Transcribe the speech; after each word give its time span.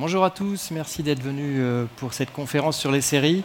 Bonjour 0.00 0.24
à 0.24 0.30
tous, 0.30 0.70
merci 0.70 1.02
d'être 1.02 1.22
venus 1.22 1.58
euh, 1.58 1.84
pour 1.96 2.14
cette 2.14 2.32
conférence 2.32 2.78
sur 2.78 2.90
les 2.90 3.02
séries. 3.02 3.44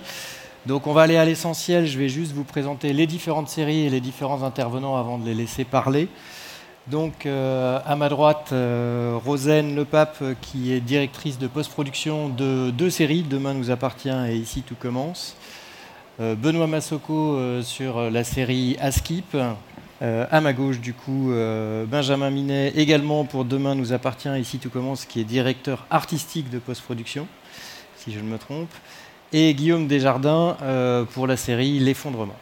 Donc 0.65 0.87
on 0.87 0.93
va 0.93 1.01
aller 1.01 1.17
à 1.17 1.25
l'essentiel, 1.25 1.85
je 1.85 1.99
vais 1.99 2.07
juste 2.07 2.31
vous 2.31 2.45
présenter 2.45 2.93
les 2.93 3.07
différentes 3.07 3.49
séries 3.49 3.81
et 3.81 3.89
les 3.89 3.99
différents 3.99 4.41
intervenants 4.41 4.95
avant 4.95 5.17
de 5.17 5.25
les 5.25 5.33
laisser 5.33 5.65
parler. 5.65 6.07
Donc 6.87 7.25
euh, 7.25 7.81
à 7.85 7.97
ma 7.97 8.07
droite, 8.07 8.51
euh, 8.53 9.19
Lepape 9.75 10.23
qui 10.39 10.71
est 10.71 10.79
directrice 10.79 11.37
de 11.39 11.47
post-production 11.47 12.29
de 12.29 12.71
deux 12.71 12.89
séries, 12.89 13.23
Demain 13.23 13.53
nous 13.53 13.69
appartient 13.69 14.07
et 14.07 14.37
Ici 14.37 14.61
tout 14.61 14.75
commence. 14.79 15.35
Benoît 16.19 16.67
Massoko 16.67 17.61
sur 17.63 18.09
la 18.09 18.23
série 18.23 18.77
Askip, 18.79 19.35
euh, 20.01 20.25
à 20.29 20.41
ma 20.41 20.51
gauche, 20.51 20.79
du 20.79 20.93
coup, 20.93 21.31
euh, 21.31 21.85
Benjamin 21.85 22.29
Minet, 22.29 22.73
également 22.75 23.23
pour 23.23 23.45
Demain 23.45 23.75
nous 23.75 23.93
appartient, 23.93 24.29
ici 24.39 24.59
tout 24.59 24.69
commence, 24.69 25.05
qui 25.05 25.21
est 25.21 25.23
directeur 25.23 25.85
artistique 25.89 26.49
de 26.49 26.59
post-production, 26.59 27.27
si 27.97 28.11
je 28.11 28.19
ne 28.19 28.25
me 28.25 28.37
trompe, 28.37 28.69
et 29.31 29.53
Guillaume 29.53 29.87
Desjardins 29.87 30.57
euh, 30.61 31.05
pour 31.05 31.27
la 31.27 31.37
série 31.37 31.79
L'effondrement. 31.79 32.35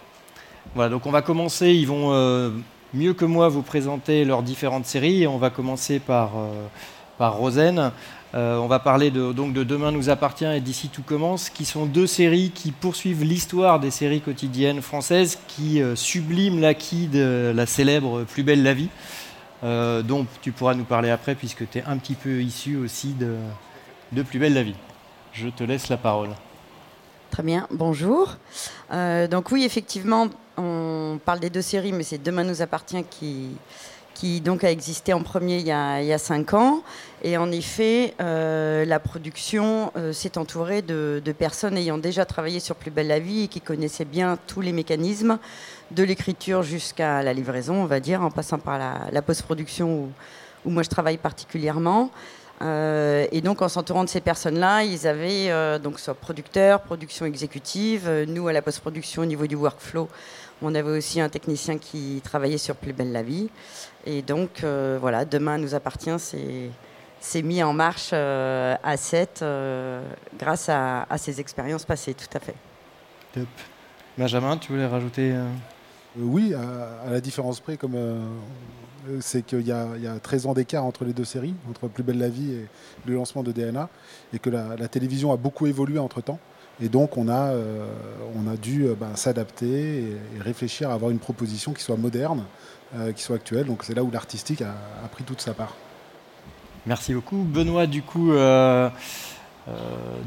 Voilà, 0.74 0.90
donc 0.90 1.06
on 1.06 1.12
va 1.12 1.22
commencer, 1.22 1.72
ils 1.72 1.86
vont 1.86 2.10
mieux 2.94 3.14
que 3.14 3.26
moi 3.26 3.50
vous 3.50 3.62
présenter 3.62 4.26
leurs 4.26 4.42
différentes 4.42 4.88
séries, 4.88 5.24
et 5.24 5.28
on 5.28 5.38
va 5.38 5.52
commencer 5.52 6.00
par, 6.00 6.32
par 7.20 7.36
Rosen. 7.36 7.92
Euh, 8.36 8.58
on 8.58 8.68
va 8.68 8.80
parler 8.80 9.12
de, 9.12 9.32
donc 9.32 9.54
de 9.54 9.64
Demain 9.64 9.92
nous 9.92 10.10
appartient 10.10 10.46
et 10.46 10.60
D'ici 10.60 10.90
tout 10.90 11.04
commence, 11.04 11.50
qui 11.50 11.66
sont 11.66 11.86
deux 11.86 12.08
séries 12.08 12.52
qui 12.52 12.72
poursuivent 12.72 13.23
l'histoire 13.23 13.80
des 13.80 13.92
séries 13.92 14.22
quotidiennes 14.22 14.81
françaises, 14.81 15.38
qui 15.48 15.81
euh, 15.81 15.95
subliment 15.95 16.59
l'acquis 16.59 17.08
de 17.08 17.54
la 17.56 17.66
célèbre 17.67 18.23
Plus 18.23 18.44
belle 18.44 18.64
la 18.64 18.73
vie, 18.73 18.89
euh, 19.64 20.02
dont 20.02 20.26
tu 20.42 20.52
pourras 20.52 20.73
nous 20.73 20.84
parler 20.84 21.11
après, 21.11 21.36
puisque 21.36 21.70
tu 21.70 21.78
es 21.78 21.84
un 21.86 21.98
petit 21.98 22.16
peu 22.16 22.42
issu 22.42 22.76
aussi 22.78 23.14
de, 23.14 23.36
de 24.14 24.23
Plus 24.23 24.39
belle 24.39 24.56
la 24.56 24.64
vie. 24.64 24.76
Je 25.31 25.50
te 25.50 25.64
laisse 25.64 25.89
la 25.89 25.98
parole. 25.98 26.30
Très 27.30 27.44
bien, 27.44 27.67
bonjour. 27.72 28.38
donc 28.92 29.52
oui, 29.52 29.64
effectivement, 29.64 30.28
on 30.58 31.20
parle 31.23 31.39
des 31.39 31.50
deux 31.50 31.64
séries, 31.64 31.92
mais 31.92 32.04
c'est 32.04 32.22
Demain 32.22 32.44
nous 32.44 32.61
appartient 32.61 33.04
qui 33.09 33.50
qui 34.14 34.42
donc 34.42 34.64
a 34.64 34.72
existé 34.72 35.14
en 35.14 35.23
premier 35.23 35.58
il 35.58 35.66
y 35.66 35.72
a, 35.72 36.17
cinq 36.17 36.53
ans. 36.53 36.83
Et 37.23 37.38
en 37.38 37.52
effet, 37.52 38.14
euh, 38.22 38.86
la 38.86 39.00
production 39.00 39.92
euh, 39.95 40.14
s'est 40.14 40.38
entourée 40.38 40.81
de, 40.81 41.22
personnes 41.38 41.78
ayant 41.78 41.97
déjà 41.97 42.25
travaillé 42.25 42.59
sur 42.59 42.75
Plus 42.75 42.92
belle 42.92 43.08
la 43.08 43.20
vie 43.20 43.44
et 43.44 43.47
qui 43.47 43.61
connaissaient 43.61 44.05
bien 44.05 44.38
tous 44.47 44.61
les 44.61 44.72
mécanismes, 44.72 45.39
de 45.92 46.03
l'écriture 46.03 46.64
jusqu'à 46.64 47.22
la 47.23 47.33
livraison, 47.33 47.75
on 47.75 47.86
va 47.86 48.00
dire, 48.00 48.22
en 48.22 48.31
passant 48.31 48.58
par 48.59 48.80
la, 48.80 49.22
post-production 49.22 50.09
où, 50.66 50.70
moi 50.70 50.83
je 50.83 50.89
travaille 50.89 51.17
particulièrement. 51.17 52.11
Euh, 52.62 53.26
et 53.32 53.42
donc 53.42 53.62
en 53.62 53.68
s'entourant 53.68 54.04
de 54.04 54.09
ces 54.09 54.22
personnes-là, 54.22 54.84
ils 54.84 55.08
avaient 55.08 55.80
donc 55.80 56.00
soit 56.00 56.14
producteur, 56.14 56.82
production 56.82 57.26
exécutive, 57.26 58.10
nous 58.28 58.48
à 58.48 58.54
la 58.54 58.62
post-production 58.62 59.23
au 59.23 59.26
niveau 59.26 59.48
du 59.48 59.56
workflow, 59.56 60.08
on 60.64 60.76
avait 60.76 60.98
aussi 60.98 61.20
un 61.20 61.30
technicien 61.30 61.78
qui 61.78 62.22
travaillait 62.23 62.58
sur 62.58 62.76
Plus 62.76 62.94
belle 62.94 63.12
la 63.12 63.23
vie. 63.23 63.50
Et 64.06 64.22
donc, 64.22 64.64
euh, 64.64 64.98
voilà, 65.00 65.26
demain 65.26 65.58
nous 65.58 65.76
appartient, 65.76 66.16
c'est 67.20 67.42
mis 67.42 67.64
en 67.64 67.73
marche 67.73 68.12
euh, 68.14 68.76
à 68.84 68.98
7 68.98 69.40
euh, 69.42 70.02
grâce 70.38 70.70
à, 70.70 71.06
ces 71.17 71.40
expériences 71.40 71.86
passées, 71.86 72.14
tout 72.14 72.38
à 72.38 72.40
fait. 72.40 72.56
Benjamin, 74.17 74.58
tu 74.58 74.72
voulais 74.72 74.86
rajouter 74.86 75.34
Oui, 76.17 76.53
à, 76.53 77.10
la 77.10 77.21
différence 77.21 77.60
près, 77.60 77.77
comme 77.77 77.98
c'est 79.20 79.43
qu'il 79.45 79.67
y, 79.67 79.71
a 79.71 80.20
13 80.21 80.45
ans 80.48 80.54
d'écart 80.54 80.86
entre 80.86 81.05
les 81.05 81.14
deux 81.14 81.26
séries, 81.26 81.55
entre 81.70 81.88
Plus 81.88 82.04
belle 82.04 82.20
la 82.20 82.30
vie 82.30 82.52
et 82.52 82.67
le 83.05 83.15
lancement 83.15 83.43
de 83.43 83.52
DNA, 83.52 83.89
et 84.33 84.39
que 84.39 84.49
la, 84.49 84.88
télévision 84.88 85.32
a 85.32 85.38
beaucoup 85.38 85.65
évolué 85.65 85.99
entre-temps. 85.99 86.39
Et 86.82 86.89
donc, 86.89 87.17
on 87.17 87.30
a, 87.30 87.52
a 87.52 88.58
dû 88.61 88.88
ben, 88.99 89.15
s'adapter 89.15 90.02
et, 90.02 90.17
réfléchir 90.39 90.92
à 90.92 90.93
avoir 90.93 91.11
une 91.11 91.20
proposition 91.20 91.73
qui 91.73 91.83
soit 91.83 91.98
moderne, 91.98 92.45
euh, 92.95 93.11
qui 93.11 93.23
soit 93.23 93.38
actuel. 93.38 93.65
Donc 93.65 93.83
c'est 93.83 93.95
là 93.95 94.04
où 94.04 94.11
l'artistique 94.11 94.61
a, 94.61 94.76
pris 95.11 95.23
toute 95.23 95.42
sa 95.42 95.55
part. 95.55 95.76
Merci 96.86 97.15
beaucoup. 97.15 97.38
Benoît, 97.38 97.88
du 97.88 98.04
coup, 98.04 98.33
euh, 98.33 98.38
euh, 98.38 98.89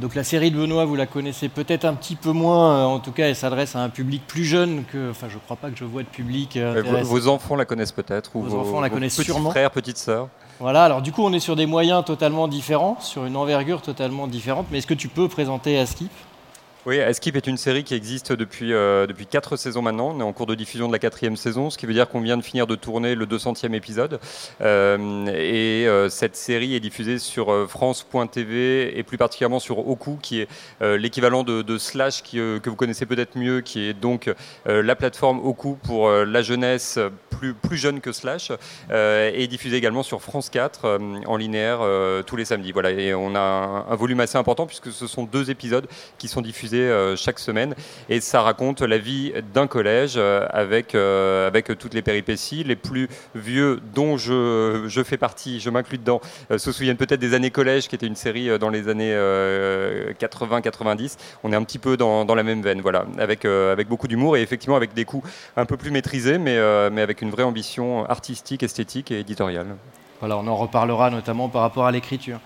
donc 0.01 0.15
la 0.15 0.25
série 0.25 0.51
de 0.51 0.57
Benoît, 0.57 0.85
vous 0.85 0.97
la 0.97 1.07
connaissez 1.07 1.49
peut-être 1.49 1.85
un 1.85 1.95
petit 1.95 2.17
peu 2.17 2.33
moins. 2.33 2.87
En 2.87 2.99
tout 2.99 3.13
cas, 3.13 3.29
elle 3.29 3.37
s'adresse 3.37 3.77
à 3.77 3.81
un 3.81 3.89
public 3.89 4.23
plus 4.27 4.45
jeune 4.45 4.85
que. 4.91 5.11
Enfin, 5.11 5.29
je 5.29 5.35
ne 5.35 5.41
crois 5.41 5.57
pas 5.57 5.71
que 5.71 5.77
je 5.77 5.85
vois 5.85 6.03
de 6.03 6.09
public. 6.09 6.59
Vos, 7.03 7.29
enfants 7.29 7.57
la 7.57 7.65
connaissent 7.65 7.93
peut-être 7.93 8.35
ou 8.35 8.43
vos, 8.43 8.59
enfants 8.59 8.81
la 8.81 8.91
connaissent 8.91 9.17
petits 9.17 9.31
sûrement. 9.31 9.51
frères, 9.51 9.71
petites 9.71 9.99
sœurs. 9.99 10.29
Voilà. 10.59 10.85
Alors 10.85 11.03
du 11.03 11.13
coup, 11.13 11.23
on 11.23 11.33
est 11.33 11.41
sur 11.41 11.57
des 11.57 11.67
moyens 11.67 12.05
totalement 12.05 12.49
différents, 12.49 12.99
sur 13.01 13.27
une 13.27 13.37
envergure 13.37 13.83
totalement 13.83 14.27
différente. 14.27 14.67
Mais 14.71 14.79
est-ce 14.79 14.87
que 14.87 14.95
tu 14.95 15.09
peux 15.09 15.29
présenter 15.29 15.79
Askip? 15.79 16.11
Oui, 16.87 16.99
Escape 16.99 17.35
est 17.35 17.49
une 17.49 17.57
série 17.57 17.83
qui 17.83 17.95
existe 17.95 18.33
depuis, 18.33 18.73
euh, 18.73 19.09
depuis 19.09 19.27
4 19.27 19.57
saisons 19.57 19.83
maintenant. 19.83 20.13
On 20.15 20.21
est 20.21 20.23
en 20.23 20.33
cours 20.33 20.47
de 20.47 20.55
diffusion 20.55 20.87
de 20.87 20.93
la 20.93 21.01
quatrième 21.01 21.35
saison, 21.35 21.69
ce 21.69 21.79
qui 21.79 21.85
veut 21.85 21.93
dire 21.93 22.09
qu'on 22.09 22.21
vient 22.21 22.37
de 22.37 22.43
finir 22.43 22.69
de 22.69 22.77
tourner 22.77 23.17
le 23.17 23.27
200e 23.27 23.75
épisode. 23.75 24.21
Euh, 24.61 25.27
et 25.27 25.89
euh, 25.89 26.09
cette 26.09 26.37
série 26.37 26.77
est 26.77 26.81
diffusée 26.81 27.19
sur 27.19 27.69
France.tv 27.69 28.97
et 28.97 29.03
plus 29.03 29.19
particulièrement 29.19 29.59
sur 29.59 29.89
Oku, 29.89 30.17
qui 30.23 30.43
est 30.43 30.49
l'équivalent 30.81 31.43
de, 31.43 31.77
Slash 31.77 32.23
que 32.23 32.69
vous 32.71 32.77
connaissez 32.77 33.05
peut-être 33.05 33.37
mieux, 33.37 33.63
qui 33.63 33.89
est 33.89 33.93
donc 33.93 34.33
la 34.65 34.95
plateforme 34.95 35.41
Oku 35.41 35.77
pour 35.83 36.09
la 36.09 36.43
jeunesse 36.43 37.01
plus, 37.31 37.77
jeune 37.77 38.01
que 38.01 38.13
Slash, 38.13 38.53
et 38.93 39.47
diffusée 39.49 39.77
également 39.77 40.05
sur 40.05 40.23
France 40.23 40.51
4 40.51 40.99
en 41.27 41.37
linéaire 41.37 41.81
tous 42.27 42.37
les 42.37 42.45
samedis. 42.45 42.71
Voilà, 42.71 42.93
et 42.93 43.13
on 43.13 43.35
a 43.35 43.87
un 43.89 43.97
volume 43.97 44.21
assez 44.21 44.39
important 44.39 44.67
puisque 44.67 44.93
ce 44.93 45.07
sont 45.07 45.25
deux 45.25 45.51
épisodes 45.51 45.89
qui 46.19 46.29
sont 46.29 46.41
diffusés 46.41 46.76
euh, 46.79 47.17
chaque 47.17 47.39
semaine. 47.39 47.75
Et 48.09 48.21
ça 48.21 48.43
raconte 48.43 48.83
la 48.83 48.99
vie 48.99 49.33
d'un 49.55 49.67
collège 49.67 50.15
euh, 50.17 50.47
avec, 50.51 50.95
euh, 50.95 51.47
avec 51.47 51.77
toutes 51.79 51.95
les 51.95 52.03
péripéties. 52.03 52.65
Les 52.65 52.77
plus 52.77 53.09
vieux, 53.35 53.81
dont 53.95 54.17
je, 54.17 54.85
je 54.87 55.03
fais 55.03 55.17
partie, 55.17 55.61
je 55.61 55.71
m'inclus 55.71 55.99
dedans, 55.99 56.21
se 56.57 56.73
souviennent 56.73 56.97
peut-être 56.97 57.21
des 57.21 57.35
années 57.35 57.51
collège, 57.51 57.89
qui 57.89 57.95
était 57.95 58.07
une 58.07 58.17
série 58.17 58.59
dans 58.59 58.71
les 58.71 58.89
années 58.89 59.15
80-90. 59.15 61.17
On 61.45 61.53
est 61.53 61.57
un 61.57 61.65
petit 61.65 61.79
peu 61.79 61.97
dans, 61.97 62.25
dans, 62.25 62.35
la 62.35 62.43
même 62.43 62.63
veine, 62.63 62.81
voilà, 62.81 63.07
avec, 63.19 63.45
avec 63.45 63.89
beaucoup 63.89 64.09
d'humour 64.09 64.37
et 64.37 64.43
effectivement 64.43 64.77
avec 64.77 64.95
des 64.95 65.05
coups 65.05 65.29
un 65.57 65.65
peu 65.65 65.77
plus 65.77 65.91
maîtrisés, 65.91 66.39
mais, 66.39 66.59
mais 66.91 67.03
avec 67.03 67.23
une 67.23 67.31
vraie 67.31 67.43
ambition 67.43 68.05
artistique, 68.07 68.63
esthétique 68.63 69.11
et 69.11 69.21
éditoriale. 69.21 69.77
Voilà, 70.21 70.39
on 70.39 70.47
en 70.47 70.57
reparlera 70.57 71.11
notamment 71.11 71.49
par 71.49 71.63
rapport 71.63 71.87
à 71.87 71.93
l'écriture. 71.93 72.41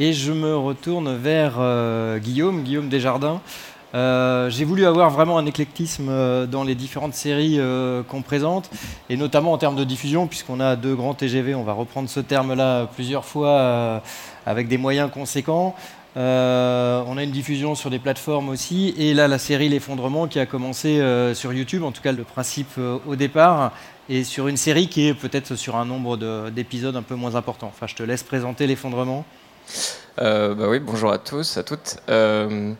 Et 0.00 0.12
je 0.12 0.30
me 0.30 0.56
retourne 0.56 1.16
vers 1.16 1.56
euh, 1.58 2.20
Guillaume, 2.20 2.62
Guillaume 2.62 2.88
Desjardins. 2.88 3.40
Euh, 3.96 4.48
j'ai 4.48 4.64
voulu 4.64 4.86
avoir 4.86 5.10
vraiment 5.10 5.38
un 5.38 5.46
éclectisme 5.46 6.06
euh, 6.08 6.46
dans 6.46 6.62
les 6.62 6.76
différentes 6.76 7.14
séries 7.14 7.58
qu'on 8.06 8.22
présente, 8.22 8.70
et 9.10 9.16
notamment 9.16 9.50
en 9.50 9.58
termes 9.58 9.74
de 9.74 9.82
diffusion, 9.82 10.28
puisqu'on 10.28 10.60
a 10.60 10.76
deux 10.76 10.94
grands 10.94 11.14
TGV, 11.14 11.56
on 11.56 11.64
va 11.64 11.72
reprendre 11.72 12.08
ce 12.08 12.20
terme-là 12.20 12.86
plusieurs 12.94 13.24
fois 13.24 14.00
avec 14.46 14.68
des 14.68 14.78
moyens 14.78 15.10
conséquents. 15.10 15.74
on 16.14 16.20
a 16.20 17.22
une 17.24 17.32
diffusion 17.32 17.74
sur 17.74 17.90
des 17.90 17.98
plateformes 17.98 18.50
aussi, 18.50 18.94
et 18.98 19.14
là 19.14 19.26
la 19.26 19.38
série 19.38 19.68
L'effondrement 19.68 20.28
qui 20.28 20.38
a 20.38 20.46
commencé 20.46 21.02
sur 21.34 21.52
YouTube, 21.52 21.82
en 21.82 21.90
tout 21.90 22.02
cas 22.02 22.12
le 22.12 22.22
principe 22.22 22.78
au 22.78 23.16
départ, 23.16 23.72
et 24.08 24.22
sur 24.22 24.46
une 24.46 24.56
série 24.56 24.88
qui 24.88 25.08
est 25.08 25.14
peut-être 25.14 25.56
sur 25.56 25.74
un 25.74 25.84
nombre 25.84 26.16
d'épisodes 26.50 26.94
un 26.94 27.02
peu 27.02 27.16
moins 27.16 27.34
important. 27.34 27.66
Enfin, 27.66 27.88
je 27.88 27.96
te 27.96 28.04
laisse 28.04 28.22
présenter 28.22 28.68
L'effondrement. 28.68 29.24
Euh, 30.20 30.54
bah 30.54 30.66
oui, 30.68 30.80
bonjour 30.80 31.12
à 31.12 31.18
tous, 31.18 31.56
à 31.56 31.62
toutes. 31.62 31.98
Euh, 32.08 32.72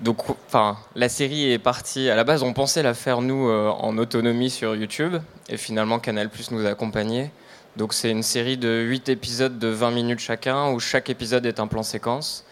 donc, 0.00 0.28
enfin, 0.48 0.76
la 0.94 1.08
série 1.08 1.52
est 1.52 1.58
partie. 1.58 2.10
À 2.10 2.16
la 2.16 2.24
base, 2.24 2.42
on 2.42 2.52
pensait 2.52 2.82
la 2.82 2.94
faire 2.94 3.22
nous 3.22 3.48
euh, 3.48 3.68
en 3.68 3.96
autonomie 3.98 4.50
sur 4.50 4.74
YouTube, 4.74 5.16
et 5.48 5.56
finalement, 5.56 5.98
Canal 5.98 6.28
Plus 6.28 6.50
nous 6.50 6.66
a 6.66 6.70
accompagnés. 6.70 7.30
Donc, 7.76 7.92
c'est 7.92 8.10
une 8.10 8.22
série 8.22 8.56
de 8.56 8.68
8 8.68 9.08
épisodes 9.10 9.58
de 9.58 9.68
20 9.68 9.90
minutes 9.92 10.18
chacun, 10.18 10.70
où 10.72 10.80
chaque 10.80 11.08
épisode 11.08 11.46
est 11.46 11.60
un 11.60 11.66
plan 11.66 11.82
séquence. 11.82 12.44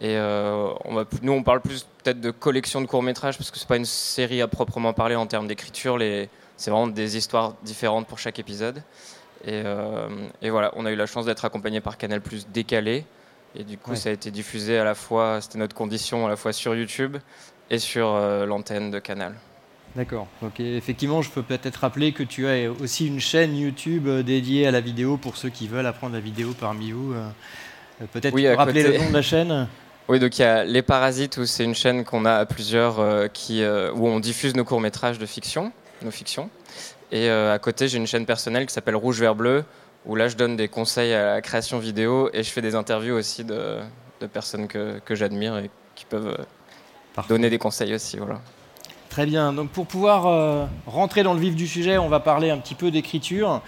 Et 0.00 0.16
va, 0.16 1.04
nous, 1.22 1.32
on 1.32 1.42
parle 1.42 1.60
plus 1.60 1.86
peut-être 2.02 2.20
de 2.22 2.30
collection 2.30 2.80
de 2.80 2.86
courts 2.86 3.02
métrages, 3.02 3.36
parce 3.36 3.50
que 3.50 3.58
c'est 3.58 3.68
pas 3.68 3.76
une 3.76 3.84
série 3.84 4.40
à 4.40 4.48
proprement 4.48 4.94
parler 4.94 5.14
en 5.14 5.26
termes 5.26 5.46
d'écriture. 5.46 5.98
C'est 6.56 6.70
vraiment 6.70 6.86
des 6.86 7.18
histoires 7.18 7.54
différentes 7.62 8.06
pour 8.06 8.18
chaque 8.18 8.38
épisode. 8.38 8.82
Euh, 9.48 10.08
et, 10.42 10.50
voilà, 10.50 10.72
on 10.76 10.86
a 10.86 10.92
eu 10.92 10.96
la 10.96 11.06
chance 11.06 11.26
d'être 11.26 11.44
accompagné 11.44 11.80
par 11.80 11.96
Canal 11.96 12.20
Plus 12.20 12.46
décalé. 12.48 13.04
Et 13.56 13.64
du 13.64 13.78
coup, 13.78 13.96
ça 13.96 14.10
a 14.10 14.12
été 14.12 14.30
diffusé 14.30 14.78
à 14.78 14.84
la 14.84 14.94
fois, 14.94 15.40
c'était 15.40 15.58
notre 15.58 15.74
condition, 15.74 16.26
à 16.26 16.28
la 16.28 16.36
fois 16.36 16.52
sur 16.52 16.74
YouTube 16.74 17.16
et 17.68 17.78
sur 17.78 18.14
euh, 18.14 18.46
l'antenne 18.46 18.92
de 18.92 19.00
Canal. 19.00 19.34
D'accord. 19.96 20.28
Donc 20.40 20.60
effectivement, 20.60 21.20
je 21.20 21.30
peux 21.30 21.42
peut-être 21.42 21.78
rappeler 21.78 22.12
que 22.12 22.22
tu 22.22 22.46
as 22.46 22.70
aussi 22.70 23.08
une 23.08 23.18
chaîne 23.18 23.56
YouTube 23.56 24.06
euh, 24.06 24.22
dédiée 24.22 24.68
à 24.68 24.70
la 24.70 24.80
vidéo 24.80 25.16
pour 25.16 25.36
ceux 25.36 25.48
qui 25.48 25.66
veulent 25.66 25.86
apprendre 25.86 26.14
la 26.14 26.20
vidéo 26.20 26.54
parmi 26.60 26.92
vous. 26.92 27.12
Peut-être 28.12 28.32
oui, 28.34 28.48
rappeler 28.48 28.84
le 28.84 28.98
nom 28.98 29.08
de 29.08 29.14
la 29.14 29.22
chaîne? 29.22 29.66
Oui, 30.08 30.20
donc 30.20 30.38
il 30.38 30.42
y 30.42 30.44
a 30.44 30.62
Les 30.62 30.82
Parasites, 30.82 31.36
où 31.38 31.44
c'est 31.44 31.64
une 31.64 31.74
chaîne 31.74 32.04
qu'on 32.04 32.24
a 32.24 32.34
à 32.34 32.46
plusieurs, 32.46 33.32
qui, 33.32 33.64
où 33.64 34.06
on 34.06 34.20
diffuse 34.20 34.54
nos 34.54 34.64
courts-métrages 34.64 35.18
de 35.18 35.26
fiction, 35.26 35.72
nos 36.02 36.10
fictions. 36.12 36.50
Et 37.12 37.28
euh, 37.28 37.54
à 37.54 37.58
côté, 37.58 37.88
j'ai 37.88 37.98
une 37.98 38.06
chaîne 38.06 38.26
personnelle 38.26 38.66
qui 38.66 38.72
s'appelle 38.72 38.96
Rouge 38.96 39.20
Vert 39.20 39.34
Bleu, 39.34 39.64
où 40.06 40.14
là, 40.14 40.28
je 40.28 40.36
donne 40.36 40.56
des 40.56 40.68
conseils 40.68 41.12
à 41.12 41.34
la 41.34 41.40
création 41.40 41.78
vidéo 41.78 42.30
et 42.32 42.42
je 42.42 42.50
fais 42.50 42.62
des 42.62 42.74
interviews 42.74 43.16
aussi 43.16 43.44
de, 43.44 43.78
de 44.20 44.26
personnes 44.26 44.68
que, 44.68 45.00
que 45.04 45.14
j'admire 45.14 45.58
et 45.58 45.70
qui 45.94 46.04
peuvent 46.04 46.38
donner 47.28 47.50
des 47.50 47.58
conseils 47.58 47.94
aussi. 47.94 48.16
Voilà. 48.16 48.40
Très 49.10 49.26
bien. 49.26 49.52
Donc 49.52 49.70
pour 49.70 49.86
pouvoir 49.86 50.68
rentrer 50.86 51.22
dans 51.24 51.34
le 51.34 51.40
vif 51.40 51.56
du 51.56 51.66
sujet, 51.66 51.98
on 51.98 52.08
va 52.08 52.20
parler 52.20 52.50
un 52.50 52.58
petit 52.58 52.76
peu 52.76 52.92
d'écriture. 52.92 53.60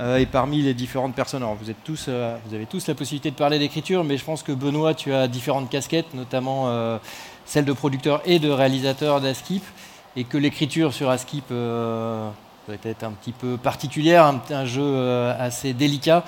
et 0.00 0.26
parmi 0.26 0.60
les 0.60 0.74
différentes 0.74 1.14
personnes, 1.14 1.42
alors 1.42 1.54
vous, 1.54 1.70
êtes 1.70 1.82
tous, 1.84 2.08
vous 2.08 2.54
avez 2.54 2.66
tous 2.66 2.86
la 2.88 2.94
possibilité 2.94 3.30
de 3.30 3.36
parler 3.36 3.60
d'écriture, 3.60 4.02
mais 4.02 4.18
je 4.18 4.24
pense 4.24 4.42
que 4.42 4.52
Benoît, 4.52 4.92
tu 4.92 5.14
as 5.14 5.28
différentes 5.28 5.70
casquettes, 5.70 6.12
notamment 6.14 6.98
celle 7.46 7.64
de 7.64 7.72
producteur 7.72 8.20
et 8.26 8.40
de 8.40 8.50
réalisateur 8.50 9.20
d'Askip, 9.20 9.62
et 10.16 10.24
que 10.24 10.36
l'écriture 10.36 10.92
sur 10.92 11.08
Askip 11.08 11.44
euh, 12.68 12.76
peut 12.76 12.88
être 12.88 13.04
un 13.04 13.12
petit 13.12 13.32
peu 13.32 13.56
particulière, 13.56 14.32
un 14.50 14.64
jeu 14.64 14.82
euh, 14.82 15.34
assez 15.38 15.72
délicat. 15.72 16.24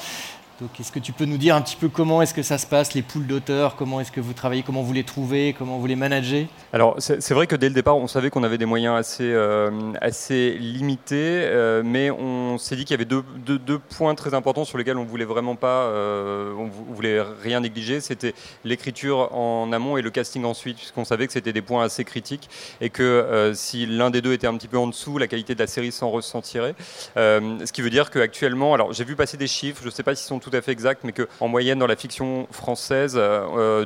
Donc, 0.60 0.78
est-ce 0.78 0.92
que 0.92 0.98
tu 0.98 1.12
peux 1.12 1.24
nous 1.24 1.38
dire 1.38 1.56
un 1.56 1.62
petit 1.62 1.76
peu 1.76 1.88
comment 1.88 2.20
est-ce 2.20 2.34
que 2.34 2.42
ça 2.42 2.58
se 2.58 2.66
passe, 2.66 2.92
les 2.92 3.00
poules 3.00 3.26
d'auteurs, 3.26 3.76
comment 3.76 3.98
est-ce 3.98 4.12
que 4.12 4.20
vous 4.20 4.34
travaillez, 4.34 4.62
comment 4.62 4.82
vous 4.82 4.92
les 4.92 5.04
trouvez, 5.04 5.54
comment 5.56 5.78
vous 5.78 5.86
les 5.86 5.96
managez? 5.96 6.48
Alors, 6.74 6.96
c'est 6.98 7.32
vrai 7.32 7.46
que 7.46 7.56
dès 7.56 7.68
le 7.70 7.74
départ, 7.74 7.96
on 7.96 8.06
savait 8.06 8.28
qu'on 8.28 8.42
avait 8.42 8.58
des 8.58 8.66
moyens 8.66 8.94
assez, 8.94 9.24
euh, 9.24 9.70
assez 10.02 10.58
limités, 10.58 11.14
euh, 11.46 11.80
mais 11.82 12.10
on 12.10 12.58
s'est 12.58 12.76
dit 12.76 12.84
qu'il 12.84 12.92
y 12.92 12.98
avait 12.98 13.06
deux, 13.06 13.24
deux, 13.38 13.78
points 13.78 14.14
très 14.14 14.34
importants 14.34 14.66
sur 14.66 14.76
lesquels 14.76 14.98
on 14.98 15.04
voulait 15.04 15.24
vraiment 15.24 15.56
pas, 15.56 15.84
euh, 15.84 16.52
on 16.58 16.66
voulait 16.92 17.22
rien 17.42 17.60
négliger. 17.60 18.02
C'était 18.02 18.34
l'écriture 18.62 19.34
en 19.34 19.72
amont 19.72 19.96
et 19.96 20.02
le 20.02 20.10
casting 20.10 20.44
ensuite, 20.44 20.76
puisqu'on 20.76 21.06
savait 21.06 21.26
que 21.26 21.32
c'était 21.32 21.54
des 21.54 21.62
points 21.62 21.84
assez 21.84 22.04
critiques 22.04 22.50
et 22.82 22.90
que 22.90 23.52
si 23.54 23.86
l'un 23.86 24.10
des 24.10 24.20
deux 24.20 24.34
était 24.34 24.46
un 24.46 24.56
petit 24.58 24.68
peu 24.68 24.76
en 24.78 24.88
dessous, 24.88 25.16
la 25.16 25.26
qualité 25.26 25.54
de 25.54 25.60
la 25.60 25.66
série 25.66 25.90
s'en 25.90 26.10
ressentirait. 26.10 26.74
ce 27.16 27.72
qui 27.72 27.80
veut 27.80 27.90
dire 27.90 28.10
qu'actuellement, 28.10 28.74
alors 28.74 28.92
j'ai 28.92 29.04
vu 29.04 29.16
passer 29.16 29.38
des 29.38 29.46
chiffres, 29.46 29.80
je 29.80 29.86
ne 29.86 29.90
sais 29.90 30.02
pas 30.02 30.14
s'ils 30.14 30.28
sont 30.28 30.38
tous 30.38 30.49
tout 30.50 30.56
à 30.56 30.60
fait 30.60 30.72
exact, 30.72 31.02
mais 31.04 31.12
qu'en 31.12 31.48
moyenne, 31.48 31.78
dans 31.78 31.86
la 31.86 31.96
fiction 31.96 32.46
française, 32.50 33.16
2%, 33.16 33.18
euh, 33.18 33.84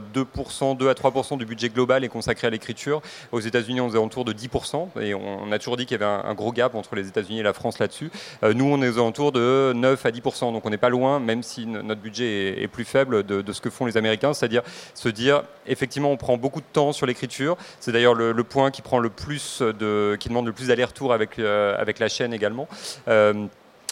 2 0.74 0.88
à 0.88 0.94
3% 0.94 1.36
du 1.38 1.44
budget 1.44 1.68
global 1.68 2.04
est 2.04 2.08
consacré 2.08 2.46
à 2.46 2.50
l'écriture. 2.50 3.02
Aux 3.32 3.40
États-Unis, 3.40 3.80
on 3.80 3.90
est 3.90 3.96
autour 3.96 4.24
de 4.24 4.32
10%, 4.32 4.88
et 5.00 5.14
on, 5.14 5.50
a 5.52 5.58
toujours 5.58 5.76
dit 5.76 5.86
qu'il 5.86 6.00
y 6.00 6.02
avait 6.02 6.10
un, 6.26 6.34
gros 6.34 6.52
gap 6.52 6.74
entre 6.74 6.96
les 6.96 7.08
États-Unis 7.08 7.40
et 7.40 7.42
la 7.42 7.52
France 7.52 7.78
là-dessus. 7.78 8.10
Euh, 8.42 8.54
nous, 8.54 8.64
on 8.64 8.82
est 8.82 8.88
aux 8.88 8.98
alentours 8.98 9.32
de 9.32 9.72
9 9.74 10.06
à 10.06 10.10
10%, 10.10 10.52
donc 10.52 10.64
on 10.64 10.70
n'est 10.70 10.78
pas 10.78 10.88
loin, 10.88 11.20
même 11.20 11.42
si 11.42 11.66
notre 11.66 12.00
budget 12.00 12.62
est, 12.62 12.68
plus 12.68 12.84
faible 12.84 13.24
de, 13.24 13.52
ce 13.52 13.60
que 13.60 13.70
font 13.70 13.86
les 13.86 13.96
Américains, 13.96 14.34
c'est-à-dire 14.34 14.62
se 14.94 15.08
dire, 15.08 15.42
effectivement, 15.66 16.10
on 16.10 16.16
prend 16.16 16.36
beaucoup 16.36 16.60
de 16.60 16.66
temps 16.72 16.92
sur 16.92 17.06
l'écriture. 17.06 17.56
C'est 17.78 17.92
d'ailleurs 17.92 18.14
le, 18.14 18.44
point 18.44 18.70
qui 18.70 18.82
prend 18.82 18.98
le 18.98 19.10
plus 19.10 19.62
de, 19.62 20.16
qui 20.18 20.28
demande 20.28 20.46
le 20.46 20.52
plus 20.52 20.68
d'aller-retour 20.68 21.12
avec, 21.12 21.38
euh, 21.38 21.76
avec 21.78 21.98
la 21.98 22.08
chaîne 22.08 22.32
également. 22.32 22.68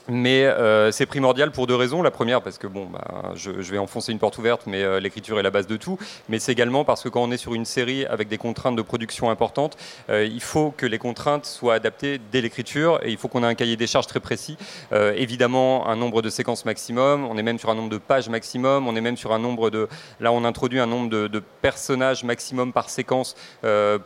Mais 0.09 0.45
euh, 0.45 0.91
c'est 0.91 1.07
primordial 1.07 1.53
pour 1.53 1.67
deux 1.67 1.77
raisons. 1.77 2.03
La 2.03 2.11
première, 2.11 2.43
parce 2.43 2.59
que 2.59 2.67
bon, 2.67 2.87
bah, 2.87 3.33
je, 3.35 3.51
vais 3.51 3.79
enfoncer 3.79 4.13
une 4.13 4.19
porte 4.19 4.37
ouverte, 4.39 4.63
mais 4.67 4.83
euh, 4.83 4.99
l'écriture 4.99 5.39
est 5.39 5.43
la 5.43 5.51
base 5.51 5.67
de 5.67 5.77
tout. 5.77 5.99
Mais 6.29 6.39
c'est 6.39 6.53
également 6.53 6.85
parce 6.85 7.03
que 7.03 7.09
quand 7.09 7.23
on 7.23 7.31
est 7.31 7.37
sur 7.37 7.55
une 7.55 7.65
série 7.65 8.05
avec 8.07 8.29
des 8.29 8.39
contraintes 8.39 8.77
de 8.77 8.83
production 8.83 9.31
importantes, 9.31 9.77
euh, 10.11 10.25
il 10.25 10.41
faut 10.41 10.73
que 10.77 10.87
les 10.87 10.99
contraintes 10.99 11.47
soient 11.47 11.75
adaptées 11.75 12.21
dès 12.33 12.41
l'écriture 12.41 12.99
et 13.03 13.11
il 13.11 13.17
faut 13.17 13.29
qu'on 13.29 13.45
ait 13.45 13.47
un 13.47 13.55
cahier 13.55 13.77
des 13.77 13.87
charges 13.87 14.07
très 14.07 14.21
précis. 14.21 14.57
évidemment, 14.93 15.89
un 15.89 15.97
nombre 15.97 16.23
de 16.23 16.31
séquences 16.31 16.65
maximum. 16.65 17.25
On 17.25 17.37
est 17.37 17.43
même 17.43 17.59
sur 17.59 17.71
un 17.71 17.75
nombre 17.75 17.91
de 17.91 17.99
pages 17.99 18.29
maximum. 18.29 18.89
On 18.89 18.97
est 18.97 19.01
même 19.01 19.17
sur 19.17 19.33
un 19.33 19.39
nombre 19.39 19.71
de. 19.71 19.89
Là, 20.21 20.33
on 20.33 20.45
introduit 20.45 20.81
un 20.81 20.87
nombre 20.87 21.09
de, 21.11 21.43
personnages 21.61 22.25
maximum 22.25 22.73
par 22.73 22.91
séquence 22.91 23.35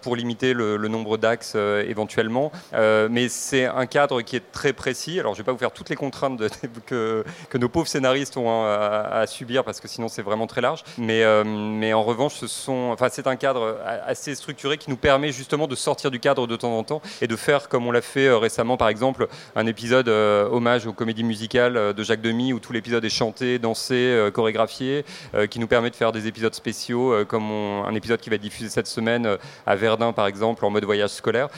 pour 0.03 0.17
limiter 0.17 0.53
le, 0.53 0.77
nombre 0.89 1.17
d'axes 1.17 1.55
éventuellement. 1.55 2.53
mais 2.73 3.29
c'est 3.29 3.65
un 3.65 3.87
cadre 3.87 4.21
qui 4.23 4.37
est 4.37 4.53
très 4.53 4.73
précis. 4.73 5.19
Alors, 5.21 5.35
je 5.35 5.39
vais 5.39 5.45
pas 5.45 5.53
vous 5.53 5.59
faire 5.59 5.73
tout 5.73 5.86
les 5.89 5.97
contraintes 5.97 6.41
que, 6.87 7.25
nos 7.55 7.69
pauvres 7.69 7.89
scénaristes 7.89 8.37
ont 8.37 8.65
à, 8.65 9.27
subir 9.27 9.65
parce 9.65 9.81
que 9.81 9.89
sinon 9.89 10.09
c'est 10.09 10.23
vraiment 10.23 10.47
très 10.47 10.61
large. 10.61 10.85
Mais, 10.99 11.23
euh, 11.23 11.45
mais 11.45 11.93
en 11.93 12.03
revanche, 12.03 12.35
ce 12.35 12.71
enfin, 12.71 13.09
c'est 13.11 13.27
un 13.27 13.37
cadre 13.37 13.79
assez 14.07 14.35
structuré 14.35 14.79
qui 14.79 14.91
nous 14.91 14.97
permet 14.97 15.33
justement 15.33 15.67
de 15.67 15.75
sortir 15.75 16.11
du 16.11 16.21
cadre 16.21 16.47
de 16.47 16.57
temps 16.57 16.77
en 16.77 16.85
temps 16.85 17.03
et 17.21 17.27
de 17.27 17.37
faire 17.37 17.69
comme 17.69 17.87
on 17.87 17.91
l'a 17.91 18.03
fait 18.03 18.27
euh, 18.27 18.39
récemment, 18.39 18.77
par 18.77 18.89
exemple, 18.89 19.29
un 19.55 19.67
épisode 19.67 20.09
euh, 20.09 20.49
hommage 20.49 20.87
aux 20.87 20.93
comédies 20.93 21.25
musicales 21.25 21.95
de 21.95 22.03
Jacques 22.03 22.21
Demy 22.21 22.53
où 22.53 22.61
tout 22.61 22.73
l'épisode 22.73 23.05
est 23.05 23.11
chanté, 23.11 23.59
dansé, 23.59 24.31
chorégraphié, 24.33 25.05
qui 25.51 25.59
nous 25.59 25.67
permet 25.67 25.91
de 25.91 25.97
faire 25.97 26.13
des 26.13 26.27
épisodes 26.27 26.55
spéciaux 26.55 27.25
comme 27.27 27.51
un 27.51 27.95
épisode 27.95 28.21
qui 28.21 28.31
va 28.31 28.37
être 28.37 28.43
diffusé 28.43 28.69
cette 28.69 28.87
semaine 28.87 29.37
à 29.67 29.77
Verdun, 29.77 30.13
par 30.13 30.27
exemple, 30.27 30.65
en 30.65 30.71
mode 30.71 30.85
voyage 30.85 31.11
scolaire. 31.11 31.49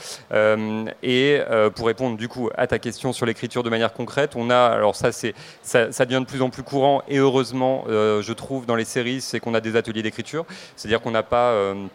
et 1.03 1.41
pour 1.75 1.87
répondre 1.87 2.17
du 2.17 2.29
coup 2.29 2.51
à 2.57 2.67
ta 2.67 2.79
question 2.79 3.13
sur 3.13 3.27
l'écriture 3.27 3.63
de 3.63 3.71
manière 3.71 3.93
concrète, 3.93 4.18
on 4.37 4.51
a, 4.51 4.57
alors 4.57 4.97
ça, 4.97 5.13
c'est, 5.13 5.35
ça, 5.63 6.05
devient 6.05 6.21
de 6.21 6.27
plus 6.27 6.43
en 6.43 6.51
plus 6.51 6.63
courant 6.63 7.03
et 7.09 7.19
heureusement, 7.19 7.85
euh, 7.89 8.23
je 8.23 8.33
trouve, 8.33 8.67
dans 8.67 8.77
les 8.77 8.85
séries, 8.85 9.21
c'est 9.21 9.41
qu'on 9.41 9.55
a 9.55 9.61
des 9.61 9.77
ateliers 9.77 10.03
d'écriture. 10.03 10.45
C'est-à-dire 10.77 11.01
qu'on 11.01 11.11
n'a 11.11 11.23
pas. 11.23 11.51
Euh, 11.51 11.87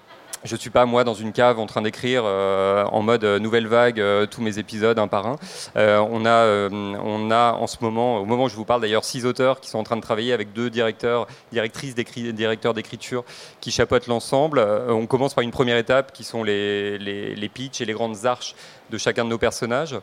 je 0.46 0.58
suis 0.58 0.70
pas 0.70 0.86
moi 0.86 1.06
dans 1.06 1.14
une 1.14 1.32
cave 1.32 1.58
en 1.58 1.68
train 1.68 1.82
d'écrire 1.82 2.24
euh, 2.26 2.84
en 2.92 3.02
mode 3.02 3.24
nouvelle 3.24 3.66
vague 3.66 4.04
tous 4.30 4.42
mes 4.42 4.60
épisodes 4.60 5.00
un 5.00 5.08
par 5.08 5.26
un. 5.26 5.38
on 5.78 6.26
a, 6.26 6.70
on 6.70 7.32
a 7.32 7.54
en 7.54 7.66
ce 7.66 7.78
moment, 7.80 8.18
au 8.18 8.26
moment 8.26 8.44
où 8.44 8.50
je 8.50 8.58
vous 8.58 8.66
parle 8.66 8.82
d'ailleurs, 8.82 9.06
six 9.06 9.26
auteurs 9.26 9.62
qui 9.62 9.70
sont 9.70 9.78
en 9.78 9.84
train 9.84 9.96
de 9.96 10.02
travailler 10.02 10.34
avec 10.34 10.52
deux 10.52 10.70
directeurs, 10.70 11.28
directrices, 11.54 11.96
directeurs 11.96 12.74
d'écriture 12.74 13.24
qui 13.62 13.72
chapeautent 13.72 14.08
l'ensemble. 14.08 14.60
on 14.90 15.06
commence 15.06 15.34
par 15.34 15.44
une 15.44 15.52
première 15.52 15.78
étape 15.78 16.12
qui 16.12 16.26
sont 16.26 16.44
les, 16.44 16.98
les, 16.98 17.36
les 17.36 17.50
pitchs 17.50 17.80
et 17.80 17.86
les 17.86 17.94
grandes 17.94 18.26
arches 18.26 18.54
de 18.94 18.98
chacun 19.00 19.26
de 19.26 19.30
nos 19.30 19.40
personnages, 19.40 19.96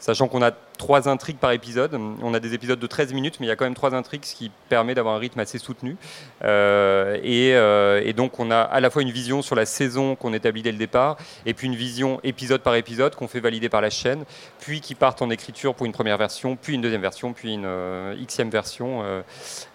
sachant 0.00 0.26
qu'on 0.26 0.42
a 0.42 0.50
trois 0.78 1.08
intrigues 1.08 1.36
par 1.36 1.52
épisode. 1.52 1.94
On 2.22 2.32
a 2.32 2.40
des 2.40 2.54
épisodes 2.54 2.78
de 2.78 2.86
13 2.86 3.12
minutes, 3.12 3.38
mais 3.40 3.46
il 3.46 3.48
y 3.48 3.52
a 3.52 3.56
quand 3.56 3.66
même 3.66 3.74
trois 3.74 3.94
intrigues, 3.94 4.24
ce 4.24 4.34
qui 4.34 4.50
permet 4.70 4.94
d'avoir 4.94 5.14
un 5.16 5.18
rythme 5.18 5.38
assez 5.40 5.58
soutenu. 5.58 5.96
Euh, 6.44 7.18
euh, 7.22 8.00
et, 8.02 8.12
donc 8.14 8.40
on 8.40 8.50
a 8.50 8.60
à 8.60 8.80
la 8.80 8.88
fois 8.88 9.02
une 9.02 9.10
vision 9.10 9.42
sur 9.42 9.54
la 9.54 9.66
saison 9.66 10.16
qu'on 10.16 10.32
établit 10.32 10.62
dès 10.62 10.72
le 10.72 10.78
départ, 10.78 11.18
et 11.44 11.52
puis 11.52 11.66
une 11.66 11.74
vision 11.74 12.20
épisode 12.24 12.62
par 12.62 12.74
épisode 12.74 13.14
qu'on 13.14 13.28
fait 13.28 13.40
valider 13.40 13.68
par 13.68 13.82
la 13.82 13.90
chaîne, 13.90 14.24
puis 14.60 14.80
qui 14.80 14.94
partent 14.94 15.20
en 15.20 15.28
écriture 15.28 15.74
pour 15.74 15.84
une 15.84 15.92
première 15.92 16.16
version, 16.16 16.56
puis 16.56 16.74
une 16.74 16.80
deuxième 16.80 17.02
version, 17.02 17.34
puis 17.34 17.52
une 17.52 17.66
euh, 17.66 18.16
xème 18.26 18.50
version. 18.50 19.04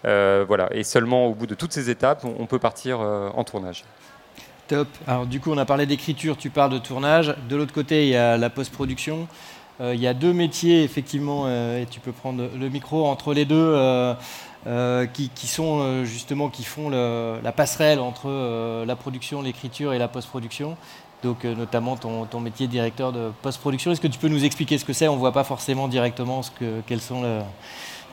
voilà. 0.02 0.68
Et 0.72 0.82
seulement 0.82 1.26
au 1.26 1.34
bout 1.34 1.46
de 1.46 1.54
toutes 1.54 1.72
ces 1.72 1.90
étapes, 1.90 2.24
on 2.24 2.46
peut 2.46 2.58
partir 2.58 3.00
en 3.00 3.44
tournage. 3.44 3.84
Top. 4.66 4.88
Alors 5.06 5.26
du 5.26 5.40
coup, 5.40 5.50
on 5.50 5.58
a 5.58 5.66
parlé 5.66 5.84
d'écriture, 5.84 6.38
tu 6.38 6.48
parles 6.48 6.72
de 6.72 6.78
tournage. 6.78 7.34
De 7.50 7.56
l'autre 7.56 7.74
côté, 7.74 8.04
il 8.04 8.10
y 8.10 8.16
a 8.16 8.38
la 8.38 8.48
post-production. 8.48 9.28
Euh, 9.80 9.94
il 9.94 10.00
y 10.00 10.06
a 10.06 10.14
deux 10.14 10.32
métiers, 10.32 10.84
effectivement, 10.84 11.44
euh, 11.46 11.82
et 11.82 11.86
tu 11.86 12.00
peux 12.00 12.12
prendre 12.12 12.48
le 12.56 12.68
micro 12.68 13.06
entre 13.06 13.34
les 13.34 13.44
deux, 13.44 13.56
euh, 13.56 15.06
qui, 15.06 15.46
sont 15.46 16.04
justement, 16.04 16.48
qui 16.48 16.64
font 16.64 16.88
la 16.88 17.52
passerelle 17.52 18.00
entre 18.00 18.84
la 18.86 18.96
production, 18.96 19.42
l'écriture 19.42 19.92
et 19.92 19.98
la 19.98 20.08
post-production. 20.08 20.76
Donc 21.22 21.44
notamment 21.44 21.96
ton, 21.96 22.40
métier 22.40 22.66
de 22.66 22.72
directeur 22.72 23.12
de 23.12 23.32
post-production. 23.42 23.92
Est-ce 23.92 24.00
que 24.00 24.06
tu 24.08 24.18
peux 24.18 24.28
nous 24.28 24.44
expliquer 24.44 24.78
ce 24.78 24.84
que 24.84 24.92
c'est? 24.92 25.08
On 25.08 25.14
ne 25.14 25.20
voit 25.20 25.32
pas 25.32 25.44
forcément 25.44 25.88
directement 25.88 26.42
ce 26.42 26.50
que, 26.50 26.80
quels 26.86 27.00
sont 27.00 27.44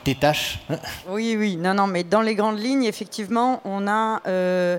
tâches 0.02 0.58
Oui, 1.08 1.36
oui, 1.38 1.56
non, 1.56 1.74
non, 1.74 1.86
mais 1.86 2.04
dans 2.04 2.20
les 2.20 2.34
grandes 2.34 2.58
lignes, 2.58 2.84
effectivement, 2.84 3.60
on 3.64 3.86
a, 3.86 4.20
euh, 4.26 4.78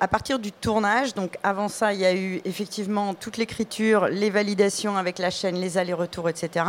à 0.00 0.08
partir 0.08 0.38
du 0.38 0.52
tournage, 0.52 1.14
donc 1.14 1.36
avant 1.42 1.68
ça, 1.68 1.92
il 1.92 2.00
y 2.00 2.04
a 2.04 2.14
eu 2.14 2.40
effectivement 2.44 3.14
toute 3.14 3.36
l'écriture, 3.36 4.08
les 4.08 4.30
validations 4.30 4.96
avec 4.96 5.18
la 5.18 5.30
chaîne, 5.30 5.56
les 5.56 5.78
allers-retours, 5.78 6.28
etc. 6.28 6.64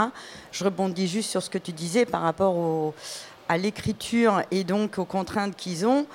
Je 0.51 0.63
rebondis 0.63 1.07
juste 1.07 1.29
sur 1.29 1.43
ce 1.43 1.50
que 1.50 1.57
tu 1.57 1.71
disais 1.71 2.05
par 2.05 2.21
rapport 2.21 2.93
à 3.50 3.57
l'écriture 3.57 4.41
et 4.51 4.63
donc 4.63 4.97
aux 4.97 5.05
contraintes 5.05 5.55
qu'ils 5.55 5.86
ont. 5.86 6.05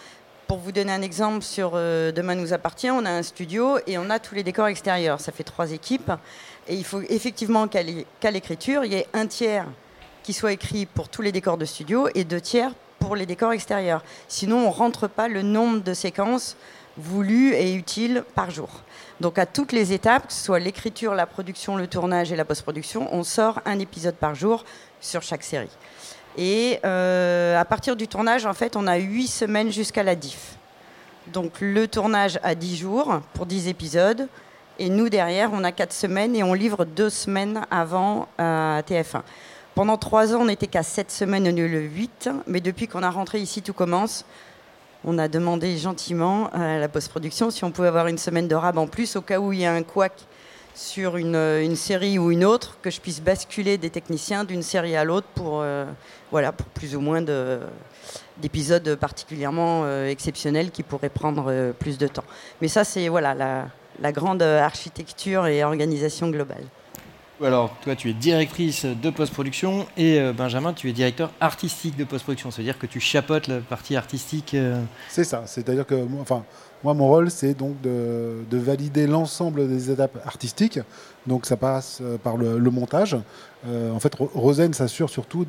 Pour 0.46 0.58
vous 0.58 0.72
donner 0.72 0.92
un 0.92 1.02
exemple 1.02 1.42
sur 1.42 1.72
euh, 1.74 2.12
Demain 2.12 2.34
nous 2.34 2.52
appartient, 2.52 2.90
on 2.90 3.06
a 3.06 3.10
un 3.10 3.22
studio 3.22 3.78
et 3.86 3.96
on 3.96 4.10
a 4.10 4.18
tous 4.18 4.34
les 4.34 4.42
décors 4.42 4.66
extérieurs. 4.66 5.20
Ça 5.20 5.32
fait 5.32 5.44
trois 5.44 5.72
équipes. 5.72 6.12
Et 6.68 6.74
il 6.74 6.84
faut 6.84 7.00
effectivement 7.08 7.68
qu'à 7.68 8.30
l'écriture, 8.30 8.84
il 8.84 8.92
y 8.92 8.96
ait 8.96 9.06
un 9.14 9.26
tiers 9.26 9.66
qui 10.22 10.32
soit 10.32 10.52
écrit 10.52 10.86
pour 10.86 11.08
tous 11.08 11.22
les 11.22 11.32
décors 11.32 11.58
de 11.58 11.64
studio 11.64 12.08
et 12.14 12.24
deux 12.24 12.40
tiers 12.40 12.72
pour 12.98 13.16
les 13.16 13.26
décors 13.26 13.52
extérieurs. 13.52 14.02
Sinon, 14.28 14.58
on 14.58 14.68
ne 14.68 14.72
rentre 14.72 15.08
pas 15.08 15.28
le 15.28 15.42
nombre 15.42 15.82
de 15.82 15.94
séquences 15.94 16.56
voulues 16.96 17.54
et 17.54 17.74
utiles 17.74 18.24
par 18.34 18.50
jour. 18.50 18.68
Donc 19.20 19.38
à 19.38 19.46
toutes 19.46 19.72
les 19.72 19.92
étapes, 19.92 20.28
que 20.28 20.32
ce 20.32 20.44
soit 20.44 20.58
l'écriture, 20.58 21.14
la 21.14 21.26
production, 21.26 21.76
le 21.76 21.86
tournage 21.86 22.32
et 22.32 22.36
la 22.36 22.44
post-production, 22.44 23.08
on 23.12 23.22
sort 23.22 23.60
un 23.64 23.78
épisode 23.78 24.14
par 24.14 24.34
jour 24.34 24.64
sur 25.00 25.22
chaque 25.22 25.42
série. 25.42 25.70
Et 26.36 26.78
euh, 26.84 27.60
à 27.60 27.64
partir 27.64 27.96
du 27.96 28.08
tournage, 28.08 28.46
en 28.46 28.54
fait, 28.54 28.76
on 28.76 28.86
a 28.86 28.96
huit 28.96 29.28
semaines 29.28 29.70
jusqu'à 29.70 30.02
la 30.02 30.14
diff. 30.14 30.56
Donc 31.32 31.60
le 31.60 31.86
tournage 31.86 32.38
à 32.42 32.54
10 32.54 32.76
jours 32.76 33.20
pour 33.34 33.46
10 33.46 33.68
épisodes. 33.68 34.28
Et 34.78 34.88
nous, 34.88 35.08
derrière, 35.08 35.50
on 35.52 35.62
a 35.64 35.72
4 35.72 35.92
semaines 35.92 36.34
et 36.34 36.42
on 36.42 36.54
livre 36.54 36.84
deux 36.84 37.10
semaines 37.10 37.62
avant 37.70 38.28
euh, 38.40 38.80
TF1. 38.82 39.22
Pendant 39.74 39.96
trois 39.96 40.34
ans, 40.34 40.42
on 40.42 40.44
n'était 40.46 40.66
qu'à 40.66 40.82
sept 40.82 41.10
semaines 41.10 41.48
au 41.48 41.50
lieu 41.50 41.68
de 41.68 41.78
huit. 41.78 42.28
Mais 42.46 42.60
depuis 42.60 42.88
qu'on 42.88 43.02
a 43.02 43.10
rentré 43.10 43.40
ici, 43.40 43.62
tout 43.62 43.72
commence. 43.72 44.26
On 45.04 45.18
a 45.18 45.28
demandé 45.28 45.78
gentiment 45.78 46.50
à 46.52 46.78
la 46.78 46.88
post-production 46.88 47.50
si 47.50 47.64
on 47.64 47.70
pouvait 47.70 47.88
avoir 47.88 48.06
une 48.06 48.18
semaine 48.18 48.48
de 48.48 48.54
rab 48.54 48.76
en 48.76 48.86
plus, 48.86 49.16
au 49.16 49.22
cas 49.22 49.40
où 49.40 49.52
il 49.52 49.60
y 49.60 49.64
a 49.64 49.72
un 49.72 49.82
couac 49.82 50.12
sur 50.74 51.16
une, 51.16 51.74
série 51.74 52.18
ou 52.18 52.30
une 52.30 52.44
autre, 52.44 52.78
que 52.82 52.90
je 52.90 53.00
puisse 53.00 53.20
basculer 53.20 53.78
des 53.78 53.90
techniciens 53.90 54.44
d'une 54.44 54.62
série 54.62 54.94
à 54.94 55.04
l'autre 55.04 55.26
pour, 55.34 55.60
euh, 55.62 55.86
voilà, 56.30 56.52
pour 56.52 56.66
plus 56.68 56.94
ou 56.94 57.00
moins 57.00 57.20
de, 57.22 57.60
d'épisodes 58.38 58.94
particulièrement 58.96 59.86
exceptionnels 60.04 60.70
qui 60.70 60.82
pourraient 60.82 61.08
prendre 61.08 61.72
plus 61.78 61.98
de 61.98 62.06
temps. 62.06 62.24
Mais 62.60 62.68
ça, 62.68 62.84
c'est 62.84 63.08
voilà, 63.08 63.34
la 64.00 64.12
grande 64.12 64.42
architecture 64.42 65.46
et 65.46 65.64
organisation 65.64 66.28
globale. 66.28 66.64
Alors, 67.44 67.74
toi, 67.82 67.96
tu 67.96 68.08
es 68.08 68.12
directrice 68.12 68.84
de 68.84 69.10
post-production 69.10 69.86
et 69.96 70.20
Benjamin, 70.32 70.72
tu 70.72 70.88
es 70.88 70.92
directeur 70.92 71.30
artistique 71.40 71.96
de 71.96 72.04
post-production. 72.04 72.50
C'est-à-dire 72.50 72.78
que 72.78 72.86
tu 72.86 73.00
chapotes 73.00 73.48
la 73.48 73.58
partie 73.58 73.96
artistique. 73.96 74.56
C'est 75.08 75.24
ça. 75.24 75.42
C'est-à-dire 75.46 75.86
que, 75.86 76.06
enfin, 76.20 76.44
moi, 76.84 76.94
mon 76.94 77.06
rôle, 77.06 77.30
c'est 77.30 77.54
donc 77.54 77.80
de, 77.80 78.44
valider 78.50 79.06
l'ensemble 79.06 79.68
des 79.68 79.90
étapes 79.90 80.18
artistiques. 80.24 80.80
Donc, 81.26 81.46
ça 81.46 81.56
passe 81.56 82.00
euh, 82.02 82.18
par 82.18 82.36
le, 82.36 82.58
montage. 82.70 83.16
Euh, 83.68 83.92
en 83.92 84.00
fait, 84.00 84.14
Rosen 84.16 84.72
s'assure 84.72 85.08
surtout 85.08 85.46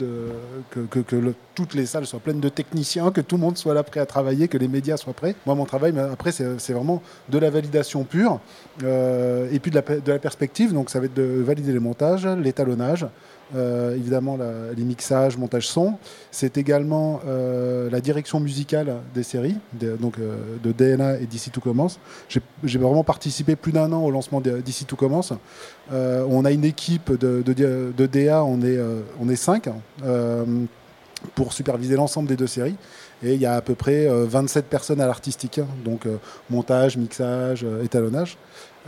que, 0.69 1.33
toutes 1.55 1.73
les 1.73 1.85
salles 1.85 2.05
soient 2.05 2.19
pleines 2.19 2.39
de 2.39 2.49
techniciens, 2.49 3.11
que 3.11 3.21
tout 3.21 3.35
le 3.35 3.41
monde 3.41 3.57
soit 3.57 3.73
là 3.73 3.83
prêt 3.83 3.99
à 3.99 4.05
travailler, 4.05 4.47
que 4.47 4.57
les 4.57 4.67
médias 4.67 4.97
soient 4.97 5.13
prêts. 5.13 5.35
Moi, 5.45 5.55
mon 5.55 5.65
travail, 5.65 5.93
après, 6.11 6.31
c'est 6.31 6.73
vraiment 6.73 7.01
de 7.29 7.37
la 7.37 7.49
validation 7.49 8.03
pure 8.03 8.39
euh, 8.83 9.47
et 9.51 9.59
puis 9.59 9.71
de 9.71 9.75
la, 9.75 9.81
de 9.81 10.11
la, 10.11 10.19
perspective. 10.19 10.73
Donc, 10.73 10.89
ça 10.89 10.99
va 10.99 11.05
être 11.05 11.13
de 11.13 11.23
valider 11.23 11.73
les 11.73 11.79
montages, 11.79 12.27
l'étalonnage, 12.27 13.07
euh, 13.55 13.95
évidemment 13.95 14.37
les 14.75 14.83
mixages, 14.83 15.37
montage 15.37 15.67
son. 15.67 15.95
C'est 16.31 16.57
également 16.57 17.21
euh, 17.27 17.89
la 17.89 18.01
direction 18.01 18.39
musicale 18.39 18.95
des 19.13 19.23
séries, 19.23 19.57
donc 19.73 20.15
euh, 20.19 20.35
de 20.63 20.71
DNA 20.71 21.19
et 21.19 21.25
d'ici 21.25 21.51
tout 21.51 21.61
commence. 21.61 21.99
J'ai 22.63 22.79
vraiment 22.79 23.03
participé 23.03 23.55
plus 23.55 23.71
d'un 23.71 23.91
an 23.91 24.03
au 24.03 24.11
lancement 24.11 24.41
d'ici 24.41 24.85
tout 24.85 24.95
commence. 24.95 25.33
on 25.91 26.45
a 26.45 26.51
une 26.51 26.65
équipe 26.65 27.11
de, 27.11 27.41
de, 27.41 28.05
DA, 28.05 28.43
on 28.43 28.61
est, 28.61 28.79
on 29.19 29.29
est 29.29 29.35
cinq 29.35 29.69
pour 31.35 31.53
superviser 31.53 31.95
l'ensemble 31.95 32.27
des 32.27 32.35
deux 32.35 32.47
séries. 32.47 32.75
Et 33.23 33.35
il 33.35 33.41
y 33.41 33.45
a 33.45 33.55
à 33.55 33.61
peu 33.61 33.75
près 33.75 34.07
27 34.07 34.65
personnes 34.65 34.99
à 34.99 35.07
l'artistique, 35.07 35.59
hein. 35.59 35.67
donc 35.85 36.07
montage, 36.49 36.97
mixage, 36.97 37.65
étalonnage. 37.83 38.37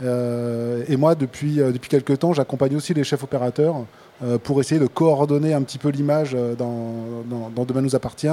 et 0.02 0.96
moi, 0.96 1.14
depuis, 1.14 1.56
depuis 1.56 1.88
quelques 1.88 2.18
temps, 2.18 2.34
j'accompagne 2.34 2.76
aussi 2.76 2.92
les 2.92 3.02
chefs 3.02 3.24
opérateurs 3.24 3.86
euh, 4.24 4.38
pour 4.38 4.60
essayer 4.60 4.80
de 4.80 4.86
coordonner 4.86 5.52
un 5.52 5.60
petit 5.60 5.76
peu 5.76 5.90
l'image 5.90 6.34
euh, 6.34 6.54
dans, 6.54 7.22
dans, 7.54 7.64
Demain 7.66 7.82
nous 7.82 7.94
appartient. 7.94 8.28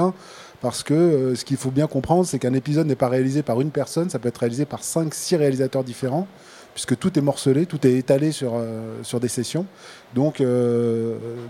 Parce 0.62 0.82
que 0.82 0.94
euh, 0.94 1.34
ce 1.34 1.44
qu'il 1.44 1.58
faut 1.58 1.70
bien 1.70 1.86
comprendre, 1.86 2.24
c'est 2.24 2.38
qu'un 2.38 2.54
épisode 2.54 2.86
n'est 2.86 2.94
pas 2.94 3.08
réalisé 3.08 3.42
par 3.42 3.60
une 3.60 3.70
personne, 3.70 4.08
ça 4.08 4.18
peut 4.18 4.28
être 4.28 4.38
réalisé 4.38 4.64
par 4.64 4.80
5-6 4.80 5.36
réalisateurs 5.36 5.84
différents, 5.84 6.26
puisque 6.74 6.98
tout 6.98 7.18
est 7.18 7.22
morcelé, 7.22 7.66
tout 7.66 7.86
est 7.86 7.94
étalé 7.94 8.32
sur, 8.32 8.60
sur 9.02 9.20
des 9.20 9.28
sessions. 9.28 9.64
Donc 10.14 10.42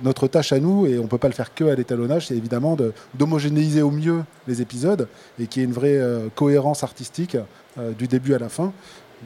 notre 0.03 0.29
tâche 0.29 0.53
à 0.53 0.61
nous, 0.61 0.87
et 0.87 0.99
on 0.99 1.05
ne 1.05 1.09
peut 1.09 1.19
pas 1.19 1.29
le 1.29 1.35
faire 1.35 1.55
que 1.55 1.65
à 1.65 1.75
l'étalonnage, 1.75 2.29
c'est 2.29 2.37
évidemment 2.37 2.77
d'homogénéiser 3.15 3.83
au 3.83 3.91
mieux 3.91 4.23
les 4.47 4.61
épisodes 4.61 5.09
et 5.39 5.47
qu'il 5.47 5.63
y 5.63 5.65
ait 5.65 5.69
une 5.69 5.75
vraie 5.75 6.01
cohérence 6.35 6.83
artistique 6.85 7.39
du 7.99 8.07
début 8.07 8.35
à 8.35 8.39
la 8.39 8.51
fin. 8.51 8.73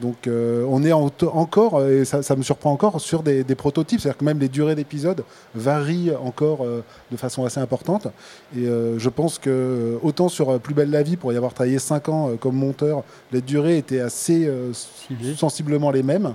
Donc 0.01 0.27
euh, 0.27 0.65
on 0.69 0.83
est 0.83 0.91
encore, 0.91 1.85
et 1.85 2.05
ça, 2.05 2.35
me 2.35 2.43
surprend 2.43 2.71
encore, 2.71 3.01
sur 3.01 3.23
des, 3.23 3.43
prototypes, 3.55 3.99
c'est-à-dire 3.99 4.17
que 4.17 4.25
même 4.25 4.39
les 4.39 4.49
durées 4.49 4.75
d'épisodes 4.75 5.23
varient 5.55 6.11
encore 6.23 6.63
euh, 6.63 6.83
de 7.11 7.17
façon 7.17 7.45
assez 7.45 7.59
importante. 7.59 8.07
Et 8.55 8.65
euh, 8.65 8.97
je 8.97 9.09
pense 9.09 9.39
que 9.39 9.97
autant 10.01 10.29
sur 10.29 10.59
Plus 10.59 10.73
belle 10.73 10.91
la 10.91 11.03
vie, 11.03 11.17
pour 11.17 11.33
y 11.33 11.37
avoir 11.37 11.53
travaillé 11.53 11.79
5 11.79 12.09
ans 12.09 12.31
comme 12.39 12.55
monteur, 12.55 13.03
les 13.31 13.41
durées 13.41 13.77
étaient 13.77 13.99
assez 13.99 14.49
sensiblement 15.37 15.91
les 15.91 16.03
mêmes. 16.03 16.33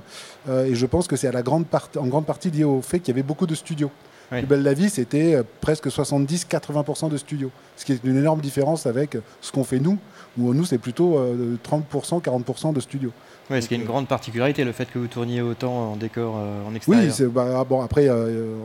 et 0.49 0.75
je 0.75 0.87
pense 0.87 1.07
que 1.07 1.17
c'est 1.17 1.35
en 1.35 2.07
grande 2.07 2.27
partie 2.27 2.51
lié 2.51 2.65
au 2.65 2.81
fait 2.81 3.01
qu'il 3.01 3.09
y 3.09 3.17
avait 3.17 3.27
beaucoup 3.27 3.47
de 3.47 3.55
studios. 3.55 3.91
Plus 4.31 4.47
belle 4.47 4.63
la 4.63 4.75
vie, 4.75 4.91
c'était 4.91 5.41
presque 5.61 5.87
70-80% 5.89 7.09
de 7.11 7.17
studios, 7.17 7.51
ce 7.77 7.85
qui 7.85 7.93
est 7.93 8.01
une 8.03 8.17
énorme 8.17 8.41
différence 8.41 8.87
avec 8.87 9.17
ce 9.41 9.53
qu'on 9.53 9.65
fait 9.65 9.79
nous, 9.79 9.99
où 10.39 10.55
nous 10.55 10.65
c'est 10.65 10.79
plutôt 10.79 11.21
30%, 11.65 12.23
40% 12.23 12.73
de 12.73 12.81
studios. 12.81 13.13
Oui, 13.51 13.63
ce 13.63 13.69
qui 13.69 13.75
est 13.75 13.79
une 13.79 13.85
grande 13.85 14.09
particularité, 14.09 14.65
le 14.65 14.73
fait 14.73 14.91
que 14.91 14.99
vous 14.99 15.07
tourniez 15.07 15.43
autant 15.43 15.93
en 15.93 15.97
décor 15.97 16.37
euh, 16.39 16.67
en 16.67 16.75
extérieur. 16.75 17.15
Oui, 17.19 17.27
bah, 17.27 17.65
bon, 17.69 17.83
après, 17.83 18.09
euh, 18.09 18.57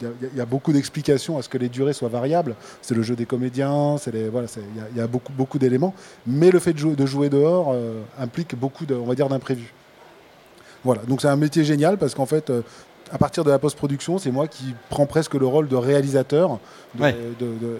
il 0.00 0.36
y, 0.36 0.40
a 0.40 0.46
beaucoup 0.46 0.72
d'explications 0.72 1.36
à 1.36 1.42
ce 1.42 1.48
que 1.48 1.58
les 1.58 1.68
durées 1.68 1.92
soient 1.92 2.08
variables. 2.08 2.54
C'est 2.80 2.94
le 2.94 3.02
jeu 3.02 3.16
des 3.16 3.26
comédiens, 3.26 3.96
il 4.06 4.28
voilà, 4.30 4.46
y, 4.96 5.00
a 5.00 5.06
beaucoup, 5.08 5.32
beaucoup 5.32 5.58
d'éléments. 5.58 5.94
Mais 6.28 6.50
le 6.50 6.60
fait 6.60 6.72
de 6.72 6.78
jouer, 6.78 6.94
de 6.94 7.06
jouer 7.06 7.28
dehors 7.28 7.72
euh, 7.72 8.00
implique 8.18 8.54
beaucoup, 8.54 8.86
de, 8.86 8.94
on 8.94 9.04
va 9.04 9.16
dire, 9.16 9.28
d'imprévus. 9.28 9.72
Voilà, 10.84 11.02
donc 11.02 11.20
c'est 11.20 11.28
un 11.28 11.36
métier 11.36 11.64
génial 11.64 11.98
parce 11.98 12.14
qu'en 12.14 12.24
fait, 12.24 12.50
à 13.12 13.18
partir 13.18 13.44
de 13.44 13.50
la 13.50 13.58
post-production, 13.58 14.18
c'est 14.18 14.30
moi 14.30 14.46
qui 14.46 14.74
prends 14.88 15.06
presque 15.06 15.34
le 15.34 15.46
rôle 15.46 15.68
de 15.68 15.76
réalisateur 15.76 16.58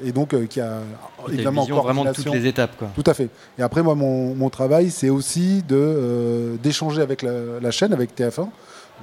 et 0.04 0.12
donc 0.12 0.34
euh, 0.34 0.46
qui 0.46 0.60
a 0.60 0.80
évidemment 1.32 1.62
encore 1.62 1.84
vraiment 1.84 2.04
de 2.04 2.12
toutes 2.12 2.32
les 2.32 2.46
étapes. 2.46 2.76
Quoi. 2.76 2.88
Tout 2.94 3.04
à 3.06 3.14
fait. 3.14 3.28
Et 3.58 3.62
après, 3.62 3.82
moi, 3.82 3.94
mon, 3.94 4.50
travail, 4.50 4.90
c'est 4.90 5.10
aussi 5.10 5.62
de 5.62 5.76
euh, 5.76 6.56
d'échanger 6.56 7.02
avec 7.02 7.22
la, 7.22 7.70
chaîne, 7.70 7.92
avec 7.92 8.16
TF1. 8.16 8.49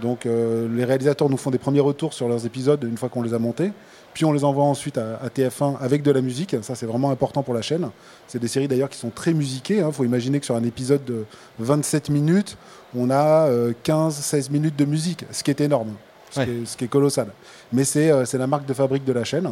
Donc, 0.02 0.26
euh, 0.26 0.68
les 0.76 0.84
réalisateurs 0.84 1.30
nous 1.30 1.38
font 1.38 1.50
des 1.50 1.58
premiers 1.58 1.80
retours 1.80 2.14
sur 2.14 2.28
leurs 2.28 2.46
épisodes 2.46 2.84
une 2.84 2.98
fois 2.98 3.10
qu'on 3.10 3.22
les 3.22 3.34
a 3.34 3.40
montés. 3.40 3.72
Puis 4.14 4.26
on 4.26 4.34
les 4.34 4.44
envoie 4.44 4.64
ensuite 4.64 4.98
à, 4.98 5.30
TF1 5.30 5.78
avec 5.80 6.02
de 6.04 6.12
la 6.12 6.22
musique. 6.22 6.56
Ça, 6.62 6.76
c'est 6.76 6.86
vraiment 6.86 7.12
important 7.12 7.44
pour 7.44 7.54
la 7.54 7.62
chaîne. 7.62 7.90
C'est 8.28 8.40
des 8.40 8.48
séries 8.48 8.68
d'ailleurs 8.68 8.90
qui 8.90 8.98
sont 8.98 9.12
très 9.12 9.34
musiquées. 9.34 9.78
Il 9.78 9.82
hein. 9.82 9.92
faut 9.92 10.04
imaginer 10.04 10.40
que 10.40 10.46
sur 10.46 10.56
un 10.56 10.64
épisode 10.64 11.06
de 11.06 11.26
27 11.60 12.10
minutes, 12.10 12.58
on 12.96 13.12
a 13.12 13.48
15-16 13.86 14.52
minutes 14.52 14.76
de 14.76 14.86
musique, 14.86 15.26
ce 15.32 15.44
qui 15.44 15.52
est 15.52 15.62
énorme 15.62 15.94
ce, 16.30 16.78
qui, 16.78 16.86
est, 16.86 16.88
colossal. 16.88 17.28
Mais 17.74 17.84
euh, 17.96 18.26
c'est 18.26 18.38
la 18.38 18.48
marque 18.48 18.66
de 18.66 18.74
fabrique 18.74 19.06
de 19.06 19.14
la 19.14 19.24
chaîne. 19.24 19.52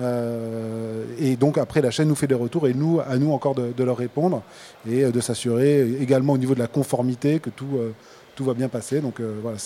Euh, 0.00 1.04
et 1.18 1.36
donc 1.36 1.58
après, 1.58 1.80
la 1.80 1.90
chaîne 1.90 2.08
nous 2.08 2.14
fait 2.14 2.26
des 2.26 2.34
retours 2.34 2.66
et 2.66 2.74
nous, 2.74 3.00
à 3.00 3.16
nous 3.16 3.32
encore 3.32 3.54
de, 3.54 3.84
leur 3.84 3.96
répondre 3.96 4.42
et 4.88 5.04
euh, 5.04 5.10
de 5.10 5.20
s'assurer 5.20 5.82
également 6.00 6.32
au 6.32 6.38
niveau 6.38 6.54
de 6.54 6.58
la 6.58 6.66
conformité 6.66 7.38
que 7.38 7.50
tout, 7.50 7.78
tout 8.34 8.44
va 8.44 8.54
bien 8.54 8.68
passer. 8.68 9.00
Donc 9.00 9.20
voilà, 9.42 9.58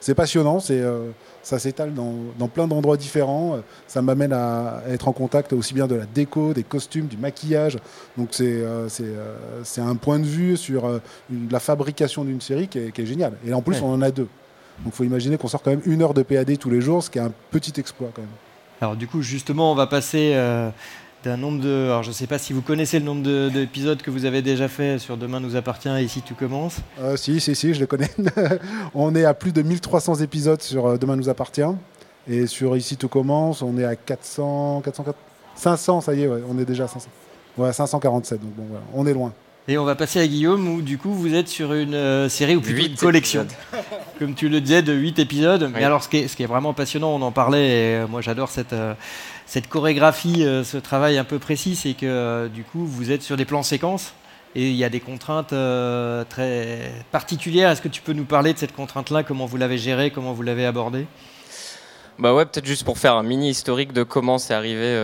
c'est 0.00 0.14
passionnant, 0.14 0.60
ça 0.60 1.58
s'étale 1.58 1.92
dans, 1.92 2.14
dans, 2.38 2.48
plein 2.48 2.66
d'endroits 2.66 2.96
différents. 2.96 3.58
Ça 3.86 4.00
m'amène 4.00 4.32
à, 4.32 4.82
être 4.88 5.08
en 5.08 5.12
contact 5.12 5.52
aussi 5.52 5.74
bien 5.74 5.86
de 5.86 5.94
la 5.94 6.06
déco, 6.06 6.54
des 6.54 6.62
costumes, 6.62 7.06
du 7.06 7.18
maquillage. 7.18 7.76
Donc 8.16 8.28
c'est 8.32 9.80
un 9.80 9.96
point 9.96 10.18
de 10.18 10.26
vue 10.26 10.56
sur 10.56 11.00
la 11.50 11.60
fabrication 11.60 12.24
d'une 12.24 12.40
série 12.40 12.68
qui 12.68 12.78
est, 12.78 12.92
qui 12.92 13.02
est, 13.02 13.06
génial. 13.06 13.34
Et 13.46 13.52
en 13.52 13.60
plus, 13.60 13.82
on 13.82 13.92
en 13.92 14.00
a 14.00 14.10
deux. 14.10 14.28
Donc 14.84 14.92
il 14.94 14.96
faut 14.96 15.04
imaginer 15.04 15.36
qu'on 15.38 15.48
sort 15.48 15.62
quand 15.62 15.70
même 15.70 15.82
une 15.86 16.02
heure 16.02 16.14
de 16.14 16.22
PAD 16.22 16.58
tous 16.58 16.70
les 16.70 16.80
jours, 16.80 17.02
ce 17.02 17.10
qui 17.10 17.18
est 17.18 17.22
un 17.22 17.32
petit 17.50 17.72
exploit 17.78 18.10
quand 18.14 18.22
même. 18.22 18.30
Alors 18.80 18.96
du 18.96 19.06
coup, 19.06 19.22
justement, 19.22 19.72
on 19.72 19.74
va 19.74 19.86
passer 19.86 20.32
euh, 20.34 20.70
d'un 21.24 21.36
nombre 21.36 21.60
de... 21.60 21.86
Alors 21.86 22.02
je 22.02 22.08
ne 22.08 22.14
sais 22.14 22.26
pas 22.26 22.38
si 22.38 22.52
vous 22.52 22.60
connaissez 22.60 22.98
le 22.98 23.04
nombre 23.04 23.50
d'épisodes 23.50 24.00
que 24.02 24.10
vous 24.10 24.24
avez 24.24 24.42
déjà 24.42 24.68
fait 24.68 24.98
sur 24.98 25.16
Demain 25.16 25.40
nous 25.40 25.56
appartient 25.56 25.88
et 25.88 26.02
Ici 26.02 26.22
tout 26.22 26.34
commence. 26.34 26.76
Euh, 27.00 27.16
si, 27.16 27.40
si, 27.40 27.54
si, 27.54 27.74
je 27.74 27.80
les 27.80 27.86
connais. 27.86 28.10
on 28.94 29.14
est 29.14 29.24
à 29.24 29.34
plus 29.34 29.52
de 29.52 29.62
1300 29.62 30.16
épisodes 30.16 30.60
sur 30.60 30.86
euh, 30.86 30.98
Demain 30.98 31.16
nous 31.16 31.28
appartient. 31.28 31.62
Et 32.28 32.46
sur 32.46 32.76
Ici 32.76 32.96
tout 32.96 33.08
commence, 33.08 33.62
on 33.62 33.78
est 33.78 33.84
à 33.84 33.96
400, 33.96 34.82
400 34.84 35.04
500, 35.54 36.00
ça 36.02 36.14
y 36.14 36.22
est, 36.22 36.28
on 36.28 36.58
est 36.58 36.64
déjà 36.64 36.84
à 36.84 36.88
500. 36.88 37.08
Ouais, 37.56 37.72
547, 37.72 38.40
donc 38.40 38.50
bon, 38.54 38.64
voilà, 38.68 38.84
on 38.92 39.06
est 39.06 39.14
loin. 39.14 39.32
Et 39.68 39.78
on 39.78 39.84
va 39.84 39.96
passer 39.96 40.20
à 40.20 40.26
Guillaume, 40.28 40.68
où 40.68 40.80
du 40.80 40.96
coup 40.96 41.12
vous 41.12 41.34
êtes 41.34 41.48
sur 41.48 41.72
une 41.74 41.94
euh, 41.94 42.28
série 42.28 42.54
ou 42.54 42.60
plutôt 42.60 42.86
une 42.86 42.94
collection, 42.94 43.48
comme 44.18 44.34
tu 44.34 44.48
le 44.48 44.60
disais, 44.60 44.82
de 44.82 44.92
8 44.92 45.18
épisodes. 45.18 45.72
Mais 45.74 45.82
alors 45.82 46.04
ce 46.04 46.08
qui, 46.08 46.18
est, 46.18 46.28
ce 46.28 46.36
qui, 46.36 46.44
est, 46.44 46.46
vraiment 46.46 46.72
passionnant, 46.72 47.10
on 47.10 47.20
en 47.22 47.32
parlait, 47.32 47.66
et 47.66 47.96
euh, 47.96 48.06
moi 48.06 48.20
j'adore 48.20 48.48
cette, 48.48 48.72
euh, 48.72 48.94
cette 49.44 49.68
chorégraphie, 49.68 50.44
ce 50.64 50.76
travail 50.76 51.18
un 51.18 51.24
peu 51.24 51.40
précis, 51.40 51.74
c'est 51.74 51.94
que 51.94 52.46
du 52.46 52.62
coup 52.62 52.86
vous 52.86 53.10
êtes 53.10 53.22
sur 53.22 53.36
des 53.36 53.44
plans 53.44 53.64
séquences. 53.64 54.14
Et 54.54 54.70
il 54.70 54.76
y 54.76 54.84
a 54.84 54.88
des 54.88 55.00
contraintes 55.00 55.52
très 56.30 56.90
particulières. 57.12 57.70
Est-ce 57.70 57.82
que 57.82 57.88
tu 57.88 58.00
peux 58.00 58.14
nous 58.14 58.24
parler 58.24 58.54
de 58.54 58.58
cette 58.58 58.74
contrainte-là? 58.74 59.22
Comment 59.22 59.44
vous 59.44 59.58
l'avez 59.58 59.76
gérée? 59.76 60.10
Comment 60.10 60.32
vous 60.32 60.42
l'avez 60.42 60.64
abordée? 60.64 61.06
Bah 62.18 62.32
ouais, 62.32 62.46
peut-être 62.46 62.64
juste 62.64 62.84
pour 62.84 62.96
faire 62.96 63.16
un 63.16 63.22
mini 63.22 63.50
historique 63.50 63.92
de 63.92 64.02
comment 64.02 64.38
c'est 64.38 64.54
arrivé 64.54 64.96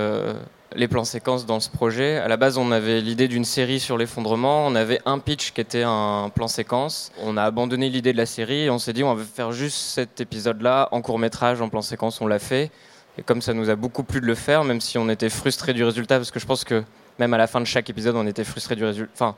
les 0.76 0.88
plans 0.88 1.04
séquences 1.04 1.46
dans 1.46 1.60
ce 1.60 1.70
projet. 1.70 2.16
À 2.16 2.28
la 2.28 2.36
base, 2.36 2.58
on 2.58 2.72
avait 2.72 3.00
l'idée 3.00 3.28
d'une 3.28 3.44
série 3.44 3.80
sur 3.80 3.98
l'effondrement. 3.98 4.66
On 4.66 4.74
avait 4.74 5.00
un 5.06 5.18
pitch 5.18 5.52
qui 5.52 5.60
était 5.60 5.82
un 5.84 6.30
plan 6.34 6.48
séquence. 6.48 7.12
On 7.22 7.36
a 7.36 7.42
abandonné 7.42 7.88
l'idée 7.88 8.12
de 8.12 8.18
la 8.18 8.26
série 8.26 8.70
on 8.70 8.78
s'est 8.78 8.92
dit 8.92 9.04
on 9.04 9.14
va 9.14 9.24
faire 9.24 9.52
juste 9.52 9.76
cet 9.76 10.20
épisode-là 10.20 10.88
en 10.92 11.02
court 11.02 11.18
métrage, 11.18 11.60
en 11.60 11.68
plan 11.68 11.82
séquence. 11.82 12.20
On 12.20 12.26
l'a 12.26 12.38
fait. 12.38 12.70
Et 13.18 13.22
comme 13.22 13.42
ça 13.42 13.52
nous 13.52 13.68
a 13.70 13.76
beaucoup 13.76 14.04
plu 14.04 14.20
de 14.20 14.26
le 14.26 14.34
faire, 14.34 14.64
même 14.64 14.80
si 14.80 14.96
on 14.98 15.08
était 15.08 15.28
frustré 15.28 15.74
du 15.74 15.84
résultat, 15.84 16.16
parce 16.16 16.30
que 16.30 16.40
je 16.40 16.46
pense 16.46 16.64
que 16.64 16.82
même 17.18 17.34
à 17.34 17.38
la 17.38 17.46
fin 17.46 17.60
de 17.60 17.66
chaque 17.66 17.90
épisode, 17.90 18.16
on 18.16 18.26
était 18.26 18.44
frustré 18.44 18.74
du 18.74 18.84
résultat. 18.84 19.12
Enfin, 19.14 19.36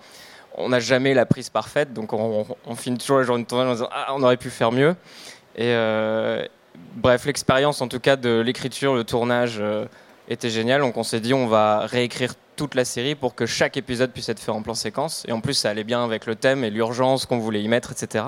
on 0.57 0.69
n'a 0.69 0.79
jamais 0.79 1.14
la 1.14 1.26
prise 1.26 1.50
parfaite, 1.50 1.93
donc 1.93 2.12
on, 2.12 2.47
finit 2.76 2.99
toujours 2.99 3.19
la 3.19 3.25
journée 3.25 3.43
de 3.43 3.49
tournage 3.49 3.69
en 3.69 3.73
disant 3.73 3.88
ah, 3.91 4.12
on 4.14 4.23
aurait 4.23 4.37
pu 4.37 4.50
faire 4.50 4.71
mieux. 4.71 4.95
Et 5.57 5.73
euh, 5.75 6.47
bref, 6.95 7.25
l'expérience 7.26 7.81
en 7.81 7.88
tout 7.88 7.99
cas 7.99 8.14
de 8.14 8.41
l'écriture, 8.41 8.95
le 8.95 9.03
tournage. 9.03 9.57
Euh, 9.59 9.87
était 10.28 10.50
génial. 10.50 10.81
Donc 10.81 10.97
on 10.97 11.02
s'est 11.02 11.21
dit 11.21 11.35
on 11.35 11.47
va 11.47 11.81
réécrire 11.87 12.35
toute 12.57 12.75
la 12.75 12.85
série 12.85 13.14
pour 13.14 13.35
que 13.35 13.47
chaque 13.47 13.76
épisode 13.76 14.11
puisse 14.12 14.28
être 14.28 14.40
fait 14.40 14.52
en 14.52 14.62
plan 14.62 14.75
séquence. 14.75 15.25
Et 15.28 15.33
en 15.33 15.40
plus 15.40 15.54
ça 15.54 15.71
allait 15.71 15.85
bien 15.85 16.04
avec 16.04 16.26
le 16.26 16.35
thème 16.37 16.64
et 16.64 16.71
l'urgence 16.71 17.26
qu'on 17.26 17.38
voulait 17.38 17.62
y 17.62 17.69
mettre, 17.69 17.93
etc. 17.93 18.25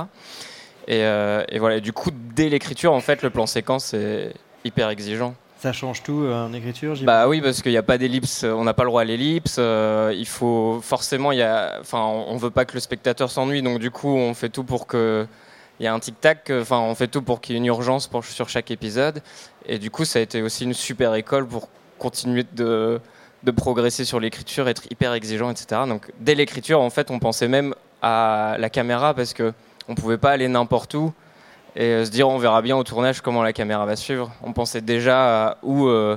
Et, 0.89 1.03
euh, 1.03 1.43
et 1.49 1.59
voilà. 1.59 1.81
du 1.81 1.93
coup 1.93 2.11
dès 2.13 2.49
l'écriture 2.49 2.93
en 2.93 3.01
fait 3.01 3.23
le 3.23 3.31
plan 3.31 3.47
séquence 3.47 3.93
est 3.93 4.33
hyper 4.65 4.89
exigeant 4.89 5.35
Ça 5.59 5.73
change 5.73 6.03
tout 6.05 6.23
euh, 6.23 6.47
en 6.47 6.53
écriture 6.53 6.95
Bah 7.03 7.27
oui, 7.29 7.41
parce 7.41 7.61
qu'il 7.63 7.73
n'y 7.73 7.79
a 7.79 7.83
pas 7.83 7.99
d'ellipse, 7.99 8.45
on 8.45 8.63
n'a 8.65 8.75
pas 8.75 8.85
le 8.85 8.91
droit 8.91 9.03
à 9.03 9.05
l'ellipse. 9.05 9.57
euh, 9.59 10.13
il 10.17 10.27
faut 10.27 10.81
forcément, 10.83 11.33
il 11.33 11.39
y 11.39 11.43
a, 11.43 11.79
enfin, 11.81 12.01
on 12.05 12.37
veut 12.37 12.51
pas 12.51 12.65
que 12.65 12.75
le 12.75 12.81
spectateur 12.81 13.31
s'ennuie, 13.31 13.63
donc 13.63 13.79
du 13.81 13.91
coup, 13.91 14.15
on 14.15 14.35
fait 14.35 14.49
tout 14.49 14.65
pour 14.65 14.87
que 14.87 15.27
il 15.79 15.85
y 15.85 15.87
a 15.87 15.93
un 15.93 15.99
tic-tac. 15.99 16.51
Enfin, 16.51 16.79
on 16.79 16.95
fait 16.95 17.09
tout 17.09 17.21
pour 17.21 17.41
qu'il 17.43 17.55
y 17.55 17.57
ait 17.57 17.61
une 17.61 17.67
urgence 17.67 18.07
pour, 18.07 18.25
sur 18.25 18.49
chaque 18.49 18.71
épisode. 18.71 19.23
Et 19.67 19.79
du 19.79 19.91
coup, 19.91 20.05
ça 20.07 20.21
a 20.21 20.23
été 20.23 20.41
aussi 20.41 20.65
une 20.65 20.73
super 20.73 21.15
école 21.15 21.47
pour 21.47 21.69
continuer 21.99 22.45
de, 22.55 23.01
de 23.43 23.51
progresser 23.51 24.05
sur 24.05 24.21
l'écriture, 24.21 24.69
être 24.69 24.85
hyper 24.91 25.13
exigeant, 25.15 25.51
etc. 25.51 25.83
Donc, 25.89 26.11
dès 26.21 26.35
l'écriture, 26.35 26.81
en 26.81 26.91
fait, 26.91 27.11
on 27.11 27.19
pensait 27.19 27.49
même 27.49 27.75
à 28.03 28.57
la 28.59 28.71
caméra 28.71 29.15
parce 29.15 29.33
que 29.33 29.53
on 29.89 29.95
pouvait 29.95 30.19
pas 30.19 30.31
aller 30.33 30.49
n'importe 30.49 30.95
où 30.95 31.13
et 31.77 31.85
euh, 31.85 32.05
se 32.05 32.11
dire 32.11 32.29
on 32.29 32.39
verra 32.39 32.61
bien 32.63 32.77
au 32.77 32.83
tournage 32.85 33.21
comment 33.21 33.43
la 33.43 33.53
caméra 33.53 33.87
va 33.87 33.97
suivre. 33.97 34.33
On 34.43 34.53
pensait 34.53 34.81
déjà 34.81 35.47
à 35.49 35.57
où 35.63 35.87
euh, 35.87 36.17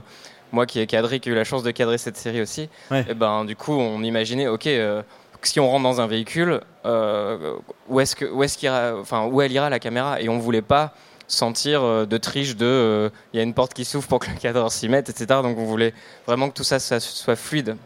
moi 0.52 0.66
qui 0.66 0.80
ai 0.80 0.88
cadré, 0.88 1.20
qui 1.20 1.30
ai 1.30 1.32
eu 1.32 1.36
la 1.36 1.44
chance 1.44 1.64
de 1.64 1.72
cadrer 1.72 1.98
cette 1.98 2.18
série 2.18 2.42
aussi, 2.42 2.70
Ouais. 2.92 3.06
et 3.10 3.14
ben 3.14 3.46
du 3.46 3.56
coup 3.56 3.74
on 3.74 4.02
imaginait 4.04 4.48
ok 4.48 4.68
euh, 4.68 5.04
si 5.42 5.60
on 5.60 5.70
rentre 5.70 5.84
dans 5.84 6.02
un 6.02 6.08
véhicule 6.08 6.62
euh, 6.86 7.54
où 7.88 8.00
est-ce 8.00 8.16
que 8.16 8.26
où 8.26 8.44
est-ce 8.44 8.68
enfin 9.00 9.26
où 9.28 9.42
elle 9.42 9.52
ira 9.52 9.70
la 9.70 9.80
caméra? 9.80 10.20
Et 10.22 10.28
on 10.30 10.38
voulait 10.40 10.62
pas 10.62 10.94
sentir 11.30 11.82
euh, 11.84 12.06
de 12.06 12.18
triche 12.18 12.56
de 12.58 12.66
euh, 12.66 13.10
il 13.34 13.38
y 13.38 13.40
a 13.40 13.44
une 13.44 13.54
porte 13.54 13.74
qui 13.74 13.86
s'ouvre 13.86 14.08
pour 14.08 14.20
que 14.20 14.30
le 14.30 14.36
cadreur 14.38 14.72
s'y 14.72 14.90
mette 14.90 15.10
etc 15.10 15.40
donc 15.42 15.58
on 15.58 15.64
voulait 15.66 15.94
vraiment 16.28 16.50
que 16.50 16.54
tout 16.56 16.64
ça, 16.66 16.80
ça 16.80 17.00
soit 17.00 17.36
fluide 17.38 17.78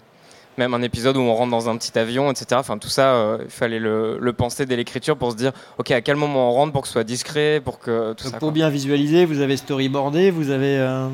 même 0.58 0.74
un 0.76 0.82
épisode 0.84 1.18
où 1.18 1.22
on 1.22 1.34
rentre 1.34 1.50
dans 1.50 1.68
un 1.68 1.76
petit 1.78 1.98
avion, 1.98 2.30
etc. 2.30 2.46
Enfin, 2.60 2.78
tout 2.78 2.88
ça, 2.88 3.16
euh, 3.16 3.40
il 3.44 3.50
fallait 3.50 3.80
le, 3.80 4.20
le 4.20 4.34
penser 4.34 4.68
dès 4.68 4.76
l'écriture 4.76 5.18
pour 5.18 5.32
se 5.32 5.36
dire, 5.36 5.52
ok, 5.80 5.90
à 5.90 6.02
quel 6.02 6.16
moment 6.16 6.52
on 6.52 6.54
rentre 6.54 6.72
pour 6.74 6.84
que 6.84 6.88
ce 6.88 6.94
soit 6.94 7.04
discret, 7.04 7.60
pour 7.66 7.80
que 7.80 8.14
tout 8.14 8.26
Donc 8.26 8.34
ça. 8.34 8.38
pour 8.38 8.50
quoi. 8.50 8.54
bien 8.54 8.70
visualiser, 8.70 9.26
vous 9.26 9.40
avez 9.42 9.58
storyboardé, 9.58 10.30
vous 10.30 10.52
avez. 10.52 10.78
euh, 10.78 11.08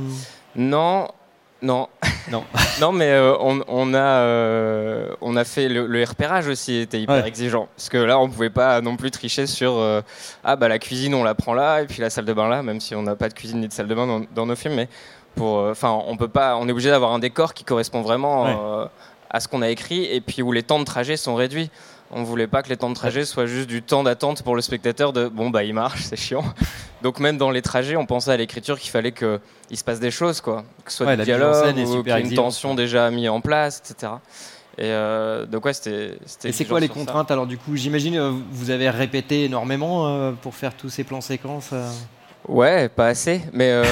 Non, 0.58 1.08
non, 1.62 1.88
Non. 2.32 2.44
non, 2.82 2.92
mais 2.92 3.10
euh, 3.12 3.36
on, 3.40 3.62
on 3.68 3.94
a, 3.94 3.98
euh, 3.98 5.14
on 5.22 5.36
a 5.36 5.44
fait 5.44 5.68
le, 5.68 5.88
le 5.88 6.04
repérage 6.04 6.48
aussi 6.48 6.78
était 6.78 7.02
hyper 7.02 7.16
Ouais. 7.22 7.28
exigeant 7.28 7.68
parce 7.76 7.90
que 7.90 7.98
là, 7.98 8.20
on 8.20 8.30
pouvait 8.30 8.50
pas 8.50 8.82
non 8.82 8.96
plus 8.96 9.12
tricher 9.12 9.46
sur 9.48 9.74
euh, 9.78 10.02
ah 10.44 10.56
bah 10.56 10.68
la 10.68 10.80
cuisine 10.80 11.14
on 11.16 11.24
la 11.24 11.36
prend 11.36 11.54
là 11.54 11.82
et 11.82 11.86
puis 11.86 12.02
la 12.02 12.10
salle 12.10 12.26
de 12.26 12.34
bain 12.34 12.48
là, 12.48 12.64
même 12.64 12.80
si 12.80 12.96
on 12.96 13.02
n'a 13.02 13.16
pas 13.16 13.30
de 13.30 13.34
cuisine 13.34 13.60
ni 13.60 13.68
de 13.68 13.74
salle 13.74 13.88
de 13.88 13.96
bain 13.96 14.08
dans, 14.08 14.22
dans 14.34 14.46
nos 14.46 14.56
films, 14.56 14.76
mais 14.76 14.88
pour, 15.36 15.58
enfin, 15.58 16.02
on 16.08 16.18
peut 16.18 16.28
pas, 16.28 16.56
on 16.58 16.68
est 16.68 16.72
obligé 16.72 16.90
d'avoir 16.90 17.12
un 17.14 17.20
décor 17.20 17.54
qui 17.54 17.64
correspond 17.64 18.02
vraiment 18.02 18.44
Ouais. 18.46 18.88
à 19.30 19.40
ce 19.40 19.48
qu'on 19.48 19.62
a 19.62 19.70
écrit 19.70 20.06
et 20.06 20.22
puis 20.22 20.42
où 20.42 20.52
les 20.52 20.64
temps 20.64 20.80
de 20.80 20.86
trajet 20.86 21.18
sont 21.18 21.36
réduits. 21.36 21.70
On 22.12 22.24
voulait 22.24 22.48
pas 22.48 22.64
que 22.64 22.70
les 22.70 22.78
temps 22.78 22.90
de 22.90 22.96
trajet 22.96 23.24
soient 23.24 23.46
juste 23.46 23.68
du 23.70 23.84
temps 23.84 24.04
d'attente 24.04 24.42
pour 24.42 24.56
le 24.56 24.62
spectateur 24.62 25.14
de 25.14 25.28
bon 25.28 25.50
bah 25.52 25.64
il 25.64 25.74
marche, 25.74 26.02
c'est 26.04 26.16
chiant. 26.16 26.44
Donc 27.04 27.20
même 27.20 27.38
dans 27.38 27.52
les 27.52 27.62
trajets, 27.62 27.96
on 27.96 28.06
pensait 28.06 28.32
à 28.32 28.38
l'écriture 28.38 28.80
qu'il 28.80 28.90
fallait 28.92 29.12
qu'il 29.12 29.78
se 29.78 29.84
passe 29.84 30.00
des 30.00 30.12
choses 30.12 30.42
quoi, 30.42 30.64
que 30.84 30.92
ce 30.92 30.98
soit 30.98 31.08
Ouais, 31.08 31.18
dialogues 31.18 31.78
est 31.78 31.86
ou 31.86 32.04
qu'il 32.04 32.12
y 32.12 32.16
ait 32.16 32.22
une 32.22 32.34
tension 32.34 32.74
déjà 32.76 33.10
mise 33.12 33.30
en 33.30 33.42
place, 33.42 33.82
etc. 33.90 34.14
Et 34.78 34.86
euh, 34.86 35.46
donc 35.46 35.66
ouais, 35.66 35.74
c'était. 35.74 36.18
Et 36.46 36.52
c'est 36.52 36.66
quoi 36.66 36.80
les 36.80 36.88
ça. 36.88 36.94
contraintes 36.94 37.32
alors 37.32 37.46
du 37.46 37.58
coup? 37.58 37.76
J'imagine 37.76 38.18
euh, 38.18 38.32
vous 38.52 38.70
avez 38.72 38.90
répété 38.90 39.44
énormément 39.46 40.08
euh, 40.08 40.32
pour 40.32 40.56
faire 40.56 40.74
tous 40.76 40.90
ces 40.90 41.04
plans 41.04 41.22
séquences. 41.22 41.70
euh. 41.74 41.88
Ouais, 42.48 42.88
pas 42.90 43.08
assez. 43.08 43.42
Mais, 43.54 43.70
euh, 43.72 43.84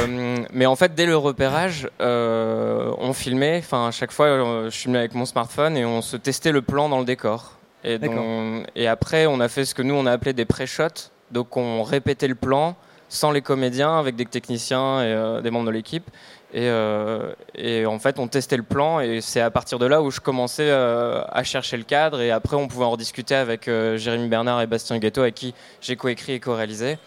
mais 0.54 0.66
en 0.66 0.76
fait, 0.78 0.96
dès 0.96 1.06
le 1.06 1.18
repérage, 1.18 1.90
on 2.00 3.12
filmait. 3.14 3.58
Enfin, 3.64 3.90
à 3.90 3.92
chaque 3.92 4.12
fois, 4.14 4.66
je 4.66 4.70
filmais 4.76 5.00
avec 5.00 5.14
mon 5.14 5.26
smartphone 5.26 5.76
et 5.78 5.86
on 5.86 6.02
se 6.02 6.16
testait 6.18 6.54
le 6.54 6.62
plan 6.62 6.88
dans 6.90 7.00
le 7.00 7.06
décor. 7.06 7.57
Et, 7.84 7.98
D'accord. 8.00 8.18
donc- 8.18 8.68
et 8.76 8.88
après, 8.88 9.28
on 9.28 9.40
a 9.40 9.48
fait 9.48 9.66
ce 9.66 9.74
que 9.76 9.82
nous, 9.82 9.94
on 9.96 10.06
a 10.06 10.12
appelé 10.12 10.34
des 10.34 10.46
pré-shots. 10.46 11.12
Donc, 11.32 11.58
on 11.58 11.84
répétait 11.84 12.28
le 12.28 12.36
plan 12.36 12.76
sans 13.10 13.32
les 13.32 13.42
comédiens, 13.42 13.98
avec 13.98 14.16
des 14.16 14.26
techniciens 14.26 15.02
et 15.02 15.06
euh, 15.14 15.42
des 15.42 15.50
membres 15.52 15.68
de 15.68 15.72
l'équipe. 15.72 16.10
Et, 16.54 16.62
euh, 16.70 17.34
et 17.56 17.86
en 17.86 18.00
fait, 18.00 18.20
on 18.20 18.28
testait 18.28 18.58
le 18.58 18.64
plan 18.64 19.00
et 19.02 19.20
c'est 19.22 19.42
à 19.42 19.50
partir 19.52 19.80
de 19.80 19.86
là 19.86 20.02
où 20.02 20.12
je 20.12 20.20
commençais 20.20 20.70
euh, 20.70 21.22
à 21.32 21.44
chercher 21.44 21.78
le 21.78 21.84
cadre. 21.84 22.20
Et 22.22 22.32
après, 22.32 22.56
on 22.58 22.68
pouvait 22.68 22.86
en 22.86 22.92
rediscuter 22.92 23.36
avec 23.36 23.68
euh, 23.68 23.98
Jérémy 23.98 24.28
Bernard 24.28 24.62
et 24.62 24.68
Bastien 24.68 24.98
Ghetto, 24.98 25.22
avec 25.22 25.36
qui 25.36 25.54
j'ai 25.82 25.96
coécrit 25.96 26.34
et 26.34 26.40
co-réalisé. 26.40 26.98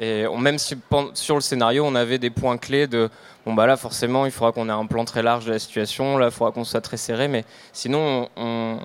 Et 0.00 0.26
on- 0.28 0.38
même 0.38 0.58
si 0.58 0.76
sur 1.14 1.34
le 1.34 1.40
scénario, 1.40 1.84
on 1.84 1.94
avait 1.94 2.18
des 2.18 2.30
points 2.30 2.56
clés 2.58 2.86
de 2.86 3.10
bon 3.46 3.54
bah 3.54 3.66
là 3.66 3.76
forcément 3.76 4.24
il 4.26 4.32
faudra 4.32 4.52
qu'on 4.52 4.68
ait 4.68 4.72
un 4.72 4.86
plan 4.86 5.04
très 5.04 5.22
large 5.22 5.44
de 5.46 5.52
la 5.52 5.58
situation, 5.58 6.16
là 6.18 6.26
il 6.26 6.30
faudra 6.32 6.52
qu'on 6.52 6.64
soit 6.64 6.80
très 6.80 6.96
serré, 6.96 7.26
mais 7.28 7.44
sinon 7.72 8.28
on, 8.36 8.38
on 8.44 8.78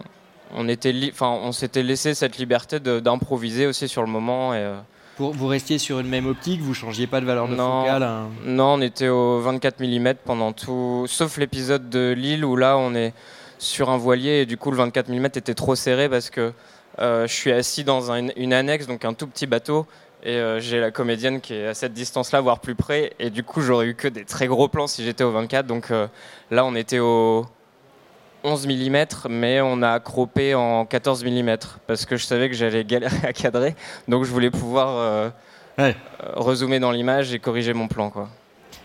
était, 0.67 0.91
li- 0.91 1.09
enfin 1.13 1.29
on 1.29 1.51
s'était 1.51 1.83
laissé 1.83 2.13
cette 2.13 2.37
liberté 2.37 2.79
d'improviser 2.79 3.67
aussi 3.67 3.87
sur 3.87 4.01
le 4.01 4.07
moment. 4.07 4.53
Et, 4.53 4.57
euh, 4.59 4.75
Pour, 5.17 5.33
vous 5.33 5.47
restiez 5.47 5.77
sur 5.77 5.99
une 5.99 6.07
même 6.07 6.27
optique, 6.27 6.61
vous 6.61 6.73
changiez 6.73 7.07
pas 7.07 7.21
de 7.21 7.25
valeur 7.25 7.47
de 7.47 7.55
Non. 7.55 7.81
focale. 7.83 8.03
hein. 8.03 8.29
non, 8.45 8.73
on 8.75 8.81
était 8.81 9.07
au 9.09 9.39
24 9.39 9.79
mm 9.81 10.13
pendant 10.25 10.51
tout, 10.53 11.05
sauf 11.07 11.37
l'épisode 11.37 11.89
de 11.89 12.13
Lille 12.17 12.43
où 12.45 12.55
là 12.55 12.77
on 12.77 12.93
est 12.95 13.13
sur 13.57 13.89
un 13.89 13.97
voilier 13.97 14.41
et 14.41 14.45
du 14.45 14.57
coup 14.57 14.71
le 14.71 14.77
24 14.77 15.09
mm 15.09 15.25
était 15.25 15.53
trop 15.53 15.75
serré 15.75 16.09
parce 16.09 16.29
que 16.29 16.51
euh, 16.99 17.27
je 17.27 17.33
suis 17.33 17.51
assis 17.51 17.83
dans 17.83 18.11
un- 18.11 18.29
une 18.35 18.53
annexe, 18.53 18.87
donc 18.87 19.03
un 19.05 19.13
tout 19.13 19.27
petit 19.27 19.47
bateau. 19.47 19.85
Et 20.27 20.37
euh, 20.37 20.59
j'ai 20.59 20.79
la 20.79 20.89
comédienne 20.89 21.39
qui 21.39 21.53
est 21.53 21.67
à 21.67 21.75
cette 21.75 21.93
distance-là, 21.93 22.41
voire 22.41 22.59
plus 22.59 22.73
près. 22.73 23.13
Et 23.19 23.29
du 23.29 23.43
coup, 23.43 23.61
j'aurais 23.61 23.85
eu 23.85 23.93
que 23.95 24.07
des 24.07 24.25
très 24.25 24.47
gros 24.47 24.67
plans 24.67 24.87
si 24.87 25.03
j'étais 25.03 25.23
au 25.23 25.29
24. 25.31 25.67
Donc 25.67 25.91
euh, 25.91 26.07
là, 26.49 26.65
on 26.65 26.73
était 26.73 26.97
au 26.97 27.45
11 28.45 28.67
mm, 28.67 29.05
mais 29.29 29.59
on 29.61 29.81
a 29.81 29.99
croppé 29.99 30.53
en 30.55 30.85
14 30.85 31.25
mm 31.25 31.57
parce 31.87 32.05
que 32.05 32.15
je 32.15 32.25
savais 32.25 32.49
que 32.49 32.55
j'allais 32.55 32.83
galérer 32.85 33.27
à 33.27 33.33
cadrer. 33.33 33.75
Donc 34.07 34.23
je 34.23 34.31
voulais 34.31 34.51
pouvoir 34.51 34.89
euh, 34.97 35.29
Ouais. 35.77 35.95
euh, 36.23 36.31
rezoomer 36.35 36.79
dans 36.79 36.91
l'image 36.91 37.33
et 37.33 37.39
corriger 37.39 37.73
mon 37.73 37.87
plan. 37.87 38.09
Quoi. 38.09 38.29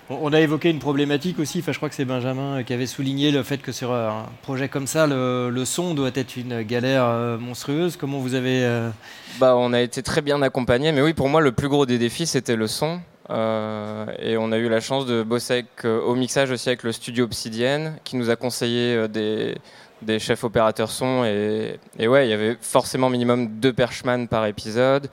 On 0.09 0.33
a 0.33 0.41
évoqué 0.41 0.71
une 0.71 0.81
problématique 0.81 1.39
aussi, 1.39 1.61
enfin, 1.61 1.71
je 1.71 1.77
crois 1.77 1.89
que 1.89 1.95
c'est 1.95 2.05
Benjamin 2.05 2.59
euh, 2.59 2.63
qui 2.65 2.73
avait 2.73 2.87
souligné 2.87 3.31
le 3.31 3.45
fait 3.45 3.59
que 3.59 3.71
sur 3.71 3.93
un 3.93 4.27
projet 4.43 4.69
comme 4.69 4.89
ça, 4.89 5.07
le, 5.07 5.51
le 5.51 5.65
son 5.65 5.95
doit 5.95 6.11
être 6.15 6.37
une 6.37 6.63
galère 6.63 7.05
euh, 7.05 7.39
monstrueuse. 7.39 7.97
Comment 7.97 8.19
vous 8.19 8.35
avez... 8.35 8.65
euh, 8.65 8.91
Bah, 9.39 9.55
on 9.57 9.73
a 9.73 9.81
été 9.81 10.03
très 10.03 10.21
bien 10.21 10.43
accompagnés, 10.43 10.91
mais 10.91 11.01
oui, 11.03 11.13
pour 11.15 11.29
moi, 11.29 11.41
le 11.41 11.53
plus 11.53 11.69
gros 11.69 11.87
des 11.87 11.99
défis, 11.99 12.27
c'était 12.27 12.57
le 12.57 12.67
son. 12.67 13.01
Euh, 13.31 14.07
et 14.19 14.37
on 14.37 14.51
a 14.53 14.59
eu 14.59 14.69
la 14.69 14.81
chance 14.81 15.07
de 15.07 15.23
bosser 15.23 15.53
avec, 15.55 15.85
euh, 15.85 16.01
au 16.03 16.15
mixage 16.15 16.51
aussi 16.51 16.69
avec 16.69 16.83
le 16.83 16.93
studio 16.93 17.25
Obsidienne, 17.25 17.95
qui 18.05 18.17
nous 18.17 18.29
a 18.31 18.37
conseillé 18.37 18.95
euh, 18.97 19.09
des, 19.09 19.57
des 20.03 20.19
chefs 20.19 20.43
opérateurs 20.45 20.91
son. 20.91 21.25
Et, 21.25 21.79
et 21.99 22.09
ouais, 22.09 22.27
il 22.27 22.31
y 22.31 22.33
avait 22.33 22.57
forcément 22.61 23.09
minimum 23.09 23.47
deux 23.61 23.73
perchman 23.73 24.27
par 24.27 24.47
épisode, 24.47 25.09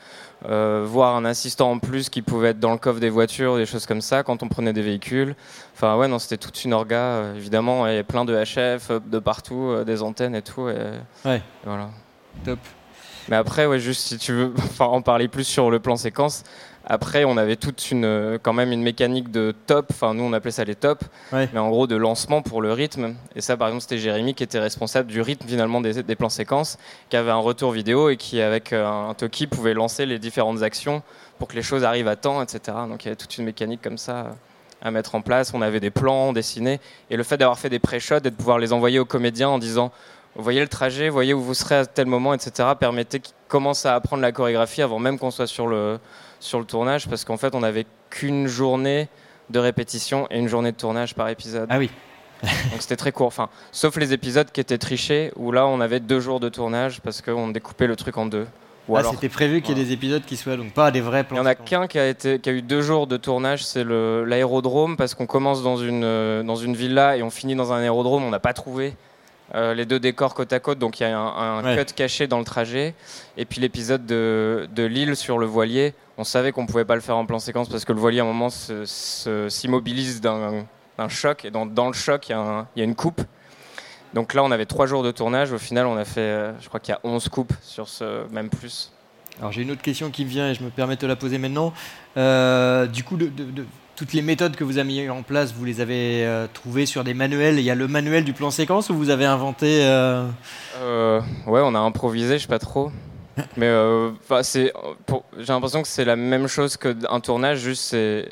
euh, 0.50 0.84
voire 0.88 1.16
un 1.16 1.26
assistant 1.26 1.72
en 1.72 1.80
plus 1.80 2.10
qui 2.10 2.22
pouvait 2.24 2.50
être 2.50 2.60
dans 2.60 2.72
le 2.72 2.78
coffre 2.80 3.00
des 3.00 3.10
voitures, 3.10 3.56
des 3.58 3.66
choses 3.68 3.86
comme 3.86 4.02
ça, 4.02 4.24
quand 4.24 4.42
on 4.42 4.48
prenait 4.48 4.74
des 4.74 4.82
véhicules. 4.82 5.36
Enfin, 5.76 5.96
ouais, 5.98 6.08
non, 6.08 6.18
c'était 6.18 6.38
toute 6.38 6.64
une 6.64 6.74
orga, 6.74 6.96
euh, 6.98 7.36
évidemment, 7.36 7.88
et 7.88 8.02
plein 8.04 8.26
de 8.26 8.36
HF 8.36 8.92
de 9.06 9.20
partout, 9.20 9.70
euh, 9.70 9.84
des 9.84 10.02
antennes 10.02 10.36
et 10.36 10.42
tout. 10.42 10.70
Et, 10.70 10.76
Ouais. 11.26 11.38
et 11.38 11.42
voilà. 11.66 11.90
Top. 12.46 12.60
Mais 13.30 13.36
après, 13.36 13.66
ouais, 13.66 13.80
juste 13.80 14.02
si 14.08 14.18
tu 14.18 14.32
veux 14.32 14.54
en 14.80 15.02
parler 15.02 15.28
plus 15.28 15.44
sur 15.44 15.70
le 15.70 15.80
plan 15.80 15.98
séquence, 15.98 16.44
après, 16.90 17.26
on 17.26 17.36
avait 17.36 17.58
toute 17.58 17.92
une, 17.92 18.06
euh, 18.06 18.38
quand 18.42 18.54
même 18.54 18.72
une 18.72 18.82
mécanique 18.82 19.30
de 19.30 19.54
top, 19.66 19.88
enfin 19.92 20.14
nous 20.14 20.24
on 20.24 20.32
appelait 20.32 20.52
ça 20.52 20.64
les 20.64 20.76
tops, 20.76 21.06
Ouais. 21.34 21.50
mais 21.54 21.60
en 21.60 21.70
gros 21.70 21.86
de 21.86 21.96
lancement 21.98 22.42
pour 22.42 22.62
le 22.62 22.72
rythme. 22.72 23.16
Et 23.36 23.42
ça, 23.42 23.58
par 23.58 23.68
exemple, 23.68 23.82
c'était 23.82 23.98
Jérémy 23.98 24.34
qui 24.34 24.44
était 24.44 24.60
responsable 24.60 25.10
du 25.10 25.20
rythme 25.22 25.46
finalement 25.48 25.82
des, 25.82 26.02
des 26.02 26.16
plans 26.16 26.30
séquences, 26.30 26.78
qui 27.10 27.18
avait 27.18 27.32
un 27.32 27.36
retour 27.38 27.72
vidéo 27.72 28.10
et 28.10 28.16
qui, 28.16 28.42
avec 28.42 28.72
euh, 28.72 28.88
un 28.88 29.14
Toki, 29.14 29.48
pouvait 29.48 29.74
lancer 29.74 30.06
les 30.06 30.18
différentes 30.18 30.64
actions 30.64 31.04
pour 31.40 31.50
que 31.50 31.56
les 31.56 31.62
choses 31.62 31.84
arrivent 31.84 32.08
à 32.08 32.16
temps, 32.16 32.42
etc. 32.42 32.78
Donc 32.90 33.04
il 33.04 33.08
y 33.08 33.10
avait 33.10 33.16
toute 33.18 33.38
une 33.38 33.46
mécanique 33.46 33.82
comme 33.82 33.98
ça 33.98 34.16
euh, 34.18 34.30
à 34.82 34.90
mettre 34.92 35.14
en 35.16 35.22
place. 35.22 35.54
On 35.54 35.62
avait 35.62 35.80
des 35.82 35.92
plans 35.92 36.32
dessinés. 36.32 36.80
Et 37.10 37.18
le 37.18 37.24
fait 37.24 37.38
d'avoir 37.38 37.60
fait 37.60 37.70
des 37.70 37.80
pré-shots 37.80 38.18
et 38.18 38.22
de 38.22 38.30
pouvoir 38.30 38.60
les 38.60 38.72
envoyer 38.72 38.98
aux 39.00 39.06
comédiens 39.06 39.50
en 39.50 39.60
disant 39.60 39.92
voyez 40.36 40.62
le 40.62 40.68
trajet, 40.68 41.10
voyez 41.10 41.34
où 41.34 41.42
vous 41.42 41.54
serez 41.56 41.76
à 41.76 41.86
tel 41.86 42.06
moment, 42.06 42.34
etc., 42.34 42.70
permettait 42.80 43.20
qu'ils 43.20 43.34
commencent 43.48 43.86
à 43.88 43.96
apprendre 43.96 44.22
la 44.22 44.32
chorégraphie 44.32 44.84
avant 44.84 45.00
même 45.00 45.18
qu'on 45.18 45.32
soit 45.32 45.48
sur 45.48 45.66
le, 45.68 46.00
sur 46.40 46.60
le 46.60 46.66
tournage, 46.66 47.08
parce 47.08 47.24
qu'en 47.26 47.38
fait, 47.38 47.56
on 47.56 47.60
n'avait 47.62 47.86
qu'une 48.10 48.48
journée 48.48 49.08
de 49.50 49.60
répétition 49.60 50.28
et 50.30 50.40
une 50.40 50.48
journée 50.48 50.72
de 50.72 50.78
tournage 50.78 51.16
par 51.16 51.30
épisode. 51.30 51.68
Ah 51.70 51.78
oui. 51.78 51.90
Donc 52.44 52.82
c'était 52.82 52.96
très 52.98 53.12
court. 53.12 53.28
Enfin, 53.28 53.50
sauf 53.72 53.96
les 53.98 54.14
épisodes 54.14 54.52
qui 54.52 54.60
étaient 54.62 54.78
trichés, 54.78 55.32
où 55.36 55.52
là, 55.52 55.66
on 55.66 55.80
avait 55.82 56.00
deux 56.00 56.20
jours 56.20 56.40
de 56.40 56.50
tournage 56.50 57.02
parce 57.02 57.22
qu'on 57.22 57.48
découpait 57.48 57.88
le 57.88 57.96
truc 57.96 58.18
en 58.18 58.26
deux. 58.26 58.46
Ou 58.88 58.96
Ah, 58.96 59.00
alors, 59.00 59.14
C'était 59.14 59.28
prévu 59.30 59.62
qu'il 59.62 59.78
y 59.78 59.82
ait 59.82 59.84
des 59.84 59.92
épisodes 59.92 60.24
qui 60.24 60.38
soient 60.38 60.56
donc 60.56 60.72
pas 60.74 60.92
des 60.92 61.02
vrais 61.02 61.22
il 61.22 61.26
plans. 61.26 61.38
y 61.38 61.40
en 61.42 61.46
a 61.46 61.56
qu'un 61.56 61.88
qui 61.88 62.00
a, 62.00 62.08
été, 62.08 62.40
qui 62.40 62.50
a 62.50 62.54
eu 62.54 62.62
deux 62.62 62.82
jours 62.82 63.08
de 63.08 63.18
tournage, 63.18 63.66
c'est 63.66 63.84
l'aérodrome, 63.84 64.98
parce 64.98 65.14
qu'on 65.14 65.26
commence 65.26 65.64
dans 65.64 65.78
une, 65.78 66.04
euh, 66.04 66.44
dans 66.44 66.56
une 66.56 66.76
villa 66.76 67.18
et 67.18 67.24
on 67.24 67.30
finit 67.30 67.56
dans 67.56 67.74
un 67.74 67.80
aérodrome, 67.82 68.24
on 68.24 68.30
n'a 68.30 68.40
pas 68.40 68.54
trouvé 68.54 68.94
euh, 69.56 69.74
les 69.74 69.86
deux 69.86 70.00
décors 70.00 70.34
côte 70.34 70.52
à 70.54 70.60
côte, 70.60 70.80
donc 70.80 71.00
il 71.00 71.04
y 71.04 71.06
a 71.06 71.18
un, 71.18 71.60
un 71.60 71.64
Ouais. 71.64 71.86
cut 71.86 71.94
caché 71.94 72.28
dans 72.28 72.40
le 72.40 72.46
trajet. 72.46 72.94
Et 73.38 73.46
puis 73.46 73.62
l'épisode 73.62 74.06
de, 74.06 74.68
de 74.76 74.84
l'île 74.84 75.16
sur 75.16 75.38
le 75.38 75.46
voilier, 75.46 75.94
on 76.18 76.24
savait 76.24 76.52
qu'on 76.52 76.66
pouvait 76.66 76.86
pas 76.86 76.96
le 76.96 77.02
faire 77.02 77.16
en 77.18 77.26
plan 77.26 77.40
séquence 77.40 77.70
parce 77.70 77.86
que 77.86 77.94
le 77.94 78.00
voilier 78.00 78.20
à 78.20 78.24
un 78.24 78.28
moment 78.28 78.50
se- 78.50 78.86
se- 78.86 79.48
s'immobilise 79.50 80.20
d'un 80.22 80.66
choc, 81.10 81.46
et 81.46 81.52
dans, 81.52 81.66
dans 81.66 81.88
le 81.88 81.94
choc, 81.94 82.28
il 82.30 82.34
y, 82.34 82.80
y 82.80 82.82
a 82.82 82.84
une 82.86 82.96
coupe. 82.96 83.22
Donc 84.14 84.34
là, 84.34 84.44
on 84.44 84.52
avait 84.52 84.66
trois 84.66 84.86
jours 84.88 85.04
de 85.04 85.12
tournage. 85.12 85.52
Au 85.52 85.58
final, 85.58 85.86
on 85.86 85.96
a 85.98 86.06
fait, 86.06 86.22
euh, 86.22 86.52
je 86.60 86.68
crois 86.70 86.80
qu'il 86.80 86.94
y 86.94 86.96
a 86.96 87.00
11 87.04 87.28
coupes 87.30 87.54
sur 87.62 87.88
ce, 87.88 88.28
même 88.32 88.50
plus. 88.50 88.92
Alors 89.40 89.52
j'ai 89.52 89.62
une 89.62 89.70
autre 89.70 89.82
question 89.84 90.10
qui 90.10 90.26
me 90.26 90.30
vient 90.30 90.50
et 90.50 90.56
je 90.56 90.64
me 90.64 90.70
permets 90.72 90.96
de 90.96 91.06
la 91.06 91.16
poser 91.16 91.38
maintenant. 91.38 91.72
Euh, 92.16 92.88
du 92.88 93.04
coup, 93.04 93.18
de, 93.18 93.28
de- 93.28 93.44
de- 93.52 93.66
toutes 93.98 94.14
les 94.14 94.22
méthodes 94.22 94.56
que 94.56 94.64
vous 94.64 94.78
avez 94.78 94.88
mises 94.88 95.10
en 95.10 95.24
place, 95.24 95.54
vous 95.54 95.66
les 95.66 95.82
avez 95.82 96.24
euh, 96.24 96.46
trouvées 96.54 96.86
sur 96.86 97.04
des 97.04 97.16
manuels. 97.16 97.58
Il 97.58 97.64
y 97.64 97.72
a 97.72 97.76
le 97.76 97.88
manuel 97.88 98.24
du 98.24 98.32
plan 98.32 98.52
séquence 98.52 98.92
ou 98.92 98.96
vous 98.96 99.10
avez 99.10 99.26
inventé 99.26 99.80
euh... 99.84 100.30
Ouais, 101.48 101.62
on 101.64 101.74
a 101.74 101.80
improvisé, 101.80 102.38
je 102.38 102.44
sais 102.44 102.48
pas 102.48 102.60
trop. 102.60 102.92
Mais 103.58 103.72
c'est, 104.44 104.72
j'ai 105.40 105.54
l'impression 105.54 105.82
que 105.82 105.88
c'est 105.88 106.06
la 106.06 106.16
même 106.16 106.48
chose 106.48 106.78
qu'un 106.78 107.20
tournage, 107.20 107.60
juste 107.60 107.84
c'est 107.84 108.30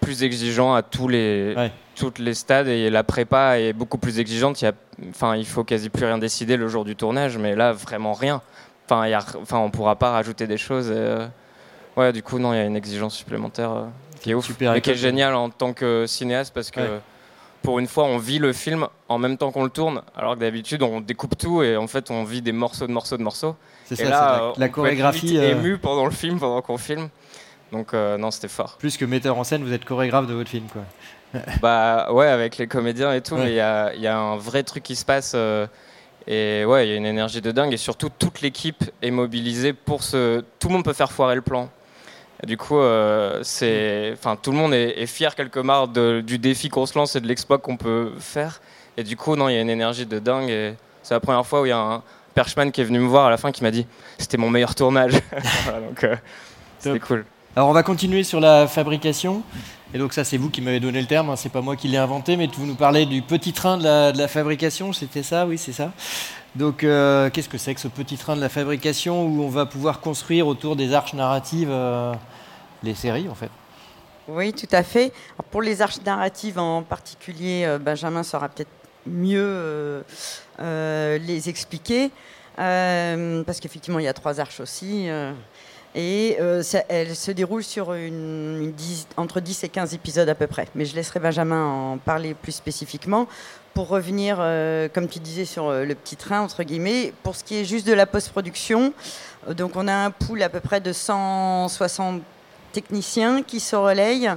plus 0.00 0.22
exigeant 0.22 0.72
à 0.74 0.82
tous 0.82 1.08
les, 1.08 1.70
toutes 1.96 2.20
les 2.20 2.34
stades 2.34 2.68
et 2.68 2.88
la 2.88 3.02
prépa 3.02 3.58
est 3.58 3.72
beaucoup 3.72 3.98
plus 3.98 4.20
exigeante. 4.20 4.62
Il, 4.62 4.66
y 4.66 4.68
a, 4.68 4.72
enfin, 5.10 5.34
il 5.34 5.46
faut 5.46 5.64
quasi 5.64 5.90
plus 5.90 6.06
rien 6.06 6.18
décider 6.18 6.56
le 6.56 6.68
jour 6.68 6.84
du 6.84 6.94
tournage, 6.94 7.38
mais 7.38 7.56
là, 7.56 7.72
vraiment 7.72 8.12
rien. 8.12 8.40
Enfin, 8.86 9.06
il 9.06 9.10
y 9.10 9.14
a, 9.14 9.24
enfin 9.42 9.58
on 9.58 9.70
pourra 9.70 9.96
pas 9.96 10.12
rajouter 10.12 10.46
des 10.46 10.58
choses. 10.58 10.92
ouais, 11.96 12.12
du 12.12 12.22
coup, 12.22 12.38
non, 12.38 12.52
il 12.52 12.56
y 12.56 12.60
a 12.60 12.64
une 12.64 12.76
exigence 12.76 13.14
supplémentaire 13.14 13.86
qui 14.18 14.30
est 14.30 14.34
ouf, 14.34 14.46
Super 14.46 14.72
mais 14.72 14.80
qui 14.80 14.90
est 14.90 14.94
génial 14.94 15.34
en 15.34 15.50
tant 15.50 15.72
que 15.72 16.06
cinéaste 16.06 16.52
parce 16.54 16.70
que 16.70 17.00
pour 17.62 17.78
une 17.78 17.86
fois, 17.86 18.04
on 18.04 18.18
vit 18.18 18.38
le 18.38 18.52
film 18.52 18.86
en 19.08 19.18
même 19.18 19.36
temps 19.36 19.50
qu'on 19.50 19.64
le 19.64 19.70
tourne, 19.70 20.02
alors 20.16 20.34
que 20.34 20.40
d'habitude, 20.40 20.82
on 20.82 21.00
découpe 21.00 21.36
tout 21.36 21.62
et 21.62 21.76
en 21.76 21.86
fait, 21.86 22.10
on 22.10 22.24
vit 22.24 22.42
des 22.42 22.52
morceaux 22.52 22.86
de 22.86 22.92
morceaux 22.92 23.16
de 23.16 23.22
morceaux. 23.22 23.56
C'est 23.84 23.96
ça, 23.96 24.08
là, 24.08 24.52
la, 24.56 24.68
chorégraphie. 24.68 25.34
Peut 25.34 25.42
être 25.42 25.58
ému 25.58 25.78
pendant 25.78 26.04
le 26.04 26.10
film, 26.10 26.38
pendant 26.38 26.60
qu'on 26.62 26.78
filme. 26.78 27.08
Donc, 27.72 27.94
euh, 27.94 28.16
non, 28.16 28.30
c'était 28.30 28.48
fort. 28.48 28.76
Plus 28.78 28.96
que 28.96 29.04
metteur 29.04 29.38
en 29.38 29.44
scène, 29.44 29.62
vous 29.64 29.72
êtes 29.72 29.84
chorégraphe 29.84 30.26
de 30.26 30.34
votre 30.34 30.48
film, 30.48 30.66
quoi. 30.72 30.82
bah 31.60 32.10
ouais, 32.12 32.26
avec 32.26 32.56
les 32.56 32.66
comédiens 32.66 33.12
et 33.12 33.20
tout, 33.20 33.36
mais 33.36 33.50
il 33.50 33.56
y 33.56 33.60
a, 33.60 33.94
y 33.94 34.06
a, 34.06 34.16
un 34.16 34.36
vrai 34.36 34.62
truc 34.62 34.82
qui 34.82 34.96
se 34.96 35.04
passe. 35.04 35.32
Euh, 35.34 35.66
et 36.26 36.64
ouais, 36.64 36.86
il 36.86 36.90
y 36.90 36.94
a 36.94 36.96
une 36.96 37.06
énergie 37.06 37.42
de 37.42 37.50
dingue. 37.50 37.72
Et 37.72 37.78
surtout, 37.78 38.08
toute 38.08 38.40
l'équipe 38.40 38.84
est 39.02 39.10
mobilisée 39.10 39.72
pour 39.72 40.02
ce. 40.04 40.42
Tout 40.58 40.68
le 40.68 40.74
monde 40.74 40.84
peut 40.84 40.94
faire 40.94 41.12
foirer 41.12 41.34
le 41.34 41.42
plan 41.42 41.68
du 42.46 42.56
coup, 42.56 42.78
euh, 42.78 43.40
c'est, 43.42 44.12
enfin, 44.12 44.36
tout 44.36 44.52
le 44.52 44.56
monde 44.56 44.72
est, 44.72 45.06
fier 45.06 45.34
quelque 45.34 45.60
part 45.60 45.88
du 45.88 46.38
défi 46.38 46.68
qu'on 46.68 46.86
se 46.86 46.96
lance 46.96 47.16
et 47.16 47.20
de 47.20 47.26
l'exploit 47.26 47.58
qu'on 47.58 47.76
peut 47.76 48.12
faire. 48.18 48.60
Et 48.96 49.02
du 49.02 49.16
coup, 49.16 49.36
non, 49.36 49.48
il 49.48 49.54
y 49.54 49.58
a 49.58 49.60
une 49.60 49.70
énergie 49.70 50.06
de 50.06 50.18
dingue. 50.18 50.48
Et 50.48 50.74
c'est 51.02 51.14
la 51.14 51.20
première 51.20 51.44
fois 51.44 51.62
où 51.62 51.66
il 51.66 51.70
y 51.70 51.72
a 51.72 51.78
un 51.78 52.02
Perchman 52.34 52.70
qui 52.70 52.80
est 52.80 52.84
venu 52.84 53.00
me 53.00 53.08
voir 53.08 53.26
à 53.26 53.30
la 53.30 53.36
fin 53.36 53.50
qui 53.50 53.62
m'a 53.62 53.72
dit 53.72 53.86
c'était 54.18 54.36
mon 54.36 54.50
meilleur 54.50 54.74
tournage. 54.74 55.12
donc, 55.88 56.04
euh, 56.04 56.14
c'était 56.78 57.00
cool. 57.00 57.24
Alors, 57.56 57.68
on 57.68 57.72
va 57.72 57.82
continuer 57.82 58.22
sur 58.22 58.38
la 58.38 58.68
fabrication. 58.68 59.42
Et 59.94 59.98
donc 59.98 60.12
ça, 60.12 60.22
c'est 60.22 60.36
vous 60.36 60.50
qui 60.50 60.60
m'avez 60.60 60.80
donné 60.80 61.00
le 61.00 61.06
terme, 61.06 61.30
hein, 61.30 61.36
c'est 61.36 61.48
pas 61.48 61.62
moi 61.62 61.74
qui 61.74 61.88
l'ai 61.88 61.96
inventé, 61.96 62.36
mais 62.36 62.48
vous 62.52 62.66
nous 62.66 62.74
parlez 62.74 63.06
du 63.06 63.22
petit 63.22 63.54
train 63.54 63.78
de 63.78 64.18
la, 64.18 64.28
fabrication, 64.28 64.92
c'était 64.92 65.22
ça, 65.22 65.46
oui, 65.46 65.56
c'est 65.56 65.72
ça. 65.72 65.92
Donc 66.56 66.82
euh, 66.82 67.30
qu'est-ce 67.30 67.48
que 67.48 67.58
c'est 67.58 67.74
que 67.74 67.80
ce 67.80 67.88
petit 67.88 68.16
train 68.16 68.34
de 68.34 68.40
la 68.40 68.48
fabrication 68.48 69.24
où 69.24 69.42
on 69.42 69.48
va 69.48 69.66
pouvoir 69.66 70.00
construire 70.00 70.46
autour 70.46 70.76
des 70.76 70.92
arches 70.92 71.14
narratives 71.14 71.70
euh, 71.70 72.14
les 72.82 72.94
séries, 72.94 73.28
en 73.28 73.34
fait? 73.34 73.50
Oui, 74.28 74.52
tout 74.52 74.68
à 74.72 74.82
fait. 74.82 75.12
pour 75.50 75.62
les 75.62 75.80
arches 75.80 76.02
narratives 76.04 76.58
en 76.58 76.82
particulier, 76.82 77.64
euh, 77.64 77.78
Benjamin 77.78 78.22
saura 78.22 78.48
peut-être 78.48 78.70
mieux 79.06 80.04
les 80.58 81.48
expliquer, 81.48 82.10
parce 82.56 83.60
qu'effectivement, 83.60 84.00
il 84.00 84.04
y 84.04 84.08
a 84.08 84.12
trois 84.12 84.38
arches 84.38 84.60
aussi. 84.60 85.08
Et 85.94 86.36
euh, 86.40 86.62
elle 86.88 87.16
se 87.16 87.30
déroule 87.30 87.64
sur 87.64 87.94
entre 89.16 89.40
10 89.40 89.64
et 89.64 89.68
15 89.68 89.94
épisodes 89.94 90.28
à 90.28 90.34
peu 90.34 90.46
près. 90.46 90.68
Mais 90.74 90.84
je 90.84 90.94
laisserai 90.94 91.20
Benjamin 91.20 91.64
en 91.64 91.98
parler 91.98 92.34
plus 92.34 92.52
spécifiquement. 92.52 93.26
Pour 93.74 93.88
revenir, 93.88 94.38
euh, 94.40 94.88
comme 94.92 95.08
tu 95.08 95.18
disais, 95.18 95.44
sur 95.44 95.68
euh, 95.68 95.84
le 95.84 95.94
petit 95.94 96.16
train, 96.16 96.40
entre 96.40 96.62
guillemets, 96.62 97.12
pour 97.22 97.36
ce 97.36 97.44
qui 97.44 97.56
est 97.56 97.64
juste 97.64 97.86
de 97.86 97.92
la 97.92 98.06
post-production, 98.06 98.92
donc 99.50 99.76
on 99.76 99.86
a 99.88 99.94
un 99.94 100.10
pool 100.10 100.42
à 100.42 100.48
peu 100.48 100.60
près 100.60 100.80
de 100.80 100.92
160 100.92 102.22
techniciens 102.72 103.42
qui 103.42 103.60
se 103.60 103.76
relayent 103.76 104.30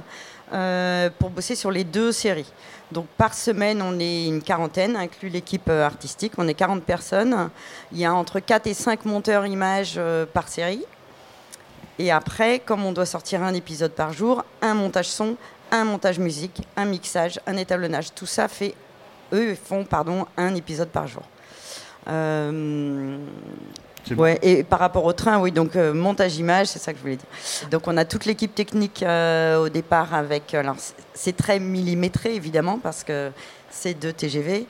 pour 1.18 1.30
bosser 1.30 1.54
sur 1.54 1.70
les 1.70 1.82
deux 1.82 2.12
séries. 2.12 2.50
Donc 2.92 3.06
par 3.16 3.32
semaine, 3.32 3.80
on 3.80 3.98
est 3.98 4.26
une 4.26 4.42
quarantaine, 4.42 4.96
inclus 4.96 5.30
l'équipe 5.30 5.68
artistique, 5.70 6.34
on 6.36 6.46
est 6.46 6.54
40 6.54 6.82
personnes. 6.84 7.48
Il 7.90 7.98
y 7.98 8.04
a 8.04 8.14
entre 8.14 8.38
4 8.38 8.66
et 8.66 8.74
5 8.74 9.06
monteurs 9.06 9.46
images 9.46 9.98
par 10.34 10.48
série. 10.48 10.84
Et 11.98 12.10
après, 12.10 12.58
comme 12.58 12.84
on 12.84 12.92
doit 12.92 13.06
sortir 13.06 13.42
un 13.42 13.54
épisode 13.54 13.92
par 13.92 14.12
jour, 14.12 14.44
un 14.60 14.74
montage 14.74 15.08
son, 15.08 15.36
un 15.70 15.84
montage 15.84 16.18
musique, 16.18 16.62
un 16.76 16.84
mixage, 16.84 17.40
un 17.46 17.56
étalonnage, 17.56 18.14
tout 18.14 18.26
ça 18.26 18.48
fait, 18.48 18.74
eux 19.32 19.54
font 19.54 19.84
pardon, 19.84 20.26
un 20.36 20.54
épisode 20.54 20.88
par 20.88 21.06
jour. 21.06 21.22
Euh, 22.08 23.18
ouais, 24.16 24.38
et 24.42 24.62
par 24.62 24.78
rapport 24.78 25.04
au 25.04 25.12
train, 25.12 25.40
oui, 25.40 25.52
donc 25.52 25.76
euh, 25.76 25.92
montage 25.92 26.36
image, 26.38 26.68
c'est 26.68 26.78
ça 26.78 26.92
que 26.92 26.98
je 26.98 27.02
voulais 27.02 27.16
dire. 27.16 27.70
Donc 27.70 27.86
on 27.86 27.96
a 27.96 28.04
toute 28.04 28.24
l'équipe 28.24 28.54
technique 28.54 29.02
euh, 29.02 29.64
au 29.64 29.68
départ 29.68 30.14
avec. 30.14 30.54
Alors 30.54 30.76
c'est 31.14 31.36
très 31.36 31.58
millimétré 31.58 32.34
évidemment 32.34 32.78
parce 32.82 33.04
que 33.04 33.30
c'est 33.72 33.94
deux 33.94 34.12
TGV. 34.12 34.66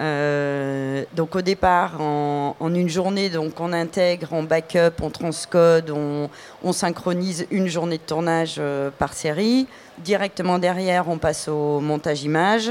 Euh, 0.00 1.04
donc 1.14 1.36
au 1.36 1.42
départ, 1.42 2.00
en, 2.00 2.54
une 2.60 2.88
journée, 2.88 3.28
donc 3.28 3.60
on 3.60 3.72
intègre, 3.72 4.28
on 4.32 4.42
backup, 4.42 5.00
on 5.02 5.10
transcode, 5.10 5.90
on, 5.90 6.28
synchronise 6.72 7.46
une 7.50 7.68
journée 7.68 7.98
de 7.98 8.02
tournage 8.02 8.56
euh, 8.58 8.90
par 8.98 9.12
série. 9.12 9.66
Directement 9.98 10.58
derrière, 10.58 11.08
on 11.08 11.18
passe 11.18 11.48
au 11.48 11.80
montage 11.80 12.22
image, 12.24 12.70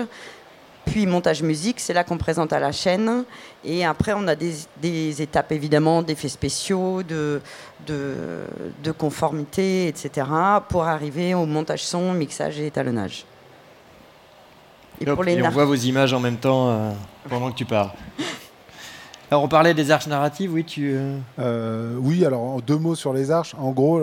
puis 0.85 1.05
montage 1.05 1.41
musique, 1.41 1.79
c'est 1.79 1.93
là 1.93 2.03
qu'on 2.03 2.17
présente 2.17 2.53
à 2.53 2.59
la 2.59 2.71
chaîne. 2.71 3.23
Et 3.63 3.85
après, 3.85 4.13
on 4.15 4.27
a 4.27 4.35
des, 4.35 5.21
étapes 5.21 5.51
évidemment 5.51 6.01
d'effets 6.01 6.29
spéciaux, 6.29 7.03
de, 7.03 7.41
de 7.87 8.91
conformité, 8.91 9.87
etc., 9.87 10.27
pour 10.69 10.83
arriver 10.83 11.33
au 11.33 11.45
montage 11.45 11.83
son, 11.83 12.13
mixage 12.13 12.59
et 12.59 12.67
étalonnage. 12.67 13.25
Et, 15.01 15.09
on 15.09 15.49
voit 15.49 15.65
vos 15.65 15.75
images 15.75 16.13
en 16.13 16.19
même 16.19 16.37
temps 16.37 16.69
euh, 16.69 16.91
pendant 17.29 17.51
que 17.51 17.55
tu 17.55 17.65
parles. 17.65 17.91
Alors 19.31 19.43
on 19.43 19.47
parlait 19.47 19.73
des 19.73 19.89
arches 19.89 20.07
narratives, 20.07 20.53
oui, 20.53 20.63
tu. 20.63 20.93
Euh, 20.93 21.17
euh, 21.39 21.95
oui, 21.99 22.23
alors 22.23 22.41
en 22.41 22.59
deux 22.59 22.77
mots 22.77 22.93
sur 22.93 23.11
les 23.11 23.31
arches. 23.31 23.55
En 23.57 23.71
gros, 23.71 23.99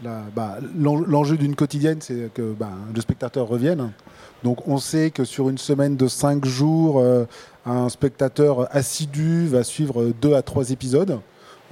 bah, 0.00 0.58
l'enjeu 0.78 1.36
d'une 1.36 1.56
quotidienne, 1.56 1.98
c'est 2.00 2.30
que 2.32 2.52
bah, 2.52 2.70
le 2.94 3.00
spectateur 3.00 3.48
revienne. 3.48 3.90
Donc 4.46 4.68
on 4.68 4.78
sait 4.78 5.10
que 5.10 5.24
sur 5.24 5.48
une 5.48 5.58
semaine 5.58 5.96
de 5.96 6.06
cinq 6.06 6.44
jours, 6.44 7.02
un 7.64 7.88
spectateur 7.88 8.68
assidu 8.70 9.48
va 9.48 9.64
suivre 9.64 10.12
deux 10.22 10.34
à 10.34 10.42
trois 10.42 10.70
épisodes. 10.70 11.18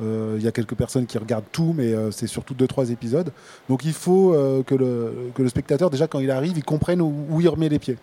Il 0.01 0.43
y 0.43 0.49
a 0.49 0.51
quelques 0.51 0.75
personnes 0.75 1.07
qui 1.07 1.17
regardent 1.17 1.45
tout, 1.53 1.73
mais 1.73 1.95
c'est 2.11 2.27
surtout 2.27 2.53
deux 2.53 2.67
trois 2.67 2.91
épisodes. 2.91 3.31
Donc 3.69 3.85
il 3.85 3.93
faut 3.93 4.33
que, 4.67 4.75
le, 4.75 5.49
spectateur, 5.49 5.89
déjà 5.89 6.09
quand 6.09 6.19
il 6.19 6.33
arrive, 6.33 6.59
il 6.59 6.65
comprenne 6.65 7.01
où 7.01 7.41
il 7.41 7.49
remet 7.49 7.69
les 7.69 7.79
pieds. 7.79 7.97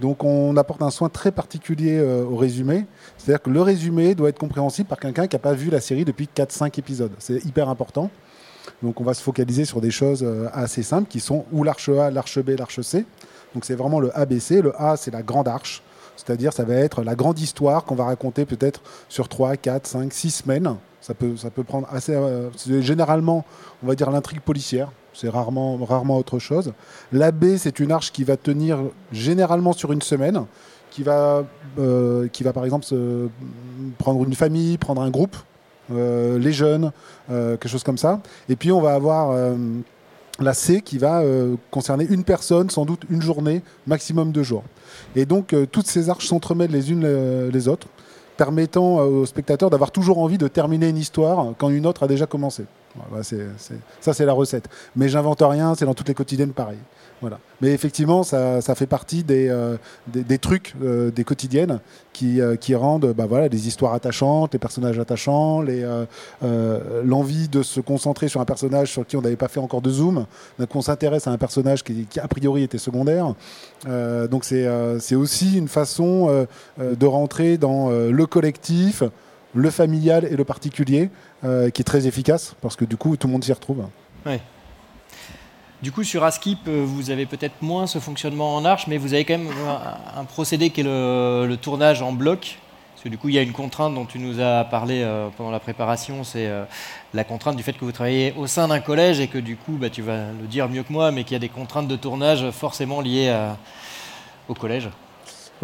Donc 0.00 0.24
on 0.24 0.56
apporte 0.56 0.82
un 0.82 0.90
soin 0.90 1.08
très 1.08 1.32
particulier 1.32 1.98
euh, 1.98 2.24
au 2.24 2.36
résumé. 2.36 2.86
C'est-à-dire 3.16 3.42
que 3.42 3.50
le 3.50 3.62
résumé 3.62 4.14
doit 4.14 4.28
être 4.28 4.38
compréhensible 4.38 4.88
par 4.88 4.98
quelqu'un 4.98 5.26
qui 5.26 5.36
n'a 5.36 5.40
pas 5.40 5.54
vu 5.54 5.70
la 5.70 5.80
série 5.80 6.04
depuis 6.04 6.28
4-5 6.34 6.78
épisodes. 6.78 7.12
C'est 7.18 7.44
hyper 7.44 7.68
important. 7.68 8.10
Donc 8.82 9.00
on 9.00 9.04
va 9.04 9.14
se 9.14 9.22
focaliser 9.22 9.64
sur 9.64 9.80
des 9.80 9.90
choses 9.90 10.22
euh, 10.22 10.48
assez 10.52 10.82
simples 10.82 11.08
qui 11.08 11.20
sont 11.20 11.44
ou 11.52 11.64
l'arche 11.64 11.88
A, 11.88 12.10
l'arche 12.10 12.38
B, 12.38 12.50
l'arche 12.58 12.80
C. 12.80 13.04
Donc 13.54 13.64
c'est 13.64 13.74
vraiment 13.74 14.00
le 14.00 14.16
ABC. 14.18 14.60
Le 14.60 14.80
A, 14.80 14.96
c'est 14.96 15.10
la 15.10 15.22
grande 15.22 15.48
arche. 15.48 15.82
C'est-à-dire 16.16 16.52
ça 16.52 16.64
va 16.64 16.74
être 16.74 17.02
la 17.02 17.14
grande 17.14 17.38
histoire 17.38 17.84
qu'on 17.84 17.94
va 17.94 18.04
raconter 18.04 18.44
peut-être 18.44 18.80
sur 19.08 19.28
3, 19.28 19.56
4, 19.56 19.86
5, 19.86 20.12
6 20.12 20.30
semaines. 20.30 20.76
Ça 21.00 21.14
peut, 21.14 21.36
ça 21.36 21.50
peut 21.50 21.64
prendre 21.64 21.86
assez... 21.90 22.14
Euh, 22.14 22.50
généralement, 22.80 23.44
on 23.82 23.86
va 23.86 23.94
dire 23.94 24.10
l'intrigue 24.10 24.40
policière 24.40 24.90
c'est 25.16 25.28
rarement, 25.28 25.78
autre 26.16 26.40
chose. 26.40 26.72
La 27.12 27.30
B, 27.30 27.56
c'est 27.56 27.78
une 27.78 27.92
arche 27.92 28.10
qui 28.10 28.24
va 28.24 28.36
tenir 28.36 28.80
généralement 29.12 29.72
sur 29.72 29.92
une 29.92 30.02
semaine, 30.02 30.44
qui 30.90 31.04
va, 31.04 31.44
euh, 31.78 32.26
par 32.52 32.64
exemple 32.64 32.84
prendre 33.98 34.24
une 34.24 34.34
famille, 34.34 34.76
prendre 34.76 35.02
un 35.02 35.10
groupe, 35.10 35.36
euh, 35.92 36.36
les 36.40 36.52
jeunes, 36.52 36.90
quelque 37.28 37.68
chose 37.68 37.84
comme 37.84 37.96
ça. 37.96 38.20
Et 38.48 38.56
puis 38.56 38.72
on 38.72 38.80
va 38.80 38.94
avoir 38.94 39.54
la 40.40 40.54
C 40.54 40.80
qui 40.80 40.98
va 40.98 41.22
concerner 41.70 42.06
une 42.08 42.24
personne, 42.24 42.68
sans 42.70 42.84
doute 42.84 43.02
une 43.10 43.22
journée, 43.22 43.62
maximum 43.86 44.32
deux 44.32 44.42
jours. 44.42 44.64
Et 45.14 45.26
donc 45.26 45.54
toutes 45.70 45.86
ces 45.86 46.10
arches 46.10 46.26
s'entremêlent 46.26 46.72
les 46.72 46.90
unes 46.90 47.48
les 47.48 47.68
autres, 47.68 47.86
permettant 48.36 48.96
aux 48.96 49.26
spectateurs 49.26 49.70
d'avoir 49.70 49.92
toujours 49.92 50.18
envie 50.18 50.38
de 50.38 50.48
terminer 50.48 50.88
une 50.88 50.96
histoire 50.96 51.52
quand 51.56 51.68
une 51.68 51.86
autre 51.86 52.02
a 52.02 52.08
déjà 52.08 52.26
commencé. 52.26 52.64
Ça, 54.00 54.12
c'est 54.12 54.26
la 54.26 54.32
recette. 54.32 54.68
Mais 54.96 55.08
j'invente 55.08 55.42
rien, 55.42 55.74
c'est 55.74 55.84
dans 55.84 55.94
toutes 55.94 56.08
les 56.08 56.14
quotidiennes 56.14 56.52
pareil. 56.52 56.78
Voilà. 57.20 57.38
Mais 57.60 57.72
effectivement, 57.72 58.22
ça, 58.22 58.60
fait 58.74 58.86
partie 58.86 59.24
des, 59.24 59.48
euh, 59.48 59.76
des, 60.06 60.38
trucs 60.38 60.74
euh, 60.82 61.10
des 61.10 61.24
quotidiennes 61.24 61.80
qui, 62.12 62.40
euh, 62.40 62.56
qui 62.56 62.74
rendent 62.74 63.12
bah, 63.12 63.26
voilà, 63.26 63.48
des 63.48 63.68
histoires 63.68 63.94
attachantes, 63.94 64.52
les 64.52 64.58
personnages 64.58 64.98
attachants, 64.98 65.64
l'envie 66.42 67.48
de 67.48 67.62
se 67.62 67.80
concentrer 67.80 68.28
sur 68.28 68.40
un 68.40 68.44
personnage 68.44 68.92
sur 68.92 69.06
qui 69.06 69.16
on 69.16 69.22
n'avait 69.22 69.36
pas 69.36 69.48
fait 69.48 69.60
encore 69.60 69.80
de 69.80 69.90
zoom, 69.90 70.26
donc 70.58 70.76
on 70.76 70.82
s'intéresse 70.82 71.26
à 71.26 71.30
un 71.30 71.38
personnage 71.38 71.82
qui, 71.82 72.06
a 72.20 72.28
priori 72.28 72.62
était 72.64 72.78
secondaire. 72.78 73.34
donc 73.86 74.44
c'est 74.44 75.14
aussi 75.14 75.56
une 75.56 75.68
façon 75.68 76.46
de 76.78 77.06
rentrer 77.06 77.56
dans 77.56 77.90
le 77.90 78.26
collectif, 78.26 79.02
le 79.54 79.70
familial 79.70 80.24
et 80.24 80.36
le 80.36 80.44
particulier, 80.44 81.10
qui 81.42 81.48
est 81.80 81.86
très 81.86 82.06
efficace, 82.06 82.54
parce 82.60 82.76
que 82.76 82.84
du 82.84 82.96
coup, 82.96 83.16
tout 83.16 83.26
le 83.26 83.32
monde 83.32 83.44
s'y 83.44 83.52
retrouve. 83.52 83.84
Du 85.84 85.92
coup, 85.92 86.02
sur 86.02 86.24
Askip, 86.24 86.66
vous 86.66 87.10
avez 87.10 87.26
peut-être 87.26 87.60
moins 87.60 87.86
ce 87.86 87.98
fonctionnement 87.98 88.56
en 88.56 88.64
arche, 88.64 88.86
mais 88.86 88.96
vous 88.96 89.12
avez 89.12 89.26
quand 89.26 89.36
même 89.36 89.50
un, 90.16 90.24
procédé 90.24 90.70
qui 90.70 90.80
est 90.80 90.84
le, 90.84 91.56
tournage 91.60 92.00
en 92.00 92.10
bloc. 92.10 92.58
Parce 92.94 93.04
que 93.04 93.10
du 93.10 93.18
coup, 93.18 93.28
il 93.28 93.34
y 93.34 93.38
a 93.38 93.42
une 93.42 93.52
contrainte 93.52 93.94
dont 93.94 94.06
tu 94.06 94.18
nous 94.18 94.40
as 94.40 94.64
parlé 94.64 95.06
pendant 95.36 95.50
la 95.50 95.60
préparation, 95.60 96.24
c'est 96.24 96.50
la 97.12 97.24
contrainte 97.24 97.56
du 97.56 97.62
fait 97.62 97.74
que 97.74 97.84
vous 97.84 97.92
travaillez 97.92 98.32
au 98.38 98.46
sein 98.46 98.68
d'un 98.68 98.80
collège 98.80 99.20
et 99.20 99.28
que 99.28 99.36
du 99.36 99.58
coup, 99.58 99.72
bah, 99.72 99.90
tu 99.90 100.00
vas 100.00 100.28
le 100.40 100.46
dire 100.46 100.70
mieux 100.70 100.84
que 100.84 100.90
moi, 100.90 101.10
mais 101.10 101.22
qu'il 101.22 101.34
y 101.34 101.36
a 101.36 101.38
des 101.38 101.50
contraintes 101.50 101.86
de 101.86 101.96
tournage 101.96 102.50
forcément 102.50 103.02
liées 103.02 103.30
au 104.48 104.54
collège. 104.54 104.88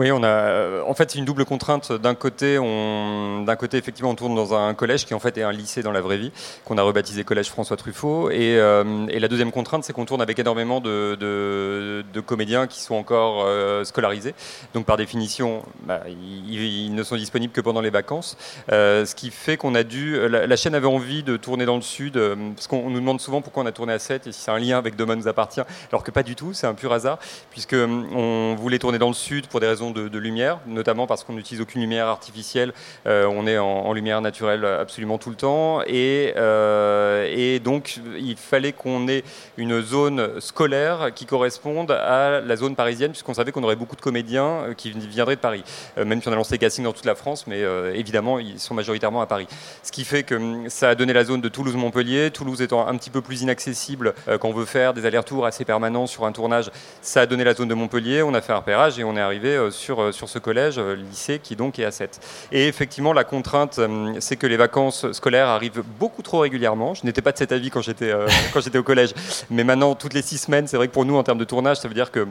Oui, 0.01 0.11
on 0.11 0.23
a. 0.23 0.29
Euh, 0.29 0.83
en 0.87 0.95
fait, 0.95 1.11
c'est 1.11 1.19
une 1.19 1.27
double 1.27 1.45
contrainte. 1.45 1.93
D'un 1.93 2.15
côté, 2.15 2.59
on, 2.59 3.43
d'un 3.43 3.57
côté, 3.57 3.77
effectivement, 3.77 4.09
on 4.09 4.15
tourne 4.15 4.35
dans 4.35 4.55
un 4.55 4.73
collège 4.73 5.05
qui 5.05 5.13
en 5.13 5.21
fait 5.21 5.37
est 5.37 5.43
un 5.43 5.53
lycée 5.53 5.83
dans 5.83 5.93
la 5.93 6.01
vraie 6.01 6.17
vie, 6.17 6.33
qu'on 6.65 6.79
a 6.79 6.83
rebaptisé 6.83 7.23
Collège 7.23 7.51
François 7.51 7.77
Truffaut. 7.77 8.31
Et, 8.31 8.57
euh, 8.57 9.07
la 9.11 9.29
deuxième 9.29 9.53
contrainte, 9.53 9.85
c'est 9.85 9.93
qu'on 9.93 10.07
tourne 10.07 10.23
avec 10.23 10.39
énormément 10.39 10.81
de, 10.81 11.19
de, 11.21 12.21
comédiens 12.23 12.67
qui 12.67 12.81
sont 12.81 12.95
encore 12.95 13.45
euh, 13.45 13.85
scolarisés. 13.85 14.35
Donc, 14.73 14.87
par 14.87 14.97
définition, 14.97 15.63
bah, 15.83 16.01
ils, 16.09 16.95
ne 16.95 17.03
sont 17.03 17.17
disponibles 17.17 17.53
que 17.53 17.61
pendant 17.61 17.83
les 17.83 17.91
vacances. 17.91 18.39
ce 18.71 19.15
qui 19.15 19.31
fait 19.31 19.59
qu'on 19.59 19.75
a 19.75 19.83
dû. 19.83 20.19
La, 20.31 20.57
chaîne 20.57 20.75
avait 20.75 20.87
envie 20.87 21.23
de 21.23 21.37
tourner 21.37 21.67
dans 21.67 21.77
le 21.77 21.83
sud, 21.83 22.19
parce 22.55 22.69
qu'on 22.69 22.89
nous 22.89 23.01
demande 23.01 23.21
souvent 23.21 23.43
pourquoi 23.43 23.65
on 23.65 23.67
a 23.67 23.73
tourné 23.73 23.93
à 23.93 23.99
7 23.99 24.27
et 24.27 24.33
si 24.33 24.41
c'est 24.41 24.51
un 24.51 24.59
lien 24.59 24.79
avec 24.79 24.97
Demain 24.97 25.17
nous 25.17 25.29
appartient, 25.29 25.61
alors 25.93 26.03
que 26.03 26.11
pas 26.11 26.23
du 26.23 26.37
tout. 26.37 26.55
C'est 26.55 26.67
un 26.67 26.73
pur 26.73 26.91
hasard, 26.91 27.19
puisque 27.51 27.75
on 27.75 28.55
voulait 28.59 28.79
tourner 28.79 28.99
dans 28.99 29.09
le 29.09 29.15
sud 29.15 29.47
pour 29.47 29.61
des 29.61 29.67
raisons 29.67 29.90
de, 29.93 30.19
lumière, 30.19 30.59
notamment 30.67 31.07
parce 31.07 31.25
qu'on 31.25 31.33
n'utilise 31.33 31.61
aucune 31.61 31.81
lumière 31.81 32.07
artificielle. 32.07 32.73
Euh, 33.07 33.27
on 33.27 33.47
est 33.47 33.59
en, 33.59 33.93
lumière 33.93 34.21
naturelle 34.21 34.65
absolument 34.65 35.19
tout 35.19 35.31
le 35.31 35.37
temps. 35.37 35.83
Et, 35.87 36.35
euh, 36.37 37.29
et 37.31 37.59
donc, 37.59 37.99
il 38.19 38.37
fallait 38.37 38.73
qu'on 38.73 39.09
ait 39.09 39.25
une 39.57 39.81
zone 39.81 40.41
scolaire 40.41 41.13
qui 41.15 41.27
corresponde 41.27 41.91
à 41.91 42.41
la 42.41 42.57
zone 42.57 42.77
parisienne, 42.77 43.11
puisqu'on 43.11 43.35
savait 43.35 43.53
qu'on 43.53 43.63
aurait 43.63 43.77
beaucoup 43.77 43.97
de 43.97 44.01
comédiens 44.01 44.65
euh, 44.69 44.75
qui 44.75 44.93
viendraient 44.93 45.37
de 45.37 45.41
Paris. 45.41 45.65
même 45.97 46.21
si 46.23 46.29
on 46.29 46.33
a 46.33 46.37
lancé 46.37 46.59
casting 46.59 46.85
dans 46.85 46.93
toute 46.93 47.05
la 47.05 47.15
France, 47.15 47.47
mais 47.47 47.63
évidemment, 47.95 48.39
ils 48.39 48.59
sont 48.59 48.75
majoritairement 48.75 49.21
à 49.21 49.27
Paris. 49.27 49.47
Ce 49.83 49.93
qui 49.93 50.05
fait 50.05 50.23
que 50.23 50.35
hum, 50.35 50.69
ça 50.69 50.91
a 50.91 50.95
donné 50.95 51.13
la 51.13 51.25
zone 51.25 51.41
de 51.41 51.49
Toulouse-Montpellier. 51.49 52.31
Toulouse 52.31 52.63
étant 52.63 52.87
un 52.87 52.97
petit 52.97 53.11
peu 53.11 53.21
plus 53.21 53.43
inaccessible 53.43 54.15
quand 54.41 54.49
on 54.49 54.53
veut 54.53 54.65
faire 54.65 54.95
des 54.95 55.07
allers-retours 55.07 55.47
assez 55.47 55.65
permanents 55.65 56.07
sur 56.07 56.25
un 56.25 56.33
tournage, 56.33 56.71
ça 57.03 57.23
a 57.23 57.27
donné 57.27 57.45
la 57.45 57.55
zone 57.55 57.69
de 57.69 57.75
Montpellier. 57.75 58.23
On 58.23 58.35
a 58.35 58.41
fait 58.41 58.53
un 58.53 58.57
repérage 58.57 58.99
et 58.99 59.05
on 59.05 59.17
est 59.17 59.21
arrivé 59.21 59.57
sur, 59.81 60.01
euh, 60.01 60.13
sur 60.13 60.29
ce 60.29 60.39
collège, 60.39 60.79
euh, 60.79 60.95
lycée, 60.95 61.41
qui 61.43 61.57
donc 61.57 61.79
est 61.79 61.85
à 61.85 61.91
7. 61.91 62.21
Et 62.53 62.69
effectivement, 62.69 63.13
la 63.13 63.25
contrainte, 63.25 63.79
euh, 63.79 64.15
c'est 64.21 64.37
que 64.37 64.47
les 64.47 64.57
vacances 64.57 65.11
scolaires 65.13 65.49
arrivent 65.49 65.83
beaucoup 65.99 66.23
trop 66.23 66.41
régulièrement. 66.41 66.95
Je 66.95 67.05
n'étais 67.05 67.23
pas 67.23 67.33
de 67.33 67.39
cet 67.39 67.51
avis 67.53 67.71
quand 67.71 67.81
j'étais 67.81 68.13
quand 68.53 68.61
j'étais 68.61 68.79
au 68.79 68.83
collège, 68.83 69.15
mais 69.51 69.65
maintenant, 69.65 69.95
toutes 69.95 70.15
les 70.15 70.23
six 70.23 70.39
semaines, 70.39 70.67
c'est 70.67 70.77
vrai 70.77 70.89
que 70.89 70.93
pour 70.93 71.05
nous, 71.05 71.17
en 71.17 71.23
termes 71.23 71.39
de 71.39 71.45
tournage, 71.45 71.79
ça 71.79 71.89
veut 71.89 71.95
dire 71.95 72.11
que 72.11 72.27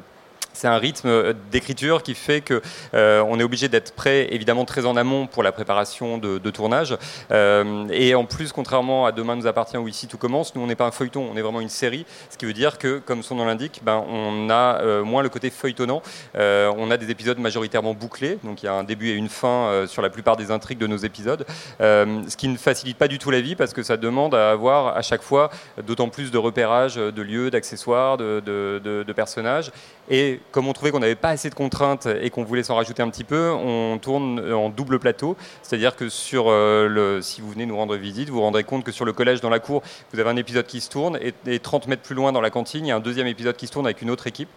c'est 0.59 0.67
un 0.67 0.77
rythme 0.77 1.07
euh, 1.07 1.33
d'écriture 1.51 2.03
qui 2.03 2.15
fait 2.15 2.41
que 2.41 2.61
euh, 2.93 3.23
on 3.25 3.39
est 3.39 3.43
obligé 3.43 3.69
d'être 3.69 3.93
prêt 3.93 4.27
évidemment 4.31 4.65
très 4.65 4.85
en 4.85 4.97
amont 4.97 5.25
pour 5.25 5.41
la 5.41 5.53
préparation 5.53 6.17
de, 6.17 6.49
tournage. 6.49 6.97
Euh, 7.31 7.87
et 7.91 8.13
en 8.15 8.25
plus 8.25 8.51
contrairement 8.51 9.05
à 9.05 9.13
Demain 9.13 9.37
nous 9.37 9.47
appartient 9.47 9.77
où 9.77 9.87
ici 9.87 10.07
tout 10.07 10.17
commence 10.17 10.55
nous 10.55 10.61
on 10.61 10.67
n'est 10.67 10.75
pas 10.75 10.85
un 10.85 10.91
feuilleton 10.91 11.29
on 11.31 11.37
est 11.37 11.41
vraiment 11.41 11.61
une 11.61 11.69
série. 11.69 12.05
Ce 12.29 12.37
qui 12.37 12.45
veut 12.45 12.53
dire 12.53 12.77
que 12.77 12.99
comme 12.99 13.23
son 13.23 13.35
nom 13.35 13.45
l'indique 13.45 13.79
ben, 13.83 14.03
on 14.09 14.49
a 14.49 15.01
moins 15.03 15.23
le 15.23 15.29
côté 15.29 15.49
feuilletonnant. 15.49 16.01
On 16.35 16.91
a 16.91 16.97
des 16.97 17.09
épisodes 17.11 17.39
majoritairement 17.39 17.93
bouclés 17.93 18.37
donc 18.43 18.63
il 18.63 18.65
y 18.65 18.69
a 18.69 18.73
un 18.73 18.83
début 18.83 19.09
et 19.09 19.13
une 19.13 19.29
fin 19.29 19.85
sur 19.87 20.01
la 20.01 20.09
plupart 20.09 20.35
des 20.35 20.51
intrigues 20.51 20.79
de 20.79 20.87
nos 20.87 20.97
épisodes. 20.97 21.45
Ce 21.79 22.35
qui 22.35 22.47
ne 22.47 22.57
facilite 22.57 22.97
pas 22.97 23.07
du 23.07 23.19
tout 23.19 23.31
la 23.31 23.41
vie 23.41 23.55
parce 23.55 23.73
que 23.73 23.83
ça 23.83 23.95
demande 23.95 24.35
à 24.35 24.51
avoir 24.51 24.97
à 24.97 25.01
chaque 25.01 25.21
fois 25.21 25.51
d'autant 25.85 26.09
plus 26.09 26.31
de 26.31 26.37
repérage 26.37 26.95
de 26.95 27.21
lieux 27.21 27.51
d'accessoires 27.51 28.17
de, 28.17 28.41
de 28.43 29.13
personnages. 29.13 29.71
Et 30.09 30.39
comme 30.51 30.67
on 30.67 30.73
trouvait 30.73 30.91
qu'on 30.91 30.99
n'avait 30.99 31.15
pas 31.15 31.29
assez 31.29 31.49
de 31.49 31.55
contraintes 31.55 32.07
et 32.21 32.29
qu'on 32.29 32.43
voulait 32.43 32.63
s'en 32.63 32.75
rajouter 32.75 33.01
un 33.01 33.09
petit 33.09 33.23
peu, 33.23 33.51
on 33.51 33.97
tourne 33.99 34.51
en 34.51 34.69
double 34.69 34.99
plateau. 34.99 35.35
C'est-à-dire 35.61 35.95
que 35.95 36.09
sur 36.09 36.45
euh, 36.47 36.87
le, 36.87 37.21
si 37.21 37.41
vous 37.41 37.51
venez 37.51 37.65
nous 37.65 37.75
rendre 37.75 37.95
visite, 37.95 38.29
vous 38.29 38.35
vous 38.35 38.41
rendrez 38.41 38.63
compte 38.63 38.83
que 38.83 38.91
sur 38.91 39.05
le 39.05 39.13
collège 39.13 39.41
dans 39.41 39.49
la 39.49 39.59
cour, 39.59 39.81
vous 40.13 40.19
avez 40.19 40.29
un 40.29 40.35
épisode 40.35 40.65
qui 40.65 40.81
se 40.81 40.89
tourne 40.89 41.17
et, 41.21 41.33
et 41.45 41.59
30 41.59 41.87
mètres 41.87 42.01
plus 42.01 42.15
loin 42.15 42.31
dans 42.31 42.41
la 42.41 42.49
cantine, 42.49 42.85
il 42.85 42.89
y 42.89 42.91
a 42.91 42.95
un 42.95 42.99
deuxième 43.01 43.27
épisode 43.27 43.55
qui 43.55 43.67
se 43.67 43.71
tourne 43.71 43.85
avec 43.85 44.01
une 44.01 44.09
autre 44.09 44.27
équipe. 44.27 44.49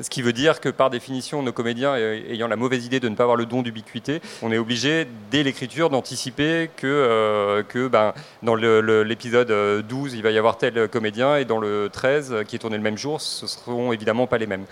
Ce 0.00 0.08
qui 0.08 0.22
veut 0.22 0.32
dire 0.32 0.60
que 0.60 0.70
par 0.70 0.88
définition, 0.88 1.42
nos 1.42 1.52
comédiens 1.52 1.94
ayant 1.96 2.48
la 2.48 2.56
mauvaise 2.56 2.86
idée 2.86 2.98
de 2.98 3.08
ne 3.08 3.14
pas 3.14 3.24
avoir 3.24 3.36
le 3.36 3.44
don 3.44 3.62
d'ubiquité, 3.62 4.22
on 4.40 4.50
est 4.50 4.56
obligé 4.56 5.06
dès 5.30 5.42
l'écriture 5.42 5.90
d'anticiper 5.90 6.70
que, 6.76 6.86
euh, 6.86 7.88
ben, 7.90 8.14
dans 8.42 8.54
l'épisode 8.54 9.52
12, 9.86 10.14
il 10.14 10.22
va 10.22 10.30
y 10.30 10.38
avoir 10.38 10.56
tel 10.56 10.88
comédien 10.88 11.36
et 11.36 11.44
dans 11.44 11.58
le 11.58 11.90
13, 11.92 12.36
qui 12.48 12.56
est 12.56 12.58
tourné 12.58 12.78
le 12.78 12.82
même 12.82 12.96
jour, 12.96 13.20
ce 13.20 13.46
seront 13.46 13.92
évidemment 13.92 14.26
pas 14.26 14.38
les 14.38 14.46
mêmes. 14.46 14.64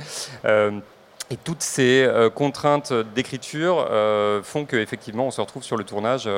Euh, 0.47 0.71
et 1.33 1.37
toutes 1.37 1.63
ces 1.63 2.03
euh, 2.03 2.29
contraintes 2.29 2.93
d'écriture 3.15 3.87
font 4.43 4.65
qu'effectivement 4.65 5.27
on 5.27 5.31
se 5.31 5.41
retrouve 5.41 5.63
sur 5.63 5.77
le 5.77 5.85
tournage 5.85 6.29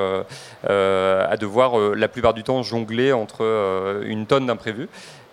à 0.65 1.37
devoir 1.37 1.79
la 1.79 2.09
plupart 2.09 2.35
du 2.35 2.43
temps 2.43 2.63
jongler 2.63 3.13
entre 3.13 4.03
une 4.05 4.27
tonne 4.27 4.47
d'imprévus. 4.47 4.89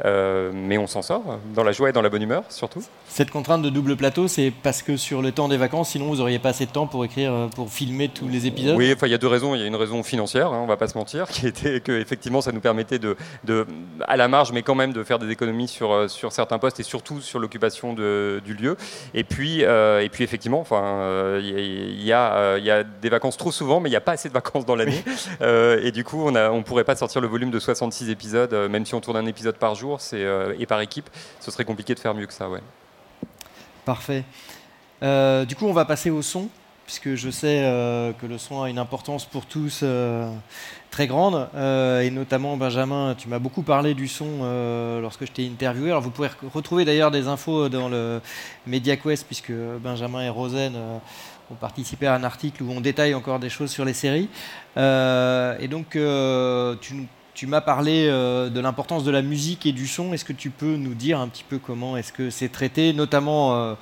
Euh, 0.05 0.51
mais 0.53 0.77
on 0.77 0.87
s'en 0.87 1.01
sort, 1.01 1.39
dans 1.53 1.63
la 1.63 1.73
joie 1.73 1.89
et 1.89 1.91
dans 1.91 2.01
la 2.01 2.09
bonne 2.09 2.21
humeur 2.21 2.43
surtout. 2.49 2.81
Cette 3.07 3.31
contrainte 3.31 3.61
de 3.61 3.69
double 3.69 3.97
plateau, 3.97 4.29
c'est 4.29 4.53
parce 4.63 4.81
que 4.81 4.95
sur 4.95 5.21
le 5.21 5.31
temps 5.33 5.49
des 5.49 5.57
vacances, 5.57 5.89
sinon 5.89 6.07
vous 6.07 6.17
n'auriez 6.17 6.39
pas 6.39 6.49
assez 6.49 6.65
de 6.65 6.71
temps 6.71 6.87
pour 6.87 7.03
écrire, 7.03 7.33
euh, 7.33 7.47
pour 7.47 7.69
filmer 7.69 8.07
tous 8.07 8.29
les 8.29 8.47
épisodes? 8.47 8.77
Oui, 8.77 8.93
enfin 8.95 9.07
il 9.07 9.11
y 9.11 9.15
a 9.15 9.17
deux 9.17 9.27
raisons. 9.27 9.55
Il 9.55 9.61
y 9.61 9.63
a 9.63 9.67
une 9.67 9.75
raison 9.75 10.01
financière, 10.01 10.53
hein, 10.53 10.59
on 10.63 10.67
va 10.67 10.77
pas 10.77 10.87
se 10.87 10.97
mentir, 10.97 11.27
qui 11.29 11.47
était 11.47 11.81
que 11.81 11.91
effectivement 11.91 12.39
ça 12.39 12.53
nous 12.53 12.61
permettait 12.61 12.99
de, 12.99 13.17
de, 13.43 13.67
à 14.07 14.15
la 14.15 14.29
marge, 14.29 14.53
mais 14.53 14.61
quand 14.61 14.75
même 14.75 14.93
de 14.93 15.03
faire 15.03 15.19
des 15.19 15.29
économies 15.31 15.67
sur, 15.67 15.91
euh, 15.91 16.07
sur 16.07 16.31
certains 16.31 16.59
postes 16.59 16.79
et 16.79 16.83
surtout 16.83 17.19
sur 17.19 17.39
l'occupation 17.39 17.93
du 17.93 18.53
lieu. 18.53 18.77
Et 19.13 19.23
puis, 19.23 19.61
et 19.61 20.09
puis 20.11 20.23
effectivement, 20.23 20.59
enfin 20.59 21.39
il 21.39 22.03
y, 22.03 22.13
a, 22.13 22.57
y 22.57 22.69
a 22.69 22.83
des 22.83 23.09
vacances 23.09 23.37
trop 23.37 23.51
souvent, 23.51 23.79
mais 23.79 23.89
il 23.89 23.91
n'y 23.91 23.97
a 23.97 24.01
pas 24.01 24.13
assez 24.13 24.29
de 24.29 24.33
vacances 24.33 24.65
dans 24.65 24.75
l'année. 24.75 25.03
et 25.41 25.91
du 25.91 26.03
coup, 26.03 26.27
on 26.27 26.31
ne 26.31 26.47
on 26.47 26.63
pourrait 26.63 26.83
pas 26.83 26.95
sortir 26.95 27.21
le 27.21 27.27
volume 27.27 27.51
de 27.51 27.59
66 27.59 28.09
épisodes, 28.09 28.53
même 28.69 28.85
si 28.85 28.95
on 28.95 29.01
tourne 29.01 29.17
un 29.17 29.25
épisode 29.25 29.55
par 29.55 29.75
jour 29.75 29.88
euh, 30.13 30.53
et 30.59 30.65
par 30.65 30.81
équipe, 30.81 31.09
ce 31.39 31.51
serait 31.51 31.65
compliqué 31.65 31.93
de 31.95 31.99
faire 31.99 32.13
mieux 32.13 32.27
que 32.27 32.33
ça. 32.33 32.49
Ouais. 32.49 32.61
Parfait. 33.85 34.23
Euh, 35.01 35.45
du 35.45 35.55
coup, 35.55 35.65
on 35.65 35.73
va 35.73 35.85
passer 35.85 36.09
au 36.09 36.21
son, 36.21 36.49
puisque 36.85 37.15
je 37.15 37.29
sais 37.29 37.61
euh, 37.63 38.11
que 38.13 38.25
le 38.25 38.37
son 38.37 38.61
a 38.61 38.69
une 38.69 38.79
importance 38.79 39.25
pour 39.25 39.45
tous 39.45 39.83
très 40.91 41.07
grande. 41.07 41.47
et 41.55 42.09
notamment, 42.11 42.57
Benjamin, 42.57 43.15
tu 43.17 43.29
m'as 43.29 43.39
beaucoup 43.39 43.61
parlé 43.61 43.93
du 43.93 44.07
son 44.07 44.99
lorsque 45.01 45.25
je 45.25 45.31
t'ai 45.31 45.47
interviewé. 45.47 45.91
Alors, 45.91 46.01
vous 46.01 46.11
pouvez 46.11 46.29
retrouver 46.53 46.85
d'ailleurs 46.85 47.11
des 47.11 47.27
infos 47.27 47.69
dans 47.69 47.89
le 47.89 48.21
MediaQuest, 48.67 49.25
puisque 49.25 49.51
Benjamin 49.51 50.23
et 50.23 50.29
Rosen 50.29 50.75
ont 51.51 51.55
participé 51.55 52.05
à 52.05 52.13
un 52.13 52.23
article 52.23 52.63
où 52.63 52.71
on 52.71 52.81
détaille 52.81 53.15
encore 53.15 53.39
des 53.39 53.49
choses 53.49 53.71
sur 53.71 53.85
les 53.85 53.93
séries. 53.93 54.29
et 54.75 55.67
donc, 55.67 55.91
tu 55.91 56.95
nous 56.95 57.07
tu 57.39 57.47
m'as 57.47 57.61
parlé 57.61 58.09
euh, 58.09 58.49
de 58.49 58.59
l'importance 58.59 59.05
de 59.05 59.11
la 59.11 59.21
musique 59.21 59.65
et 59.65 59.71
du 59.71 59.87
son. 59.87 60.11
Est-ce 60.11 60.25
que 60.25 60.33
tu 60.33 60.49
peux 60.49 60.75
nous 60.75 60.93
dire 60.93 61.21
un 61.21 61.29
petit 61.29 61.45
peu 61.47 61.57
comment 61.57 61.95
est-ce 61.95 62.11
que 62.11 62.29
c'est 62.29 62.49
traité, 62.49 62.91
notamment 62.91 63.55
euh, 63.55 63.75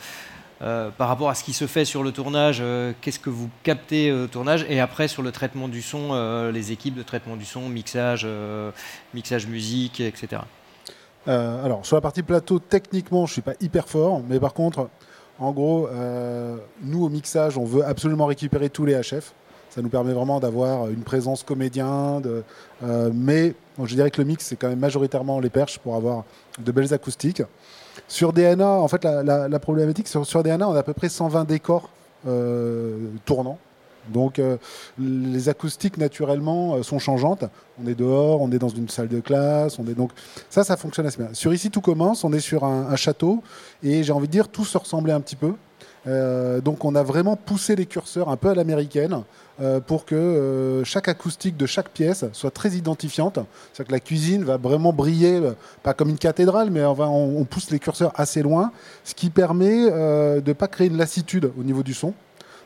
euh, 0.61 0.91
par 0.95 1.07
rapport 1.07 1.31
à 1.31 1.33
ce 1.33 1.43
qui 1.43 1.53
se 1.53 1.65
fait 1.65 1.83
sur 1.83 2.03
le 2.03 2.11
tournage 2.11 2.61
Qu'est-ce 3.01 3.17
que 3.17 3.31
vous 3.31 3.49
captez 3.63 4.11
au 4.11 4.27
tournage 4.27 4.63
Et 4.69 4.79
après, 4.79 5.07
sur 5.07 5.23
le 5.23 5.31
traitement 5.31 5.67
du 5.67 5.81
son, 5.81 6.13
les 6.53 6.71
équipes 6.71 6.93
de 6.93 7.01
traitement 7.01 7.35
du 7.35 7.45
son, 7.45 7.67
mixage, 7.67 8.27
mixage 9.15 9.47
musique, 9.47 10.01
etc. 10.01 10.43
alors, 11.25 11.83
sur 11.83 11.95
la 11.97 12.01
partie 12.01 12.21
plateau, 12.21 12.59
techniquement, 12.59 13.25
je 13.25 13.31
ne 13.31 13.33
suis 13.33 13.41
pas 13.41 13.55
hyper 13.59 13.87
fort, 13.87 14.21
mais 14.29 14.39
par 14.39 14.53
contre, 14.53 14.87
en 15.39 15.51
gros, 15.51 15.89
nous, 16.83 17.03
au 17.03 17.09
mixage, 17.09 17.57
on 17.57 17.65
veut 17.65 17.83
absolument 17.83 18.27
récupérer 18.27 18.69
tous 18.69 18.85
les 18.85 18.93
HF. 18.93 19.33
Ça 19.77 19.83
nous 19.83 19.89
permet 19.89 20.11
vraiment 20.11 20.39
d'avoir 20.39 20.89
une 20.89 21.03
présence 21.03 21.43
comédien. 21.43 22.19
De, 22.19 22.41
euh, 22.83 23.11
mais 23.13 23.53
je 23.83 23.93
dirais 23.93 24.09
que 24.09 24.19
le 24.19 24.27
mix, 24.27 24.43
c'est 24.43 24.55
quand 24.55 24.69
même 24.69 24.79
majoritairement 24.79 25.39
les 25.39 25.51
perches 25.51 25.77
pour 25.77 25.93
avoir 25.93 26.23
de 26.57 26.71
belles 26.71 26.95
acoustiques. 26.95 27.43
Sur 28.07 28.33
DNA, 28.33 28.67
en 28.67 28.87
fait, 28.87 29.03
la, 29.03 29.59
problématique, 29.59 30.07
sur, 30.07 30.41
DNA, 30.41 30.67
on 30.67 30.73
a 30.73 30.79
à 30.79 30.81
peu 30.81 30.93
près 30.93 31.09
120 31.09 31.43
décors 31.43 31.91
euh, 32.27 32.97
tournants. 33.23 33.59
Donc 34.11 34.39
euh, 34.39 34.57
les 34.97 35.47
acoustiques 35.47 35.97
naturellement 35.97 36.81
sont 36.81 36.97
changeantes. 36.97 37.43
On 37.79 37.87
est 37.87 37.93
dehors, 37.93 38.41
on 38.41 38.51
est 38.51 38.57
dans 38.57 38.69
une 38.69 38.89
salle 38.89 39.09
de 39.09 39.19
classe, 39.19 39.77
on 39.77 39.85
est 39.85 39.93
donc 39.93 40.09
ça, 40.49 40.63
ça 40.63 40.75
fonctionne 40.75 41.05
assez 41.05 41.19
bien. 41.19 41.29
Sur 41.33 41.53
ici 41.53 41.69
tout 41.69 41.81
commence, 41.81 42.23
on 42.23 42.33
est 42.33 42.39
sur 42.39 42.63
un 42.63 42.95
château 42.95 43.43
et 43.83 44.01
j'ai 44.01 44.13
envie 44.13 44.27
de 44.27 44.31
dire 44.31 44.47
tout 44.47 44.65
se 44.65 44.77
ressemblait 44.77 45.13
un 45.13 45.19
petit 45.19 45.35
peu. 45.35 45.53
Euh, 46.07 46.61
donc 46.61 46.85
on 46.85 46.95
a 46.95 47.03
vraiment 47.03 47.35
poussé 47.35 47.75
les 47.75 47.85
curseurs 47.85 48.29
un 48.29 48.37
peu 48.37 48.49
à 48.49 48.55
l'américaine 48.55 49.23
euh, 49.59 49.79
pour 49.79 50.05
que 50.05 50.15
euh, 50.15 50.83
chaque 50.83 51.07
acoustique 51.07 51.57
de 51.57 51.65
chaque 51.65 51.89
pièce 51.89 52.25
soit 52.31 52.51
très 52.51 52.69
identifiante. 52.69 53.39
C'est-à-dire 53.73 53.87
que 53.87 53.91
la 53.91 53.99
cuisine 53.99 54.43
va 54.43 54.57
vraiment 54.57 54.93
briller, 54.93 55.41
pas 55.83 55.93
comme 55.93 56.09
une 56.09 56.17
cathédrale, 56.17 56.69
mais 56.71 56.83
on, 56.85 57.43
pousse 57.45 57.71
les 57.71 57.79
curseurs 57.79 58.13
assez 58.15 58.41
loin, 58.41 58.71
ce 59.03 59.15
qui 59.15 59.29
permet 59.29 59.89
de 59.89 60.43
ne 60.45 60.53
pas 60.53 60.67
créer 60.67 60.87
une 60.87 60.97
lassitude 60.97 61.51
au 61.57 61.63
niveau 61.63 61.83
du 61.83 61.93
son. 61.93 62.13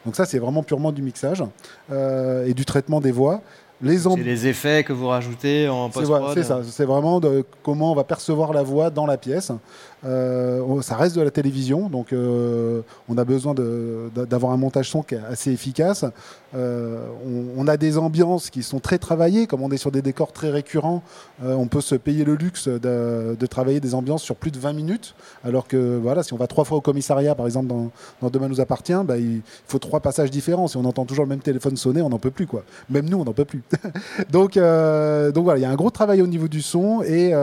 Donc 0.06 0.16
ça, 0.16 0.26
c'est 0.26 0.40
vraiment 0.40 0.64
purement 0.64 0.92
du 0.92 1.02
mixage 1.02 1.44
et 1.92 2.54
du 2.54 2.66
traitement 2.66 3.00
des 3.02 3.12
voix. 3.12 3.42
Les 3.82 3.98
C'est 3.98 4.16
les 4.18 4.48
effets 4.48 4.84
que 4.84 4.94
vous 4.94 5.08
rajoutez 5.08 5.68
en 5.68 5.90
post-prod. 5.90 6.34
c'est 6.36 6.44
ça, 6.44 6.62
c'est 6.64 6.86
vraiment 6.86 7.20
de 7.20 7.44
comment 7.64 7.92
on 7.92 7.96
va 7.96 8.04
percevoir 8.04 8.54
la 8.54 8.62
voix 8.62 8.90
dans 8.90 9.06
la 9.06 9.18
pièce. 9.18 9.52
Euh, 10.06 10.82
ça 10.82 10.96
reste 10.96 11.16
de 11.16 11.22
la 11.22 11.32
télévision, 11.32 11.90
donc 11.90 12.14
euh, 12.14 12.82
on 13.10 13.18
a 13.18 13.24
besoin 13.24 13.56
d'avoir 13.56 14.52
un 14.52 14.58
montage 14.58 14.90
son 14.90 15.02
qui 15.02 15.16
est 15.16 15.22
assez 15.30 15.52
efficace. 15.52 16.06
Euh, 16.54 17.08
on, 17.56 17.68
a 17.68 17.78
des 17.78 17.98
ambiances 17.98 18.50
qui 18.50 18.64
sont 18.64 18.80
très 18.80 18.98
travaillées, 18.98 19.48
comme 19.48 19.62
on 19.62 19.72
est 19.72 19.78
sur 19.78 19.92
des 19.92 20.02
décors 20.02 20.34
très 20.34 20.50
récurrents, 20.50 21.04
euh, 21.44 21.54
on 21.54 21.68
peut 21.68 21.80
se 21.80 21.96
payer 21.96 22.26
le 22.26 22.36
luxe 22.36 22.68
de, 22.68 23.46
travailler 23.46 23.80
des 23.80 23.96
ambiances 23.96 24.24
sur 24.24 24.36
plus 24.36 24.52
de 24.52 24.60
20 24.60 24.74
minutes, 24.74 25.16
alors 25.44 25.68
que 25.68 25.98
voilà, 25.98 26.24
si 26.24 26.34
on 26.34 26.38
va 26.38 26.48
trois 26.48 26.66
fois 26.66 26.78
au 26.78 26.82
commissariat, 26.82 27.36
par 27.36 27.46
exemple 27.46 27.68
dans, 27.68 27.92
Demain 28.32 28.48
nous 28.48 28.62
appartient, 28.62 28.94
bah, 29.06 29.18
il 29.18 29.42
faut 29.68 29.80
trois 29.80 30.00
passages 30.00 30.32
différents. 30.32 30.70
Si 30.70 30.78
on 30.78 30.86
entend 30.86 31.06
toujours 31.06 31.26
le 31.26 31.30
même 31.30 31.42
téléphone 31.42 31.76
sonner, 31.76 32.02
on 32.02 32.08
n'en 32.08 32.18
peut 32.18 32.32
plus 32.32 32.48
quoi. 32.48 32.64
Même 32.90 33.10
nous, 33.10 33.20
on 33.20 33.26
n'en 33.26 33.34
peut 33.34 33.44
plus. 33.44 33.62
donc, 34.32 34.56
euh, 34.56 35.34
donc 35.34 35.44
voilà, 35.44 35.60
il 35.60 35.62
y 35.64 35.66
a 35.66 35.70
un 35.70 35.76
gros 35.76 35.90
travail 35.90 36.22
au 36.22 36.28
niveau 36.28 36.48
du 36.48 36.62
son 36.62 37.02
et, 37.04 37.34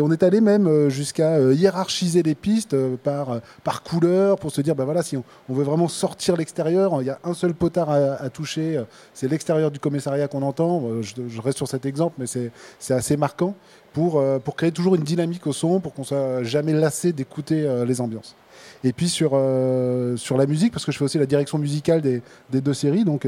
on 0.00 0.12
est 0.12 0.22
allé 0.22 0.40
même 0.40 0.88
jusqu'à 0.88 1.38
hiérarchiser 1.52 2.22
les 2.22 2.34
pistes 2.34 2.76
par, 2.96 3.40
par 3.62 3.82
couleur 3.82 4.38
pour 4.38 4.50
se 4.50 4.60
dire, 4.60 4.74
bah 4.74 4.84
voilà, 4.84 5.02
si 5.02 5.16
on, 5.16 5.24
veut 5.48 5.64
vraiment 5.64 5.88
sortir 5.88 6.36
l'extérieur, 6.36 7.00
il 7.00 7.06
y 7.06 7.10
a 7.10 7.18
un 7.24 7.34
seul 7.34 7.54
potard 7.54 7.90
à 7.90 8.30
toucher, 8.34 8.76
euh, 8.76 8.84
c'est 9.14 9.28
l'extérieur 9.28 9.70
du 9.70 9.78
commissariat 9.78 10.28
qu'on 10.28 10.42
entend. 10.42 10.82
Euh, 10.84 11.02
Je, 11.02 11.40
reste 11.40 11.56
sur 11.56 11.68
cet 11.68 11.86
exemple, 11.86 12.16
mais 12.18 12.26
c'est 12.26 12.94
assez 12.94 13.16
marquant 13.16 13.54
pour, 13.94 14.18
euh, 14.18 14.38
pour 14.38 14.56
créer 14.56 14.72
toujours 14.72 14.94
une 14.94 15.02
dynamique 15.02 15.46
au 15.46 15.52
son, 15.52 15.80
pour 15.80 15.94
qu'on 15.94 16.04
soit 16.04 16.42
jamais 16.42 16.74
lassé 16.74 17.12
d'écouter 17.12 17.66
les 17.86 18.00
ambiances. 18.00 18.34
Et 18.82 18.92
puis 18.92 19.08
sur, 19.08 19.34
la 19.34 20.46
musique, 20.46 20.72
parce 20.72 20.84
que 20.84 20.92
je 20.92 20.98
fais 20.98 21.04
aussi 21.04 21.18
la 21.18 21.26
direction 21.26 21.58
musicale 21.58 22.02
des, 22.02 22.20
deux 22.52 22.74
séries, 22.74 23.04
donc 23.04 23.26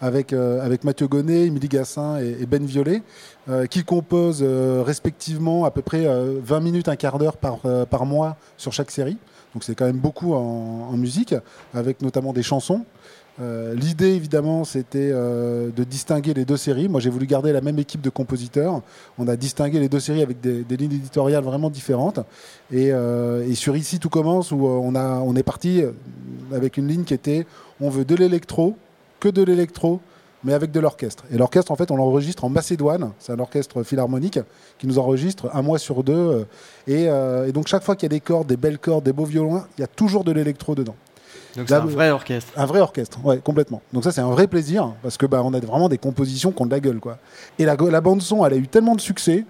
avec, 0.00 0.32
Mathieu 0.84 1.08
Gonnet, 1.08 1.46
Émilie 1.46 1.68
Gassin 1.68 2.18
et, 2.18 2.46
Ben 2.46 2.64
Violet, 2.64 3.02
qui 3.70 3.84
composent 3.84 4.42
respectivement 4.42 5.64
à 5.64 5.70
peu 5.70 5.82
près 5.82 6.06
euh, 6.06 6.38
20 6.42 6.60
minutes, 6.60 6.88
un 6.88 6.96
quart 6.96 7.18
d'heure 7.18 7.36
par, 7.36 8.06
mois 8.06 8.36
sur 8.56 8.72
chaque 8.72 8.90
série. 8.90 9.16
Donc 9.54 9.64
c'est 9.64 9.74
quand 9.74 9.84
même 9.84 9.98
beaucoup 9.98 10.34
en 10.34 10.96
musique, 10.96 11.34
avec 11.74 12.00
notamment 12.00 12.32
des 12.32 12.42
chansons. 12.42 12.86
Euh, 13.40 13.74
L'idée, 13.74 14.10
évidemment, 14.14 14.64
c'était 14.64 15.10
euh, 15.12 15.70
de 15.74 15.84
distinguer 15.84 16.34
les 16.34 16.44
deux 16.44 16.56
séries. 16.56 16.88
Moi, 16.88 17.00
j'ai 17.00 17.10
voulu 17.10 17.26
garder 17.26 17.52
la 17.52 17.60
même 17.60 17.78
équipe 17.78 18.00
de 18.00 18.10
compositeurs. 18.10 18.82
On 19.18 19.26
a 19.26 19.36
distingué 19.36 19.80
les 19.80 19.88
deux 19.88 20.00
séries 20.00 20.22
avec 20.22 20.40
des, 20.40 20.64
lignes 20.76 20.92
éditoriales 20.92 21.44
vraiment 21.44 21.70
différentes. 21.70 22.20
Et, 22.70 22.92
euh, 22.92 23.48
et 23.48 23.54
sur 23.54 23.76
Ici, 23.76 23.98
tout 23.98 24.10
commence, 24.10 24.52
où 24.52 24.66
on, 24.66 25.36
est 25.36 25.42
parti 25.42 25.82
avec 26.52 26.76
une 26.76 26.88
ligne 26.88 27.04
qui 27.04 27.14
était 27.14 27.46
on 27.80 27.88
veut 27.88 28.04
de 28.04 28.14
l'électro, 28.14 28.76
que 29.18 29.28
de 29.28 29.42
l'électro, 29.42 30.00
mais 30.44 30.52
avec 30.52 30.70
de 30.70 30.80
l'orchestre. 30.80 31.24
Et 31.32 31.38
l'orchestre, 31.38 31.72
en 31.72 31.76
fait, 31.76 31.90
on 31.90 31.96
l'enregistre 31.96 32.44
en 32.44 32.48
Macédoine. 32.48 33.12
C'est 33.18 33.32
un 33.32 33.38
orchestre 33.38 33.82
philharmonique 33.82 34.40
qui 34.78 34.86
nous 34.86 34.98
enregistre 34.98 35.48
un 35.54 35.62
mois 35.62 35.78
sur 35.78 36.04
deux. 36.04 36.46
Et, 36.86 37.04
et 37.04 37.52
donc, 37.52 37.66
chaque 37.66 37.82
fois 37.82 37.96
qu'il 37.96 38.04
y 38.04 38.10
a 38.12 38.16
des 38.16 38.20
cordes, 38.20 38.46
des 38.46 38.56
belles 38.56 38.78
cordes, 38.78 39.04
des 39.04 39.12
beaux 39.12 39.24
violons, 39.24 39.62
il 39.78 39.80
y 39.80 39.84
a 39.84 39.88
toujours 39.88 40.22
de 40.22 40.32
l'électro 40.32 40.74
dedans. 40.74 40.96
Donc 41.56 41.68
c'est 41.68 41.74
un 41.74 41.80
vrai 41.86 42.10
orchestre. 42.10 42.52
Un 42.56 42.66
vrai 42.66 42.80
orchestre, 42.80 43.18
ouais, 43.24 43.38
complètement. 43.38 43.82
Donc 43.92 44.04
ça, 44.04 44.12
c'est 44.12 44.20
un 44.20 44.30
vrai 44.30 44.46
plaisir 44.46 44.92
parce 45.02 45.16
que 45.16 45.26
bah, 45.26 45.42
on 45.44 45.52
a 45.54 45.60
vraiment 45.60 45.88
des 45.88 45.98
compositions 45.98 46.52
qui 46.52 46.62
ont 46.62 46.66
de 46.66 46.70
la 46.70 46.80
gueule, 46.80 47.00
quoi. 47.00 47.18
Et 47.58 47.64
la, 47.64 47.76
la 47.76 48.00
bande 48.00 48.22
son, 48.22 48.44
elle 48.46 48.54
a 48.54 48.56
eu 48.56 48.68
tellement 48.68 48.94
de 48.94 49.00
succès 49.00 49.44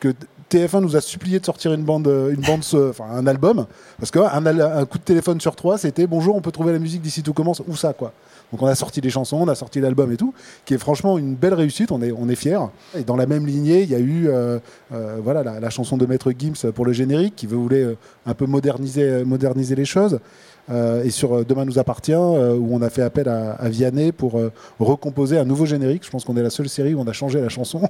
que 0.00 0.08
TF1 0.50 0.80
nous 0.80 0.94
a 0.96 1.00
supplié 1.00 1.40
de 1.40 1.44
sortir 1.46 1.72
une 1.72 1.82
bande, 1.82 2.06
euh, 2.06 2.30
une 2.32 2.42
bande, 2.42 2.62
so- 2.62 2.88
enfin 2.90 3.06
un 3.10 3.26
album, 3.26 3.66
parce 3.98 4.10
qu'un 4.10 4.24
un 4.26 4.84
coup 4.84 4.98
de 4.98 5.02
téléphone 5.02 5.40
sur 5.40 5.56
trois, 5.56 5.78
c'était 5.78 6.06
bonjour, 6.06 6.36
on 6.36 6.40
peut 6.42 6.52
trouver 6.52 6.72
la 6.72 6.78
musique 6.78 7.00
d'ici 7.02 7.22
tout 7.22 7.32
commence, 7.32 7.62
où 7.66 7.74
ça, 7.74 7.92
quoi. 7.94 8.12
Donc 8.52 8.62
on 8.62 8.66
a 8.66 8.74
sorti 8.76 9.00
des 9.00 9.10
chansons, 9.10 9.38
on 9.38 9.48
a 9.48 9.56
sorti 9.56 9.80
l'album 9.80 10.12
et 10.12 10.16
tout, 10.16 10.32
qui 10.66 10.74
est 10.74 10.78
franchement 10.78 11.18
une 11.18 11.34
belle 11.34 11.54
réussite. 11.54 11.90
On 11.90 12.00
est, 12.00 12.12
on 12.12 12.28
est 12.28 12.36
fiers. 12.36 12.60
Et 12.96 13.02
dans 13.02 13.16
la 13.16 13.26
même 13.26 13.44
lignée, 13.44 13.82
il 13.82 13.90
y 13.90 13.94
a 13.96 13.98
eu, 13.98 14.28
euh, 14.28 14.60
euh, 14.92 15.16
voilà, 15.20 15.42
la, 15.42 15.58
la 15.58 15.70
chanson 15.70 15.96
de 15.96 16.06
Maître 16.06 16.30
Gims 16.38 16.70
pour 16.72 16.84
le 16.86 16.92
générique, 16.92 17.34
qui 17.34 17.48
voulait 17.48 17.82
euh, 17.82 17.96
un 18.24 18.34
peu 18.34 18.46
moderniser, 18.46 19.24
moderniser 19.24 19.74
les 19.74 19.84
choses. 19.84 20.20
Euh, 20.70 21.04
et 21.04 21.10
sur 21.10 21.34
euh, 21.34 21.44
Demain 21.44 21.64
nous 21.64 21.78
appartient, 21.78 22.12
euh, 22.12 22.56
où 22.56 22.74
on 22.74 22.82
a 22.82 22.90
fait 22.90 23.02
appel 23.02 23.28
à, 23.28 23.52
à 23.52 23.68
Vianney 23.68 24.12
pour 24.12 24.40
recomposer 24.80 25.38
un 25.38 25.44
nouveau 25.44 25.66
générique. 25.66 26.04
Je 26.04 26.10
pense 26.10 26.24
qu'on 26.24 26.36
est 26.36 26.42
la 26.42 26.50
seule 26.50 26.68
série 26.68 26.94
où 26.94 27.00
on 27.00 27.06
a 27.06 27.12
changé 27.12 27.40
la 27.40 27.48
chanson. 27.48 27.82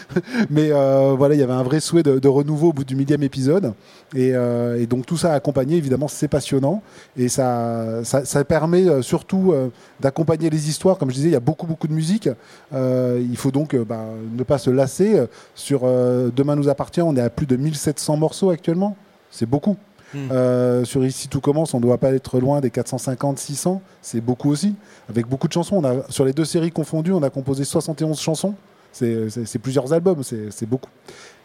Mais 0.50 0.70
voilà, 0.70 1.34
il 1.34 1.40
y 1.40 1.42
avait 1.42 1.52
un 1.52 1.62
vrai 1.62 1.80
souhait 1.80 2.02
de, 2.02 2.28
renouveau 2.28 2.68
au 2.68 2.72
bout 2.72 2.84
du 2.84 2.96
millième 2.96 3.22
épisode. 3.22 3.74
Et, 4.14 4.32
donc 4.86 5.06
tout 5.06 5.16
ça 5.16 5.34
accompagné, 5.34 5.76
évidemment, 5.76 6.08
c'est 6.08 6.28
passionnant. 6.28 6.82
Et 7.16 7.28
ça, 7.28 8.02
permet 8.48 9.02
surtout 9.02 9.54
d'accompagner 10.00 10.50
les 10.50 10.68
histoires. 10.68 10.98
Comme 10.98 11.10
je 11.10 11.16
disais, 11.16 11.28
il 11.28 11.32
y 11.32 11.36
a 11.36 11.40
beaucoup, 11.40 11.66
beaucoup 11.66 11.88
de 11.88 11.94
musique. 11.94 12.28
Il 12.72 13.36
faut 13.36 13.50
donc 13.50 13.76
bah, 13.76 14.04
ne 14.36 14.42
pas 14.42 14.58
se 14.58 14.70
lasser. 14.70 15.22
Sur 15.54 15.82
Demain 15.82 16.56
nous 16.56 16.68
appartient, 16.68 17.02
on 17.02 17.16
est 17.16 17.20
à 17.20 17.30
plus 17.30 17.46
de 17.46 17.56
1700 17.56 18.16
morceaux 18.16 18.50
actuellement. 18.50 18.96
C'est 19.30 19.46
beaucoup. 19.46 19.76
Hmm. 20.14 20.28
Euh, 20.30 20.84
sur 20.84 21.04
Ici 21.04 21.28
tout 21.28 21.40
commence, 21.40 21.74
on 21.74 21.78
ne 21.78 21.82
doit 21.82 21.98
pas 21.98 22.12
être 22.12 22.38
loin 22.38 22.60
des 22.60 22.70
450-600. 22.70 23.80
C'est 24.00 24.20
beaucoup 24.20 24.50
aussi. 24.50 24.74
Avec 25.08 25.26
beaucoup 25.26 25.48
de 25.48 25.52
chansons. 25.52 25.82
Sur 26.08 26.24
les 26.24 26.32
deux 26.32 26.44
séries 26.44 26.70
confondues, 26.70 27.12
on 27.12 27.22
a 27.22 27.30
composé 27.30 27.64
71 27.64 28.20
chansons. 28.20 28.54
C'est- 28.92 29.58
plusieurs 29.58 29.92
albums, 29.92 30.22
c'est 30.22 30.66
beaucoup. 30.66 30.90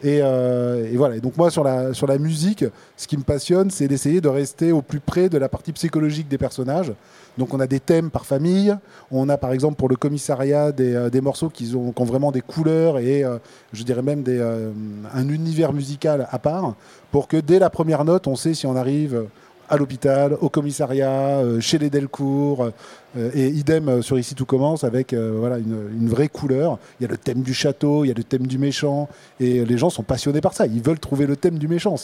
Et, 0.02 0.20
euh, 0.22 0.84
et 0.92 0.96
voilà. 0.96 1.16
Et 1.16 1.20
donc 1.20 1.36
moi 1.36 1.50
sur 1.50 1.64
la 1.64 1.92
sur 1.92 2.06
la 2.06 2.18
musique, 2.18 2.64
ce 2.96 3.06
qui 3.08 3.16
me 3.16 3.22
passionne, 3.24 3.70
c'est 3.70 3.88
d'essayer 3.88 4.20
de 4.20 4.28
rester 4.28 4.70
au 4.70 4.80
plus 4.80 5.00
près 5.00 5.28
de 5.28 5.38
la 5.38 5.48
partie 5.48 5.72
psychologique 5.72 6.28
des 6.28 6.38
personnages. 6.38 6.92
Donc 7.36 7.52
on 7.52 7.58
a 7.60 7.66
des 7.66 7.80
thèmes 7.80 8.10
par 8.10 8.24
famille. 8.24 8.76
On 9.10 9.28
a 9.28 9.36
par 9.36 9.52
exemple 9.52 9.76
pour 9.76 9.88
le 9.88 9.96
commissariat 9.96 10.70
des, 10.70 10.94
euh, 10.94 11.10
des 11.10 11.20
morceaux 11.20 11.48
qui 11.48 11.74
ont, 11.74 11.92
vraiment 12.04 12.30
des 12.30 12.42
couleurs 12.42 12.98
et 12.98 13.24
euh, 13.24 13.38
je 13.72 13.82
dirais 13.82 14.02
même 14.02 14.22
des, 14.22 14.40
un 14.40 15.28
univers 15.28 15.72
musical 15.72 16.28
à 16.30 16.38
part 16.38 16.74
pour 17.10 17.26
que 17.26 17.36
dès 17.36 17.58
la 17.58 17.70
première 17.70 18.04
note, 18.04 18.26
on 18.26 18.36
sait 18.36 18.54
si 18.54 18.66
on 18.66 18.76
arrive 18.76 19.24
à 19.68 19.76
l'hôpital, 19.76 20.36
au 20.40 20.48
commissariat, 20.48 21.38
euh, 21.38 21.60
chez 21.60 21.78
les 21.78 21.90
Delcourt, 21.90 22.70
euh, 23.16 23.30
et 23.34 23.48
idem 23.48 23.88
euh, 23.88 24.02
sur 24.02 24.18
Ici 24.18 24.34
tout 24.34 24.46
commence 24.46 24.84
avec 24.84 25.14
voilà, 25.14 25.58
une, 25.58 26.08
vraie 26.08 26.28
couleur. 26.28 26.78
Il 26.98 27.04
y 27.04 27.06
a 27.06 27.08
le 27.08 27.16
thème 27.16 27.42
du 27.42 27.54
château, 27.54 28.04
il 28.04 28.08
y 28.08 28.10
a 28.10 28.14
le 28.14 28.24
thème 28.24 28.46
du 28.46 28.58
méchant, 28.58 29.08
et 29.40 29.64
les 29.64 29.78
gens 29.78 29.90
sont 29.90 30.02
passionnés 30.02 30.40
par 30.40 30.54
ça. 30.54 30.66
Ils 30.66 30.82
veulent 30.82 30.98
trouver 30.98 31.26
le 31.26 31.36
thème 31.36 31.58
du 31.58 31.68
méchant. 31.68 31.96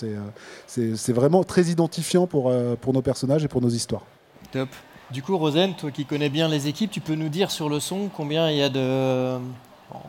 C'est 0.67 1.13
vraiment 1.13 1.45
très 1.45 1.65
identifiant 1.65 2.27
pour, 2.27 2.53
pour 2.81 2.93
nos 2.93 3.03
personnages 3.03 3.45
et 3.45 3.49
pour 3.49 3.61
nos 3.61 3.69
histoires. 3.69 4.05
Top. 4.53 4.69
Du 5.11 5.23
coup, 5.23 5.37
Rosen, 5.37 5.75
toi 5.75 5.91
qui 5.91 6.05
connais 6.05 6.29
bien 6.29 6.49
les 6.49 6.69
équipes, 6.69 6.91
tu 6.91 7.01
peux 7.01 7.15
nous 7.15 7.29
dire 7.29 7.51
sur 7.51 7.69
le 7.69 7.81
son 7.81 8.09
combien 8.15 8.51
il 8.51 8.57
y 8.57 8.63
a 8.63 8.69
de, 8.69 9.39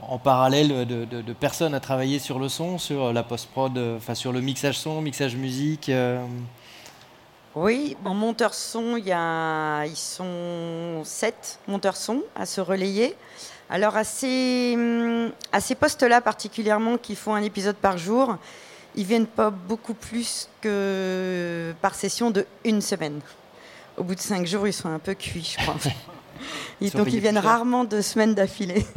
en 0.07 0.17
parallèle 0.17 0.85
de, 0.85 1.33
personnes 1.33 1.73
à 1.73 1.79
travailler 1.79 2.19
sur 2.19 2.39
le 2.39 2.49
son, 2.49 2.77
sur 2.77 3.11
la 3.13 3.23
post-prod, 3.23 3.77
enfin 3.97 4.15
sur 4.15 4.31
le 4.31 4.41
mixage 4.41 4.77
son, 4.77 5.01
mixage 5.01 5.35
musique 5.35 5.91
Oui, 7.55 7.95
en 8.03 8.13
monteur 8.13 8.53
son, 8.53 8.97
il 8.97 9.05
y 9.05 9.13
a, 9.13 9.85
ils 9.85 9.95
sont 9.95 11.03
sept 11.05 11.57
monteurs 11.67 11.95
son 11.95 12.21
à 12.35 12.45
se 12.45 12.59
relayer. 12.59 13.15
Alors 13.69 13.95
à 13.95 14.03
ces, 14.03 14.77
à 15.53 15.61
ces 15.61 15.73
postes-là 15.75 16.19
particulièrement 16.19 16.97
qui 16.97 17.15
font 17.15 17.33
un 17.33 17.41
épisode 17.41 17.77
par 17.77 17.97
jour, 17.97 18.37
ils 18.95 19.05
viennent 19.05 19.25
pas 19.25 19.51
beaucoup 19.51 19.93
plus 19.93 20.49
que 20.61 21.73
par 21.81 21.95
session 21.95 22.29
de 22.29 22.45
une 22.65 22.81
semaine. 22.81 23.21
Au 23.97 24.03
bout 24.03 24.15
de 24.15 24.19
cinq 24.19 24.45
jours, 24.45 24.67
ils 24.67 24.73
sont 24.73 24.89
un 24.89 24.99
peu 24.99 25.13
cuits, 25.13 25.55
je 25.57 25.63
crois. 25.63 25.77
Et 26.81 26.89
donc 26.89 27.11
ils 27.13 27.21
viennent 27.21 27.37
rarement 27.37 27.85
deux 27.85 28.01
semaines 28.01 28.35
d'affilée. 28.35 28.85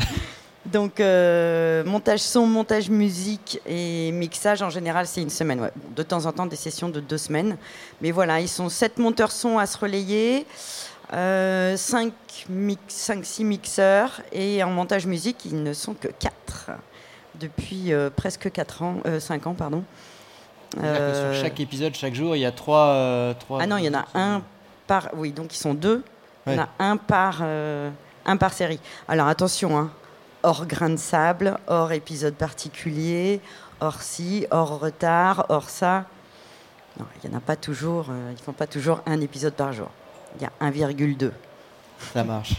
Donc 0.73 1.01
euh, 1.01 1.83
montage 1.85 2.21
son, 2.21 2.47
montage 2.47 2.91
musique 2.91 3.61
et 3.67 4.11
mixage 4.13 4.61
en 4.61 4.71
général 4.71 5.07
c'est 5.07 5.23
une 5.23 5.31
semaine. 5.31 5.61
ouais. 5.61 5.73
De 5.97 6.03
temps 6.03 6.27
en 6.27 6.33
temps 6.33 6.47
des 6.47 6.57
sessions 6.57 6.89
de 6.89 7.01
deux 7.01 7.19
semaines. 7.19 7.57
Mais 8.03 8.11
voilà, 8.11 8.41
ils 8.41 8.49
sont 8.49 8.69
sept 8.69 8.99
monteurs 8.99 9.33
son 9.33 9.59
à 9.59 9.67
se 9.67 9.79
relayer, 9.79 10.47
euh, 11.15 11.77
cinq, 11.77 12.13
mix, 12.51 12.81
cinq, 12.89 13.25
six 13.25 13.45
mixeurs 13.45 14.21
et 14.33 14.63
en 14.63 14.71
montage 14.71 15.07
musique 15.07 15.45
ils 15.47 15.63
ne 15.63 15.73
sont 15.73 15.95
que 15.95 16.09
quatre 16.09 16.71
depuis 17.37 17.93
euh, 17.93 18.11
presque 18.15 18.51
quatre 18.53 18.83
ans, 18.83 18.97
cinq 19.21 19.47
ans 19.47 19.55
pardon. 19.55 19.85
Sur 20.75 21.35
chaque 21.41 21.61
épisode, 21.61 21.95
chaque 21.95 22.15
jour, 22.15 22.37
il 22.37 22.41
y 22.41 22.45
a 22.47 22.53
trois. 22.53 23.35
trois 23.41 23.61
ah 23.63 23.67
non, 23.67 23.79
il 23.79 23.87
y 23.87 23.89
en 23.89 23.95
a 23.95 24.05
un 24.15 24.43
par. 24.87 25.09
Oui, 25.17 25.33
donc 25.33 25.55
ils 25.55 25.59
sont 25.59 25.73
deux. 25.73 26.03
Il 26.47 26.53
y 26.53 26.57
en 26.57 26.63
a 26.65 26.69
un 26.79 26.99
par, 26.99 27.43
un 27.43 28.37
par 28.37 28.53
série. 28.53 28.81
Alors 29.09 29.29
attention, 29.29 29.79
hein, 29.79 29.91
hors 30.49 30.65
grain 30.65 30.89
de 30.89 30.97
sable, 30.97 31.59
hors 31.67 31.93
épisode 31.93 32.33
particulier, 32.33 33.43
hors 33.81 34.01
ci, 34.01 34.47
hors 34.51 34.81
retard, 34.81 35.45
hors 35.51 35.69
ça. 35.69 36.07
Non, 36.99 37.05
il 37.23 37.29
n'y 37.29 37.35
en 37.35 37.39
a 37.39 37.43
pas 37.43 37.55
toujours. 37.55 38.07
euh, 38.09 38.33
ils 38.33 38.43
font 38.43 38.55
pas 38.55 38.67
toujours 38.67 39.03
un 39.05 39.21
épisode 39.21 39.53
par 39.53 39.75
jour. 39.75 39.91
Il 40.37 40.43
y 40.43 40.47
a 40.47 40.71
1,2. 40.71 41.33
Ça 42.15 42.25
marche. 42.25 42.55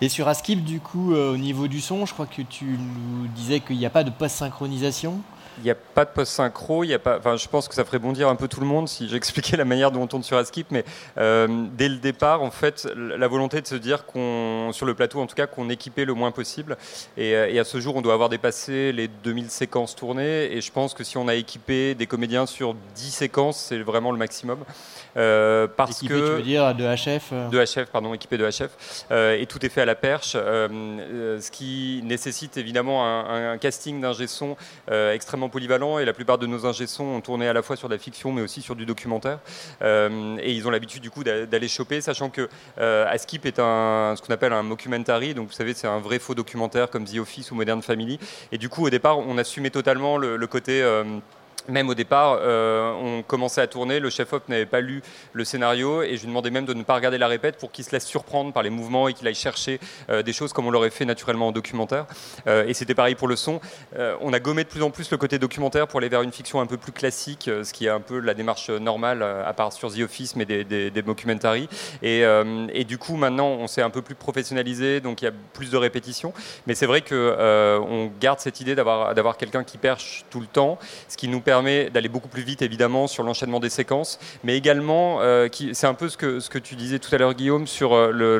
Et 0.00 0.08
sur 0.08 0.26
Askip, 0.26 0.64
du 0.64 0.80
coup, 0.80 1.14
euh, 1.14 1.32
au 1.32 1.36
niveau 1.36 1.68
du 1.68 1.80
son, 1.80 2.04
je 2.04 2.12
crois 2.12 2.26
que 2.26 2.42
tu 2.42 2.64
nous 2.64 3.28
disais 3.28 3.60
qu'il 3.60 3.78
n'y 3.78 3.86
a 3.86 3.90
pas 3.90 4.02
de 4.02 4.10
post-synchronisation. 4.10 5.20
Il 5.60 5.64
n'y 5.64 5.70
a 5.70 5.74
pas 5.74 6.04
de 6.04 6.10
post-synchro, 6.10 6.84
il 6.84 6.88
y 6.88 6.94
a 6.94 6.98
pas, 6.98 7.18
enfin, 7.18 7.36
je 7.36 7.46
pense 7.48 7.68
que 7.68 7.74
ça 7.74 7.84
ferait 7.84 7.98
bondir 7.98 8.28
un 8.28 8.36
peu 8.36 8.48
tout 8.48 8.60
le 8.60 8.66
monde 8.66 8.88
si 8.88 9.08
j'expliquais 9.10 9.56
la 9.56 9.64
manière 9.64 9.90
dont 9.90 10.02
on 10.02 10.06
tourne 10.06 10.22
sur 10.22 10.36
Askip, 10.36 10.68
mais 10.70 10.84
euh, 11.18 11.66
dès 11.72 11.88
le 11.88 11.96
départ, 11.96 12.42
en 12.42 12.50
fait, 12.50 12.88
la 12.96 13.28
volonté 13.28 13.60
de 13.60 13.66
se 13.66 13.74
dire 13.74 14.06
qu'on, 14.06 14.70
sur 14.72 14.86
le 14.86 14.94
plateau 14.94 15.20
en 15.20 15.26
tout 15.26 15.34
cas, 15.34 15.46
qu'on 15.46 15.68
équipait 15.68 16.04
le 16.04 16.14
moins 16.14 16.30
possible. 16.30 16.76
Et, 17.16 17.34
euh, 17.34 17.50
et, 17.50 17.58
à 17.58 17.64
ce 17.64 17.80
jour, 17.80 17.96
on 17.96 18.02
doit 18.02 18.14
avoir 18.14 18.28
dépassé 18.28 18.92
les 18.92 19.08
2000 19.08 19.50
séquences 19.50 19.94
tournées, 19.94 20.52
et 20.52 20.60
je 20.60 20.72
pense 20.72 20.94
que 20.94 21.04
si 21.04 21.18
on 21.18 21.28
a 21.28 21.34
équipé 21.34 21.94
des 21.94 22.06
comédiens 22.06 22.46
sur 22.46 22.74
10 22.94 23.10
séquences, 23.10 23.66
c'est 23.68 23.78
vraiment 23.78 24.12
le 24.12 24.18
maximum. 24.18 24.58
Euh, 25.16 25.66
parce 25.66 25.98
équipé, 25.98 26.14
que 26.14 26.18
tu 26.18 26.32
veux 26.36 26.42
dire 26.42 26.74
de 26.74 26.84
HF 26.84 27.32
De 27.50 27.58
HF, 27.58 27.90
pardon, 27.90 28.14
équipé 28.14 28.38
de 28.38 28.48
HF, 28.48 29.04
euh, 29.10 29.36
et 29.38 29.46
tout 29.46 29.64
est 29.64 29.68
fait 29.68 29.80
à 29.80 29.84
la 29.84 29.94
perche, 29.94 30.32
euh, 30.36 31.40
ce 31.40 31.50
qui 31.50 32.00
nécessite 32.04 32.56
évidemment 32.56 33.04
un, 33.04 33.52
un 33.52 33.58
casting 33.58 34.00
d'ingé 34.00 34.26
son 34.26 34.56
extrêmement 35.12 35.48
polyvalent, 35.48 35.98
et 35.98 36.04
la 36.04 36.12
plupart 36.12 36.38
de 36.38 36.46
nos 36.46 36.66
ingé 36.66 36.86
sons 36.86 37.04
ont 37.04 37.20
tourné 37.20 37.48
à 37.48 37.52
la 37.52 37.62
fois 37.62 37.76
sur 37.76 37.88
de 37.88 37.94
la 37.94 37.98
fiction, 37.98 38.32
mais 38.32 38.42
aussi 38.42 38.62
sur 38.62 38.76
du 38.76 38.86
documentaire, 38.86 39.38
et 39.82 40.52
ils 40.52 40.66
ont 40.66 40.70
l'habitude 40.70 41.02
du 41.02 41.10
coup 41.10 41.24
d'aller 41.24 41.68
choper, 41.68 42.00
sachant 42.00 42.30
que 42.30 42.48
Askip 42.78 43.46
est 43.46 43.58
un, 43.58 44.14
ce 44.16 44.22
qu'on 44.22 44.32
appelle 44.32 44.52
un 44.52 44.62
mockumentary, 44.62 45.34
donc 45.34 45.48
vous 45.48 45.54
savez 45.54 45.74
c'est 45.74 45.86
un 45.86 45.98
vrai 45.98 46.18
faux 46.18 46.34
documentaire 46.34 46.90
comme 46.90 47.04
The 47.04 47.18
Office 47.18 47.50
ou 47.50 47.54
Modern 47.54 47.82
Family, 47.82 48.18
et 48.52 48.58
du 48.58 48.68
coup 48.68 48.86
au 48.86 48.90
départ 48.90 49.18
on 49.18 49.38
assumait 49.38 49.70
totalement 49.70 50.18
le, 50.18 50.36
le 50.36 50.46
côté 50.46 50.82
même 51.68 51.88
au 51.88 51.94
départ, 51.94 52.38
euh, 52.40 52.92
on 52.92 53.22
commençait 53.22 53.60
à 53.60 53.66
tourner, 53.66 54.00
le 54.00 54.10
chef-op 54.10 54.48
n'avait 54.48 54.66
pas 54.66 54.80
lu 54.80 55.02
le 55.32 55.44
scénario 55.44 56.02
et 56.02 56.16
je 56.16 56.22
lui 56.22 56.28
demandais 56.28 56.50
même 56.50 56.64
de 56.64 56.74
ne 56.74 56.82
pas 56.82 56.94
regarder 56.94 57.18
la 57.18 57.28
répète 57.28 57.56
pour 57.58 57.70
qu'il 57.70 57.84
se 57.84 57.92
laisse 57.92 58.06
surprendre 58.06 58.52
par 58.52 58.62
les 58.62 58.70
mouvements 58.70 59.08
et 59.08 59.14
qu'il 59.14 59.26
aille 59.26 59.34
chercher 59.34 59.80
euh, 60.08 60.22
des 60.22 60.32
choses 60.32 60.52
comme 60.52 60.66
on 60.66 60.70
l'aurait 60.70 60.90
fait 60.90 61.04
naturellement 61.04 61.48
en 61.48 61.52
documentaire. 61.52 62.06
Euh, 62.46 62.66
et 62.66 62.74
c'était 62.74 62.94
pareil 62.94 63.14
pour 63.14 63.28
le 63.28 63.36
son. 63.36 63.60
on 64.20 64.32
a 64.32 64.40
gommé 64.40 64.64
de 64.64 64.68
plus 64.68 64.82
en 64.82 64.90
plus 64.90 65.10
le 65.10 65.16
côté 65.16 65.38
documentaire 65.38 65.86
pour 65.86 65.98
aller 65.98 66.08
vers 66.08 66.22
une 66.22 66.32
fiction 66.32 66.60
un 66.60 66.66
peu 66.66 66.76
plus 66.76 66.92
classique, 66.92 67.44
ce 67.62 67.72
qui 67.72 67.86
est 67.86 67.90
un 67.90 68.00
peu 68.00 68.18
la 68.18 68.34
démarche 68.34 68.70
normale, 68.70 69.22
à 69.22 69.52
part 69.52 69.72
sur 69.72 69.92
The 69.92 70.00
Office, 70.00 70.36
mais 70.36 70.44
des, 70.44 70.90
documentaries. 70.90 71.68
Et, 72.02 72.84
du 72.84 72.98
coup, 72.98 73.16
maintenant, 73.16 73.48
on 73.48 73.66
s'est 73.66 73.82
un 73.82 73.90
peu 73.90 74.02
plus 74.02 74.14
professionnalisé, 74.14 75.00
donc 75.00 75.22
il 75.22 75.26
y 75.26 75.28
a 75.28 75.32
plus 75.52 75.70
de 75.70 75.76
répétitions. 75.76 76.32
Mais 76.66 76.74
c'est 76.74 76.86
vrai 76.86 77.02
qu'on 77.02 78.12
garde 78.20 78.40
cette 78.40 78.60
idée 78.60 78.74
d'avoir 78.74 79.36
quelqu'un 79.36 79.64
qui 79.64 79.78
perche 79.78 80.24
tout 80.30 80.40
le 80.40 80.46
temps, 80.46 80.78
ce 81.08 81.16
qui 81.16 81.28
nous 81.28 81.40
permet 81.40 81.49
permet 81.50 81.90
d'aller 81.90 82.08
beaucoup 82.08 82.28
plus 82.28 82.42
vite, 82.42 82.62
évidemment, 82.62 83.08
sur 83.08 83.24
l'enchaînement 83.24 83.58
des 83.58 83.70
séquences, 83.70 84.20
mais 84.44 84.56
également, 84.56 85.20
euh, 85.20 85.48
c'est 85.72 85.88
un 85.88 85.94
peu 85.94 86.08
ce 86.08 86.16
que, 86.16 86.38
ce 86.38 86.48
que 86.48 86.60
tu 86.60 86.76
disais 86.76 87.00
tout 87.00 87.12
à 87.12 87.18
l'heure, 87.18 87.34
Guillaume, 87.34 87.66
sur 87.66 87.92
euh, 87.92 88.12
le, 88.12 88.38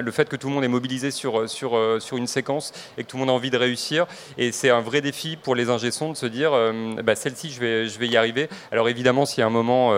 le, 0.00 0.12
fait 0.12 0.28
que 0.28 0.36
tout 0.36 0.46
le 0.46 0.54
monde 0.54 0.62
est 0.62 0.68
mobilisé 0.68 1.10
sur, 1.10 1.50
sur, 1.50 1.76
euh, 1.76 1.98
sur 1.98 2.18
une 2.18 2.28
séquence 2.28 2.72
et 2.96 3.02
que 3.02 3.08
tout 3.08 3.16
le 3.16 3.22
monde 3.22 3.30
a 3.30 3.32
envie 3.32 3.50
de 3.50 3.56
réussir. 3.56 4.06
Et 4.38 4.52
c'est 4.52 4.70
un 4.70 4.80
vrai 4.80 5.00
défi 5.00 5.36
pour 5.36 5.56
les 5.56 5.70
ingé 5.70 5.88
de 5.88 6.14
se 6.14 6.26
dire, 6.26 6.52
bah, 7.02 7.16
celle-ci, 7.16 7.50
je 7.50 7.58
vais, 7.58 7.88
je 7.88 7.98
vais 7.98 8.06
y 8.06 8.16
arriver. 8.16 8.48
Alors 8.70 8.88
évidemment, 8.88 9.26
si 9.26 9.42
à 9.42 9.46
un 9.46 9.50
moment, 9.50 9.90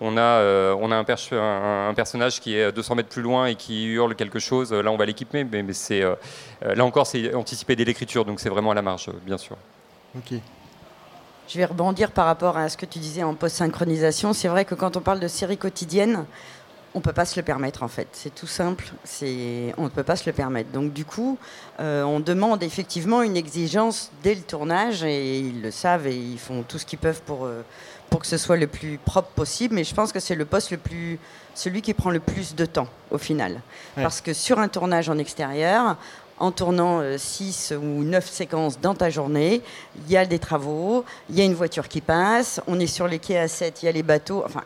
on 0.00 0.16
a, 0.16 0.74
on 0.74 0.92
a 0.92 0.96
un, 0.96 1.88
un, 1.88 1.94
personnage 1.94 2.40
qui 2.40 2.54
est 2.54 2.70
200 2.70 2.94
mètres 2.94 3.08
plus 3.08 3.22
loin 3.22 3.46
et 3.46 3.56
qui 3.56 3.86
hurle 3.86 4.14
quelque 4.14 4.38
chose, 4.38 4.72
là, 4.72 4.92
on 4.92 4.96
va 4.96 5.06
l'équiper, 5.06 5.42
mais, 5.42 5.64
mais 5.64 5.72
c'est, 5.72 6.02
là 6.62 6.84
encore, 6.84 7.08
c'est 7.08 7.34
anticipé 7.34 7.74
dès 7.74 7.84
l'écriture, 7.84 8.24
donc 8.24 8.38
c'est 8.38 8.48
vraiment 8.48 8.70
à 8.70 8.74
la 8.74 8.82
marge, 8.82 9.10
bien 9.26 9.38
sûr. 9.38 9.56
Ok. 10.16 10.38
Je 11.48 11.58
vais 11.58 11.64
rebondir 11.64 12.12
par 12.12 12.26
rapport 12.26 12.56
à 12.56 12.68
ce 12.68 12.76
que 12.76 12.86
tu 12.86 12.98
disais 12.98 13.22
en 13.22 13.34
post-synchronisation. 13.34 14.32
C'est 14.32 14.48
vrai 14.48 14.64
que 14.64 14.74
quand 14.74 14.96
on 14.96 15.00
parle 15.00 15.20
de 15.20 15.28
séries 15.28 15.58
quotidiennes, 15.58 16.24
on 16.94 16.98
ne 16.98 17.02
peut 17.02 17.12
pas 17.12 17.24
se 17.24 17.38
le 17.38 17.42
permettre 17.42 17.82
en 17.82 17.88
fait. 17.88 18.08
C'est 18.12 18.34
tout 18.34 18.46
simple, 18.46 18.92
on 19.22 19.84
ne 19.84 19.88
peut 19.88 20.02
pas 20.02 20.16
se 20.16 20.28
le 20.28 20.32
permettre. 20.32 20.70
Donc 20.70 20.92
du 20.92 21.04
coup, 21.04 21.38
euh, 21.80 22.02
on 22.02 22.20
demande 22.20 22.62
effectivement 22.62 23.22
une 23.22 23.36
exigence 23.36 24.10
dès 24.22 24.34
le 24.34 24.42
tournage 24.42 25.02
et 25.02 25.38
ils 25.38 25.62
le 25.62 25.70
savent 25.70 26.06
et 26.06 26.16
ils 26.16 26.38
font 26.38 26.62
tout 26.62 26.78
ce 26.78 26.86
qu'ils 26.86 26.98
peuvent 26.98 27.22
pour, 27.22 27.46
euh, 27.46 27.62
pour 28.10 28.20
que 28.20 28.26
ce 28.26 28.36
soit 28.36 28.56
le 28.56 28.66
plus 28.66 28.98
propre 28.98 29.30
possible. 29.30 29.74
Mais 29.74 29.84
je 29.84 29.94
pense 29.94 30.12
que 30.12 30.20
c'est 30.20 30.34
le 30.34 30.44
poste 30.44 30.70
le 30.70 30.76
plus, 30.76 31.18
celui 31.54 31.80
qui 31.80 31.94
prend 31.94 32.10
le 32.10 32.20
plus 32.20 32.54
de 32.54 32.66
temps 32.66 32.88
au 33.10 33.18
final. 33.18 33.60
Parce 33.96 34.20
que 34.20 34.32
sur 34.32 34.58
un 34.58 34.68
tournage 34.68 35.08
en 35.08 35.18
extérieur, 35.18 35.96
en 36.42 36.50
tournant 36.50 37.02
6 37.16 37.70
euh, 37.70 37.76
ou 37.76 38.02
9 38.02 38.28
séquences 38.28 38.80
dans 38.80 38.96
ta 38.96 39.10
journée. 39.10 39.62
Il 39.96 40.12
y 40.12 40.16
a 40.16 40.26
des 40.26 40.40
travaux, 40.40 41.04
il 41.30 41.38
y 41.38 41.40
a 41.40 41.44
une 41.44 41.54
voiture 41.54 41.86
qui 41.86 42.00
passe, 42.00 42.60
on 42.66 42.80
est 42.80 42.88
sur 42.88 43.06
les 43.06 43.20
quais 43.20 43.38
à 43.38 43.46
7, 43.46 43.82
il 43.82 43.86
y 43.86 43.88
a 43.88 43.92
les 43.92 44.02
bateaux. 44.02 44.42
Enfin, 44.44 44.62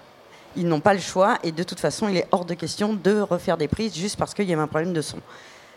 ils 0.57 0.67
n'ont 0.67 0.81
pas 0.81 0.95
le 0.95 1.01
choix 1.01 1.37
et 1.43 1.53
de 1.53 1.63
toute 1.63 1.79
façon, 1.79 2.09
il 2.09 2.17
est 2.17 2.27
hors 2.33 2.47
de 2.47 2.55
question 2.55 2.95
de 2.95 3.21
refaire 3.21 3.59
des 3.59 3.69
prises 3.69 3.95
juste 3.95 4.19
parce 4.19 4.33
qu'il 4.33 4.47
y 4.47 4.55
avait 4.55 4.63
un 4.63 4.67
problème 4.67 4.95
de 4.95 5.03
son. 5.03 5.19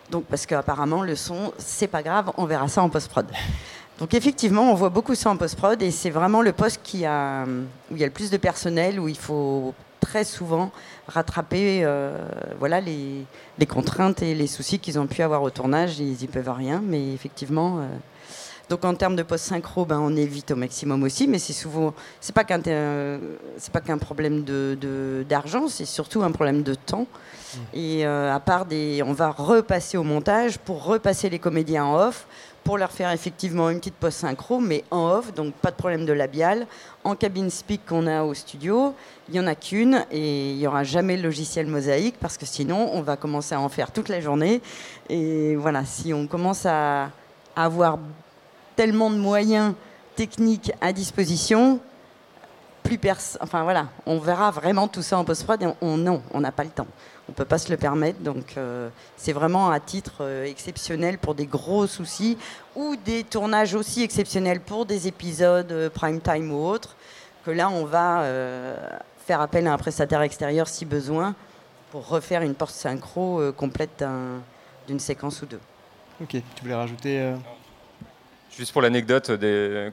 Donc, 0.09 0.23
parce 0.23 0.45
qu'apparemment, 0.45 1.03
le 1.03 1.17
son, 1.17 1.51
c'est 1.57 1.87
pas 1.87 2.01
grave, 2.01 2.31
on 2.37 2.45
verra 2.45 2.69
ça 2.69 2.81
en 2.81 2.89
post-prod. 2.89 3.27
Donc, 3.99 4.13
effectivement, 4.13 4.71
on 4.71 4.75
voit 4.75 4.89
beaucoup 4.89 5.15
ça 5.15 5.29
en 5.29 5.35
post-prod 5.35 5.81
et 5.83 5.91
c'est 5.91 6.11
vraiment 6.11 6.41
le 6.41 6.53
poste 6.53 6.79
qui 6.81 7.05
a, 7.05 7.43
où 7.91 7.95
il 7.95 7.99
y 7.99 8.03
a 8.03 8.07
le 8.07 8.13
plus 8.13 8.31
de 8.31 8.37
personnel, 8.37 9.01
où 9.01 9.09
il 9.09 9.17
faut 9.17 9.73
très 9.99 10.23
souvent 10.23 10.71
rattraper 11.07 11.81
euh, 11.83 12.17
voilà, 12.59 12.81
les, 12.81 13.25
contraintes 13.67 14.21
et 14.21 14.35
les 14.35 14.47
soucis 14.47 14.79
qu'ils 14.79 14.99
ont 14.99 15.07
pu 15.07 15.21
avoir 15.21 15.43
au 15.43 15.49
tournage. 15.49 15.99
Ils 15.99 16.17
n'y 16.19 16.27
peuvent 16.27 16.51
rien, 16.51 16.81
mais 16.85 17.13
effectivement. 17.13 17.79
Euh, 17.79 17.87
donc 18.69 18.85
en 18.85 18.93
termes 18.93 19.15
de 19.15 19.23
post-synchro, 19.23 19.85
ben, 19.85 19.99
on 19.99 20.15
évite 20.15 20.51
au 20.51 20.55
maximum 20.55 21.01
aussi, 21.01 21.27
mais 21.27 21.39
c'est 21.39 21.53
souvent, 21.53 21.95
c'est 22.21 22.35
pas 22.35 22.43
qu'un, 22.43 22.61
euh, 22.67 23.17
c'est 23.57 23.73
pas 23.73 23.81
qu'un 23.81 23.97
problème 23.97 24.43
de, 24.43 25.25
d'argent, 25.27 25.67
c'est 25.67 25.85
surtout 25.85 26.21
un 26.21 26.31
problème 26.31 26.61
de 26.61 26.75
temps. 26.75 27.07
Mmh. 27.07 27.57
Et 27.73 28.05
à 28.05 28.39
part 28.39 28.67
des, 28.67 29.01
on 29.03 29.13
va 29.13 29.31
repasser 29.31 29.97
au 29.97 30.03
montage 30.03 30.59
pour 30.59 30.83
repasser 30.83 31.31
les 31.31 31.39
comédiens 31.39 31.85
en 31.85 31.99
off 31.99 32.27
pour 32.69 32.77
leur 32.77 32.91
faire 32.91 33.09
effectivement 33.09 33.71
une 33.71 33.79
petite 33.79 33.95
post-synchro, 33.95 34.59
mais 34.59 34.83
en 34.91 35.09
off, 35.09 35.33
donc 35.33 35.55
pas 35.55 35.71
de 35.71 35.75
problème 35.75 36.05
de 36.05 36.13
labial. 36.13 36.67
En 37.03 37.15
cabine 37.15 37.49
speak 37.49 37.83
qu'on 37.87 38.05
a 38.05 38.21
au 38.21 38.35
studio, 38.35 38.93
il 39.27 39.31
n'y 39.31 39.39
en 39.39 39.47
a 39.47 39.55
qu'une 39.55 40.05
et 40.11 40.51
il 40.51 40.57
n'y 40.57 40.67
aura 40.67 40.83
jamais 40.83 41.17
le 41.17 41.23
logiciel 41.23 41.65
mosaïque 41.65 42.17
parce 42.19 42.37
que 42.37 42.45
sinon 42.45 42.91
on 42.93 43.01
va 43.01 43.17
commencer 43.17 43.55
à 43.55 43.59
en 43.59 43.69
faire 43.69 43.91
toute 43.91 44.07
la 44.07 44.21
journée. 44.21 44.61
Et 45.09 45.55
voilà, 45.55 45.83
si 45.83 46.13
on 46.13 46.27
commence 46.27 46.67
à 46.67 47.09
avoir 47.55 47.97
tellement 48.75 49.09
de 49.09 49.17
moyens 49.17 49.73
techniques 50.15 50.71
à 50.79 50.93
disposition, 50.93 51.79
plus 52.83 52.99
enfin 53.41 53.63
voilà, 53.63 53.87
on 54.05 54.19
verra 54.19 54.51
vraiment 54.51 54.87
tout 54.87 55.01
ça 55.01 55.17
en 55.17 55.23
post-prod 55.23 55.75
on, 55.81 55.97
non, 55.97 56.21
on 56.33 56.39
n'a 56.39 56.51
pas 56.51 56.63
le 56.63 56.69
temps 56.69 56.87
on 57.29 57.31
ne 57.31 57.35
peut 57.35 57.45
pas 57.45 57.59
se 57.59 57.69
le 57.69 57.77
permettre. 57.77 58.19
Donc 58.21 58.55
euh, 58.57 58.89
c'est 59.15 59.33
vraiment 59.33 59.69
à 59.69 59.79
titre 59.79 60.17
euh, 60.21 60.45
exceptionnel 60.45 61.19
pour 61.19 61.35
des 61.35 61.45
gros 61.45 61.85
soucis 61.85 62.37
ou 62.75 62.95
des 63.05 63.23
tournages 63.23 63.75
aussi 63.75 64.01
exceptionnels 64.01 64.59
pour 64.59 64.87
des 64.87 65.07
épisodes 65.07 65.71
euh, 65.71 65.89
prime 65.91 66.21
time 66.21 66.51
ou 66.51 66.65
autres, 66.65 66.95
que 67.45 67.51
là 67.51 67.69
on 67.69 67.85
va 67.85 68.25
faire 69.25 69.41
appel 69.41 69.67
à 69.67 69.73
un 69.73 69.77
prestataire 69.77 70.21
extérieur 70.23 70.67
si 70.67 70.85
besoin 70.85 71.35
pour 71.91 72.07
refaire 72.07 72.41
une 72.41 72.55
porte 72.55 72.73
synchro 72.73 73.51
complète 73.53 74.03
d'une 74.87 74.99
séquence 74.99 75.41
ou 75.43 75.45
deux. 75.45 75.59
Ok, 76.21 76.31
tu 76.31 76.61
voulais 76.63 76.75
rajouter 76.75 77.33
Juste 78.59 78.73
pour 78.73 78.81
l'anecdote 78.81 79.31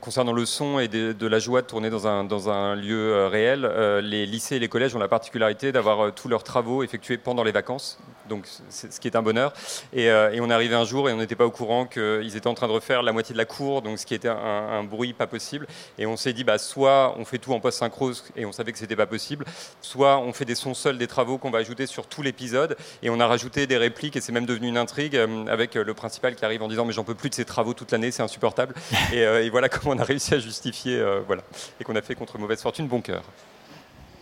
concernant 0.00 0.32
le 0.32 0.44
son 0.44 0.80
et 0.80 0.88
de, 0.88 1.26
la 1.28 1.38
joie 1.38 1.62
de 1.62 1.68
tourner 1.68 1.88
dans 1.88 2.08
un, 2.08 2.24
dans 2.24 2.50
un 2.50 2.74
lieu 2.74 3.12
euh, 3.12 3.28
réel, 3.28 3.64
euh, 3.64 4.00
les 4.00 4.26
lycées 4.26 4.56
et 4.56 4.58
les 4.58 4.66
collèges 4.66 4.96
ont 4.96 4.98
la 4.98 5.06
particularité 5.06 5.70
d'avoir 5.70 6.06
euh, 6.06 6.10
tous 6.10 6.26
leurs 6.26 6.42
travaux 6.42 6.82
effectués 6.82 7.16
pendant 7.16 7.44
les 7.44 7.52
vacances, 7.52 8.00
donc 8.28 8.48
ce 8.68 8.98
qui 8.98 9.06
est 9.06 9.14
un 9.14 9.22
bonheur. 9.22 9.52
Et, 9.92 10.10
on 10.40 10.50
arrivé 10.50 10.74
un 10.74 10.84
jour 10.84 11.08
et 11.08 11.12
on 11.12 11.18
n'était 11.18 11.36
pas 11.36 11.46
au 11.46 11.52
courant 11.52 11.86
qu'ils 11.86 12.36
étaient 12.36 12.48
en 12.48 12.54
train 12.54 12.66
de 12.66 12.72
refaire 12.72 13.04
la 13.04 13.12
moitié 13.12 13.34
de 13.34 13.38
la 13.38 13.44
cour, 13.44 13.82
donc 13.82 14.00
ce 14.00 14.06
qui 14.06 14.14
était 14.14 14.28
un, 14.28 14.82
bruit 14.82 15.12
pas 15.12 15.28
possible. 15.28 15.68
Et 15.96 16.06
on 16.06 16.16
s'est 16.16 16.32
dit, 16.32 16.42
bah, 16.42 16.58
soit 16.58 17.14
on 17.18 17.24
fait 17.24 17.38
tout 17.38 17.52
en 17.52 17.60
post-synchro 17.60 18.12
et 18.34 18.46
on 18.46 18.52
savait 18.52 18.72
que 18.72 18.78
c'était 18.78 18.96
pas 18.96 19.06
possible, 19.06 19.44
soit 19.80 20.18
on 20.18 20.32
fait 20.32 20.44
des 20.44 20.56
sons 20.56 20.74
seuls 20.74 20.98
des 20.98 21.06
travaux 21.06 21.38
qu'on 21.38 21.50
va 21.50 21.58
ajouter 21.58 21.86
sur 21.86 22.08
tout 22.08 22.22
l'épisode. 22.22 22.76
Et 23.02 23.10
on 23.10 23.20
a 23.20 23.26
rajouté 23.28 23.68
des 23.68 23.76
répliques 23.76 24.16
et 24.16 24.20
c'est 24.20 24.32
même 24.32 24.46
devenu 24.46 24.66
une 24.66 24.78
intrigue 24.78 25.16
avec 25.48 25.74
le 25.74 25.94
principal 25.94 26.34
qui 26.34 26.44
arrive 26.44 26.62
en 26.62 26.68
disant, 26.68 26.84
mais 26.84 26.92
j'en 26.92 27.04
peux 27.04 27.14
plus 27.14 27.30
de 27.30 27.34
ces 27.36 27.44
travaux 27.44 27.74
toute 27.74 27.92
l'année, 27.92 28.10
c'est 28.10 28.24
insupportable. 28.24 28.55
Euh, 29.12 29.42
et, 29.42 29.50
voilà 29.50 29.68
comment 29.70 29.94
on 29.94 29.98
a 29.98 30.04
réussi 30.04 30.34
à 30.34 30.38
justifier, 30.38 30.98
euh, 30.98 31.20
voilà, 31.26 31.42
et 31.80 31.84
qu'on 31.84 31.96
a 31.96 32.02
fait 32.02 32.14
contre 32.14 32.38
mauvaise 32.38 32.60
fortune 32.60 32.86
bon 32.86 33.00
cœur. 33.00 33.22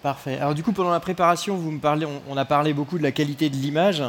Parfait. 0.03 0.39
Alors 0.39 0.55
du 0.55 0.63
coup, 0.63 0.73
pendant 0.73 0.91
la 0.91 1.01
préparation, 1.01 1.57
vous 1.57 1.71
me 1.71 1.81
parlez, 1.81 2.07
on, 2.29 2.37
a 2.37 2.45
parlé 2.45 2.75
beaucoup 2.75 2.99
de 2.99 3.03
la 3.03 3.13
qualité 3.13 3.49
de 3.49 3.57
l'image. 3.57 4.03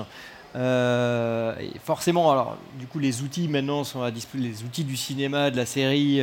Euh, 0.57 1.53
forcément, 1.83 2.31
alors 2.31 2.57
du 2.77 2.85
coup, 2.85 2.99
les 2.99 3.21
outils 3.21 3.47
maintenant 3.47 3.83
sont 3.83 4.01
à 4.01 4.09
les 4.09 4.63
outils 4.63 4.83
du 4.83 4.97
cinéma, 4.97 5.51
de 5.51 5.57
la 5.57 5.65
série 5.65 6.19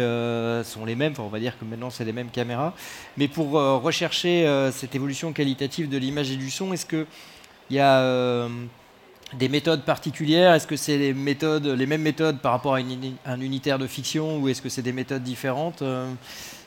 sont 0.64 0.84
les 0.84 0.94
mêmes. 0.94 1.12
Enfin, 1.12 1.22
on 1.22 1.28
va 1.28 1.38
dire 1.38 1.58
que 1.58 1.64
maintenant 1.64 1.88
c'est 1.88 2.04
les 2.04 2.12
mêmes 2.12 2.30
caméras. 2.30 2.74
Mais 3.16 3.28
pour 3.28 3.52
rechercher 3.52 4.46
cette 4.72 4.94
évolution 4.94 5.32
qualitative 5.32 5.88
de 5.88 5.96
l'image 5.96 6.30
et 6.30 6.36
du 6.36 6.50
son, 6.50 6.74
est-ce 6.74 6.86
que 6.86 7.06
il 7.70 7.76
y 7.76 7.80
a 7.80 8.46
des 9.38 9.48
méthodes 9.48 9.82
particulières? 9.82 10.54
Est-ce 10.54 10.66
que 10.66 10.76
c'est 10.76 10.98
les, 10.98 11.14
mêmes 11.14 12.02
méthodes 12.02 12.38
par 12.38 12.52
rapport 12.52 12.74
à 12.74 12.78
un 13.26 13.40
unitaire 13.40 13.78
de 13.78 13.86
fiction 13.86 14.38
ou 14.38 14.48
est-ce 14.48 14.62
que 14.62 14.68
c'est 14.68 14.82
des 14.82 14.92
méthodes 14.92 15.22
différentes? 15.22 15.82
Euh, 15.82 16.10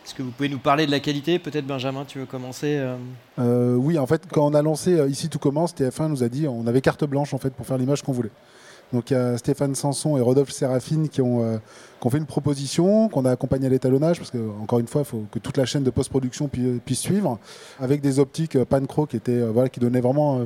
Est-ce 0.05 0.13
que 0.13 0.24
vous 0.24 0.32
pouvez 0.32 0.49
nous 0.49 0.59
parler 0.59 0.86
de 0.86 0.91
la 0.91 0.99
qualité 0.99 1.39
Peut-être 1.39 1.66
Benjamin, 1.66 2.05
tu 2.05 2.20
veux 2.20 2.26
commencer 2.26 2.78
euh? 2.78 2.95
Euh, 3.39 3.76
Oui, 3.76 3.97
en 3.97 4.07
fait, 4.07 4.24
quand 4.32 4.45
on 4.45 4.53
a 4.53 4.61
lancé 4.61 4.99
Ici 5.09 5.30
tout 5.30 5.39
commence, 5.39 5.76
TF1 5.76 6.07
nous 6.09 6.24
a 6.24 6.30
dit 6.30 6.47
on 6.47 6.68
avait 6.68 6.82
carte 6.82 7.03
blanche 7.05 7.34
en 7.34 7.38
fait 7.38 7.53
pour 7.53 7.66
faire 7.66 7.78
l'image 7.78 8.01
qu'on 8.01 8.13
voulait. 8.13 8.32
Donc 8.93 9.09
il 9.09 9.13
y 9.13 9.18
a 9.18 9.36
Stéphane 9.38 9.74
Sanson 9.74 10.16
et 10.16 10.22
Rodolphe 10.22 10.51
Séraphine 10.51 11.09
qui 11.09 11.20
ont, 11.20 11.59
fait 12.07 12.18
une 12.20 12.28
proposition, 12.28 13.09
qu'on 13.09 13.26
a 13.26 13.32
accompagné 13.32 13.66
à 13.66 13.70
l'étalonnage, 13.70 14.20
parce 14.20 14.30
que 14.30 14.38
encore 14.61 14.78
une 14.78 14.88
fois, 14.88 15.01
il 15.01 15.05
faut 15.05 15.24
que 15.32 15.39
toute 15.39 15.57
la 15.57 15.66
chaîne 15.66 15.82
de 15.82 15.89
post-production 15.89 16.47
pu- 16.47 16.80
puisse 16.86 16.99
suivre, 16.99 17.39
avec 17.80 17.99
des 17.99 18.20
optiques 18.20 18.63
Pancro 18.66 19.07
qui, 19.07 19.20
qui 19.20 19.80
donnaient 19.80 20.01
vraiment 20.01 20.45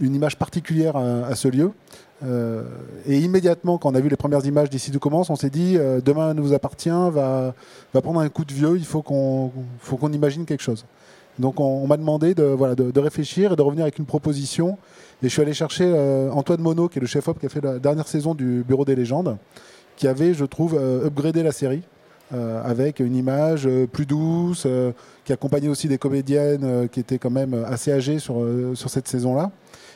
une 0.00 0.14
image 0.14 0.36
particulière 0.36 0.96
à, 0.96 1.34
ce 1.34 1.48
lieu. 1.48 1.72
Euh, 2.24 2.64
et 3.06 3.18
immédiatement, 3.18 3.78
quand 3.78 3.92
on 3.92 3.94
a 3.94 4.00
vu 4.00 4.08
les 4.08 4.16
premières 4.16 4.44
images 4.44 4.70
d'ici 4.70 4.90
tout 4.90 4.98
commence, 4.98 5.30
on 5.30 5.36
s'est 5.36 5.50
dit 5.50 5.76
euh, 5.76 6.00
demain 6.00 6.34
nous 6.34 6.52
appartient, 6.52 6.90
va, 6.90 7.54
prendre 8.02 8.20
un 8.20 8.28
coup 8.28 8.44
de 8.44 8.52
vieux, 8.52 8.76
il 8.76 8.84
faut 8.84 9.02
qu'on 9.02 9.52
imagine 10.12 10.44
quelque 10.44 10.62
chose. 10.62 10.84
Donc 11.38 11.60
on, 11.60 11.86
m'a 11.86 11.96
demandé 11.96 12.34
de, 12.34 12.42
voilà, 12.42 12.74
de 12.74 13.00
réfléchir 13.00 13.52
et 13.52 13.56
de 13.56 13.62
revenir 13.62 13.84
avec 13.84 13.98
une 13.98 14.06
proposition. 14.06 14.76
Et 15.20 15.28
je 15.28 15.32
suis 15.32 15.42
allé 15.42 15.52
chercher 15.52 15.84
euh, 15.84 16.30
Antoine 16.30 16.60
Monod, 16.60 16.90
qui 16.90 16.98
est 16.98 17.00
le 17.00 17.08
chef-op 17.08 17.40
qui 17.40 17.46
a 17.46 17.48
fait 17.48 17.60
la 17.60 17.80
dernière 17.80 18.06
saison 18.06 18.36
du 18.36 18.62
Bureau 18.66 18.84
des 18.84 18.94
légendes, 18.94 19.36
qui 19.96 20.06
avait, 20.06 20.32
je 20.32 20.44
trouve, 20.44 20.76
euh, 20.78 21.06
upgradé 21.06 21.42
la 21.42 21.50
série. 21.50 21.82
Euh, 22.34 22.62
avec 22.62 23.00
une 23.00 23.16
image 23.16 23.66
euh, 23.66 23.86
plus 23.86 24.04
douce, 24.04 24.64
euh, 24.66 24.92
qui 25.24 25.32
accompagnait 25.32 25.68
aussi 25.68 25.88
des 25.88 25.96
comédiennes 25.96 26.86
qui 26.92 27.00
étaient 27.00 27.16
quand 27.16 27.30
même 27.30 27.64
assez 27.66 27.90
âgées 27.90 28.18
sur, 28.18 28.46
sur 28.74 28.90
cette 28.90 29.08
saison-là. 29.08 29.50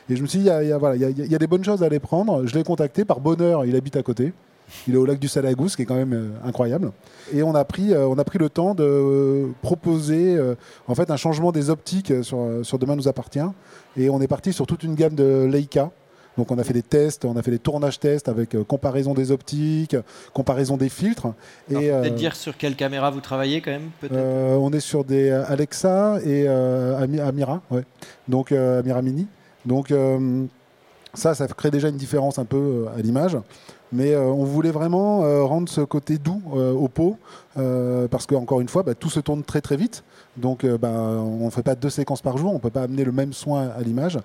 Et 0.09 0.15
je 0.15 0.21
me 0.21 0.27
suis 0.27 0.39
dit, 0.39 0.45
il 0.45 0.67
y 0.67 1.35
a, 1.35 1.37
des 1.37 1.47
bonnes 1.47 1.63
choses 1.63 1.83
à 1.83 1.85
aller 1.85 1.99
prendre. 1.99 2.45
Je 2.45 2.55
l'ai 2.55 2.63
contacté 2.63 3.05
par 3.05 3.19
bonheur, 3.19 3.65
il 3.65 3.75
habite 3.75 3.95
à 3.95 4.03
côté. 4.03 4.33
Il 4.87 4.95
est 4.95 4.97
au 4.97 5.05
lac 5.05 5.19
du 5.19 5.27
Salagousse, 5.27 5.75
qui 5.75 5.83
est 5.83 5.85
quand 5.85 5.95
même 5.95 6.33
incroyable. 6.43 6.91
Et 7.33 7.43
on 7.43 7.55
a 7.55 7.63
pris, 7.65 7.95
on 7.95 8.17
a 8.17 8.23
pris 8.23 8.39
le 8.39 8.49
temps 8.49 8.75
de 8.75 9.47
proposer 9.61 10.37
en 10.87 10.95
fait 10.95 11.09
un 11.09 11.17
changement 11.17 11.51
des 11.51 11.69
optiques 11.69 12.13
sur, 12.23 12.59
sur 12.63 12.79
Demain 12.79 12.95
nous 12.95 13.07
appartient. 13.07 13.39
Et 13.95 14.09
on 14.09 14.21
est 14.21 14.27
parti 14.27 14.53
sur 14.53 14.67
toute 14.67 14.83
une 14.83 14.95
gamme 14.95 15.15
de 15.15 15.47
Leica. 15.49 15.91
Donc 16.37 16.51
on 16.51 16.57
a 16.57 16.63
fait 16.63 16.73
des 16.73 16.81
tests, 16.81 17.25
on 17.25 17.35
a 17.37 17.41
fait 17.43 17.51
des 17.51 17.59
tournages 17.59 17.99
tests 17.99 18.27
avec 18.27 18.55
euh, 18.55 18.63
comparaison 18.63 19.13
des 19.13 19.31
optiques, 19.31 19.95
comparaison 20.33 20.77
des 20.77 20.89
filtres. 20.89 21.27
Et 21.69 21.73
Peut-être 21.75 22.05
euh, 22.05 22.09
dire 22.09 22.35
sur 22.35 22.57
quelle 22.57 22.75
caméra 22.75 23.11
vous 23.11 23.21
travaillez 23.21 23.61
quand 23.61 23.71
même 23.71 23.89
euh, 24.11 24.55
on 24.55 24.71
est 24.71 24.79
sur 24.79 25.03
des 25.03 25.29
Alexa 25.29 26.19
et 26.25 26.47
Ami- 26.47 27.19
Amira, 27.19 27.61
ouais. 27.71 27.83
Donc 28.27 28.51
Amira 28.51 29.01
Mini. 29.01 29.27
Donc 29.65 29.93
ça, 31.13 31.35
ça 31.35 31.47
crée 31.47 31.71
déjà 31.71 31.89
une 31.89 31.97
différence 31.97 32.39
un 32.39 32.45
peu 32.45 32.85
à 32.97 33.01
l'image. 33.01 33.37
Mais 33.91 34.13
euh, 34.13 34.23
on 34.23 34.43
voulait 34.43 34.71
vraiment 34.71 35.23
euh, 35.23 35.43
rendre 35.43 35.69
ce 35.69 35.81
côté 35.81 36.17
doux 36.17 36.41
euh, 36.55 36.71
au 36.73 36.87
pot, 36.87 37.17
parce 38.09 38.25
qu'encore 38.25 38.59
une 38.59 38.67
fois, 38.67 38.81
bah, 38.81 38.95
tout 38.95 39.11
se 39.11 39.19
tourne 39.19 39.43
très 39.43 39.61
très 39.61 39.77
vite. 39.77 40.03
Donc 40.35 40.63
euh, 40.63 40.77
bah, 40.77 40.89
on 40.89 41.45
ne 41.45 41.49
fait 41.51 41.61
pas 41.61 41.75
deux 41.75 41.89
séquences 41.89 42.21
par 42.21 42.37
jour, 42.37 42.51
on 42.51 42.55
ne 42.55 42.59
peut 42.59 42.71
pas 42.71 42.83
amener 42.83 43.03
le 43.03 43.11
même 43.11 43.33
soin 43.33 43.69
à 43.77 43.81
l'image. 43.81 44.17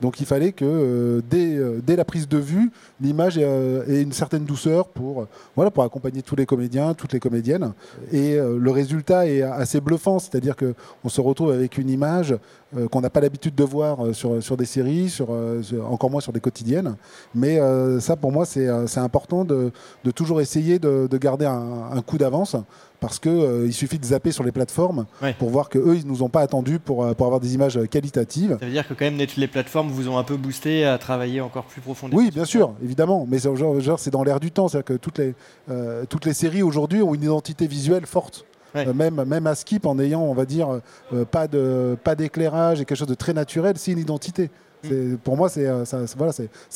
Donc 0.00 0.20
il 0.20 0.26
fallait 0.26 0.52
que 0.52 0.64
euh, 0.64 1.20
dès, 1.28 1.56
euh, 1.56 1.80
dès 1.84 1.96
la 1.96 2.04
prise 2.04 2.28
de 2.28 2.38
vue, 2.38 2.70
l'image 3.00 3.36
ait, 3.36 4.02
une 4.02 4.12
certaine 4.12 4.44
douceur 4.44 4.88
pour, 4.88 5.26
pour 5.54 5.84
accompagner 5.84 6.22
tous 6.22 6.36
les 6.36 6.46
comédiens, 6.46 6.94
toutes 6.94 7.12
les 7.12 7.20
comédiennes. 7.20 7.72
Et 8.12 8.36
le 8.36 8.70
résultat 8.70 9.26
est 9.26 9.42
assez 9.42 9.80
bluffant, 9.80 10.18
c'est-à-dire 10.18 10.54
qu'on 10.56 11.08
se 11.08 11.20
retrouve 11.20 11.50
avec 11.50 11.78
une 11.78 11.90
image 11.90 12.36
euh, 12.76 12.88
qu'on 12.88 13.00
n'a 13.00 13.10
pas 13.10 13.20
l'habitude 13.20 13.54
de 13.54 13.64
voir 13.64 14.04
euh, 14.06 14.12
sur, 14.12 14.42
sur 14.42 14.56
des 14.56 14.64
séries, 14.64 15.08
sur, 15.10 15.28
euh, 15.30 15.62
sur- 15.62 15.90
encore 15.92 16.10
moins 16.10 16.20
sur 16.20 16.32
des 16.32 16.40
quotidiennes. 16.40 16.96
Mais 17.34 17.58
ça, 18.00 18.16
pour 18.16 18.32
moi, 18.32 18.44
c'est 18.46 18.68
important 18.98 19.44
de, 19.44 19.70
de 20.04 20.10
toujours 20.10 20.40
essayer 20.40 20.78
de, 20.78 21.06
de 21.10 21.18
garder 21.18 21.44
un, 21.46 21.90
un 21.92 22.02
coup 22.02 22.18
d'avance. 22.18 22.56
Parce 22.98 23.18
qu'il 23.18 23.62
il 23.66 23.74
suffit 23.74 23.98
de 23.98 24.04
zapper 24.06 24.32
sur 24.32 24.42
les 24.42 24.52
plateformes 24.52 25.04
Ouais. 25.22 25.34
pour 25.38 25.50
voir 25.50 25.68
qu'eux, 25.68 25.96
ils 25.96 26.06
nous 26.06 26.22
ont 26.22 26.30
pas 26.30 26.40
attendus 26.40 26.78
pour, 26.78 27.14
pour 27.14 27.26
avoir 27.26 27.40
des 27.40 27.54
images 27.54 27.78
qualitatives. 27.90 28.56
Ça 28.58 28.64
veut 28.64 28.72
dire 28.72 28.88
que 28.88 28.94
quand 28.94 29.04
même 29.04 29.18
les 29.36 29.46
plateformes 29.48 29.88
vous 29.88 30.08
ont 30.08 30.16
un 30.16 30.24
peu 30.24 30.36
boosté 30.38 30.86
à 30.86 30.96
travailler 30.96 31.42
encore 31.42 31.64
plus 31.64 31.82
profondément. 31.82 32.20
Oui, 32.20 32.30
bien 32.30 32.46
sûr, 32.46 32.72
évidemment, 32.82 33.26
mais 33.28 33.38
c'est 33.38 33.54
genre, 33.54 33.78
genre, 33.80 33.98
c'est 33.98 34.10
dans 34.10 34.22
l'air 34.24 34.40
du 34.40 34.50
temps, 34.50 34.68
c'est-à-dire 34.68 34.86
que 34.86 34.94
toutes 34.94 35.18
les, 35.18 35.34
euh, 35.70 36.04
toutes 36.08 36.24
les 36.24 36.32
séries 36.32 36.62
aujourd'hui 36.62 37.02
ont 37.02 37.14
une 37.14 37.22
identité 37.24 37.66
visuelle 37.66 38.06
forte. 38.06 38.46
Ouais. 38.76 38.86
Euh, 38.88 38.92
même, 38.92 39.24
même 39.24 39.46
à 39.46 39.54
Skip, 39.54 39.86
en 39.86 39.98
ayant, 39.98 40.22
on 40.22 40.34
va 40.34 40.44
dire, 40.44 40.80
euh, 41.12 41.24
pas 41.24 41.48
de 41.48 41.96
pas 42.04 42.14
d'éclairage 42.14 42.80
et 42.80 42.84
quelque 42.84 42.98
chose 42.98 43.08
de 43.08 43.14
très 43.14 43.32
naturel, 43.32 43.74
c'est 43.78 43.92
une 43.92 43.98
identité. 43.98 44.50
C'est- 44.84 45.16
Pour 45.24 45.36
moi, 45.36 45.48
c'est 45.48 45.66
euh, 45.66 45.84
c'est- 45.84 46.16
voilà, 46.16 46.32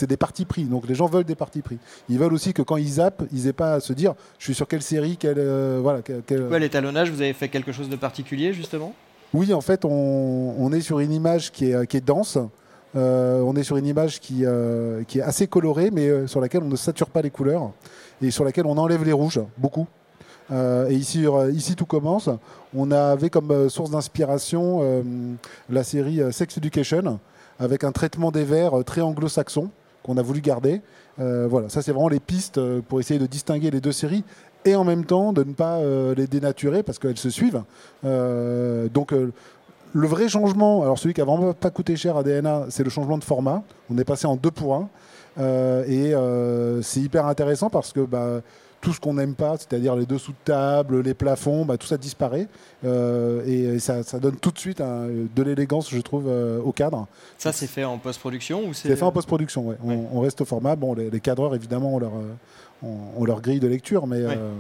des 0.08 0.16
partis 0.16 0.44
pris. 0.44 0.64
Donc 0.64 0.88
les 0.88 0.94
gens 0.96 1.06
veulent 1.06 1.22
des 1.24 1.36
partis 1.36 1.60
pris. 1.62 1.78
Ils 2.08 2.18
veulent 2.18 2.32
aussi 2.32 2.52
que 2.52 2.62
quand 2.62 2.76
ils 2.76 2.88
zappent, 2.94 3.22
ils 3.32 3.46
aient 3.46 3.52
pas 3.52 3.74
à 3.74 3.80
se 3.80 3.92
dire, 3.92 4.14
je 4.38 4.44
suis 4.46 4.54
sur 4.54 4.66
quelle 4.66 4.82
série, 4.82 5.16
quelle, 5.16 5.38
euh, 5.38 5.78
voilà, 5.80 6.00
quelle- 6.02 6.48
l'étalonnage 6.58 7.10
Vous 7.10 7.20
avez 7.20 7.34
fait 7.34 7.48
quelque 7.48 7.70
chose 7.70 7.88
de 7.88 7.94
particulier 7.96 8.52
justement? 8.52 8.94
Oui, 9.32 9.52
en 9.54 9.60
fait, 9.60 9.84
on, 9.84 10.54
on 10.58 10.72
est 10.72 10.80
sur 10.80 10.98
une 10.98 11.12
image 11.12 11.52
qui 11.52 11.70
est, 11.70 11.86
qui 11.86 11.98
est 11.98 12.04
dense. 12.04 12.36
Euh, 12.96 13.40
on 13.42 13.54
est 13.54 13.62
sur 13.62 13.76
une 13.76 13.86
image 13.86 14.18
qui, 14.18 14.44
euh, 14.44 15.04
qui 15.04 15.20
est 15.20 15.22
assez 15.22 15.46
colorée, 15.46 15.90
mais 15.92 16.26
sur 16.26 16.40
laquelle 16.40 16.62
on 16.64 16.68
ne 16.68 16.74
sature 16.76 17.10
pas 17.10 17.22
les 17.22 17.30
couleurs 17.30 17.70
et 18.20 18.32
sur 18.32 18.42
laquelle 18.44 18.66
on 18.66 18.76
enlève 18.76 19.04
les 19.04 19.12
rouges, 19.12 19.40
beaucoup. 19.56 19.86
Euh, 20.52 20.88
et 20.88 20.94
ici, 20.94 21.26
euh, 21.26 21.50
ici, 21.52 21.76
tout 21.76 21.86
commence. 21.86 22.28
On 22.74 22.90
avait 22.90 23.30
comme 23.30 23.50
euh, 23.50 23.68
source 23.68 23.90
d'inspiration 23.90 25.04
la 25.68 25.84
série 25.84 26.20
Sex 26.32 26.56
Education, 26.58 27.18
avec 27.58 27.84
un 27.84 27.92
traitement 27.92 28.30
des 28.30 28.44
verts 28.44 28.78
euh, 28.78 28.82
très 28.82 29.00
anglo-saxon 29.00 29.70
qu'on 30.02 30.16
a 30.16 30.22
voulu 30.22 30.40
garder. 30.40 30.80
Voilà, 31.18 31.68
ça 31.68 31.82
c'est 31.82 31.92
vraiment 31.92 32.08
les 32.08 32.18
pistes 32.18 32.58
pour 32.88 32.98
essayer 32.98 33.20
de 33.20 33.26
distinguer 33.26 33.70
les 33.70 33.82
deux 33.82 33.92
séries 33.92 34.24
et 34.64 34.74
en 34.74 34.84
même 34.84 35.04
temps 35.04 35.34
de 35.34 35.44
ne 35.44 35.52
pas 35.52 35.78
les 36.16 36.26
dénaturer 36.26 36.82
parce 36.82 36.98
qu'elles 36.98 37.18
se 37.18 37.28
suivent. 37.28 37.62
Donc 38.02 39.12
le 39.12 40.06
vrai 40.06 40.30
changement, 40.30 40.82
alors 40.82 40.98
celui 40.98 41.12
qui 41.12 41.20
a 41.20 41.26
vraiment 41.26 41.52
pas 41.52 41.68
coûté 41.68 41.94
cher 41.94 42.16
à 42.16 42.22
DNA, 42.22 42.68
c'est 42.70 42.84
le 42.84 42.88
changement 42.88 43.18
de 43.18 43.24
format. 43.24 43.62
On 43.90 43.98
est 43.98 44.04
passé 44.04 44.26
en 44.26 44.36
2 44.36 44.50
pour 44.50 44.88
1 45.38 45.82
et 45.86 46.14
c'est 46.80 47.00
hyper 47.00 47.26
intéressant 47.26 47.68
parce 47.68 47.92
que 47.92 48.00
bah, 48.00 48.40
tout 48.80 48.92
ce 48.94 49.00
qu'on 49.00 49.14
n'aime 49.14 49.34
pas, 49.34 49.56
c'est-à-dire 49.58 49.94
les 49.94 50.06
dessous 50.06 50.32
de 50.32 50.36
table, 50.44 51.02
les 51.02 51.12
plafonds, 51.14 51.64
bah, 51.66 51.76
tout 51.76 51.86
ça 51.86 51.96
disparaît 51.98 52.48
Euh, 52.84 53.42
et, 53.46 53.64
et 53.74 53.78
ça, 53.78 54.02
ça 54.02 54.18
donne 54.18 54.36
tout 54.36 54.50
de 54.50 54.58
suite 54.58 54.80
un- 54.80 55.06
de 55.36 55.42
l'élégance, 55.42 55.90
je 55.90 56.00
trouve, 56.00 56.24
euh, 56.28 56.60
au 56.62 56.72
cadre. 56.72 57.06
Ça 57.36 57.52
c'est 57.52 57.66
fait 57.66 57.84
en 57.84 57.98
post-production 57.98 58.66
ou 58.66 58.72
C'est 58.72 58.96
fait 58.96 59.02
en 59.02 59.12
post-production, 59.12 59.68
ouais. 59.68 59.76
On, 59.84 59.88
Ouais. 59.90 59.98
on 60.12 60.20
reste 60.20 60.40
au 60.40 60.46
format. 60.46 60.76
Bon, 60.76 60.94
les, 60.94 61.10
les 61.10 61.20
cadreurs, 61.20 61.54
évidemment, 61.54 61.94
ont 61.94 61.98
leur, 61.98 62.12
euh, 62.14 62.86
ont- 62.86 63.20
ont 63.20 63.24
leur 63.26 63.42
grille 63.42 63.60
de 63.60 63.68
lecture, 63.68 64.06
mais 64.06 64.24
Ouais. 64.24 64.34
euh, 64.36 64.50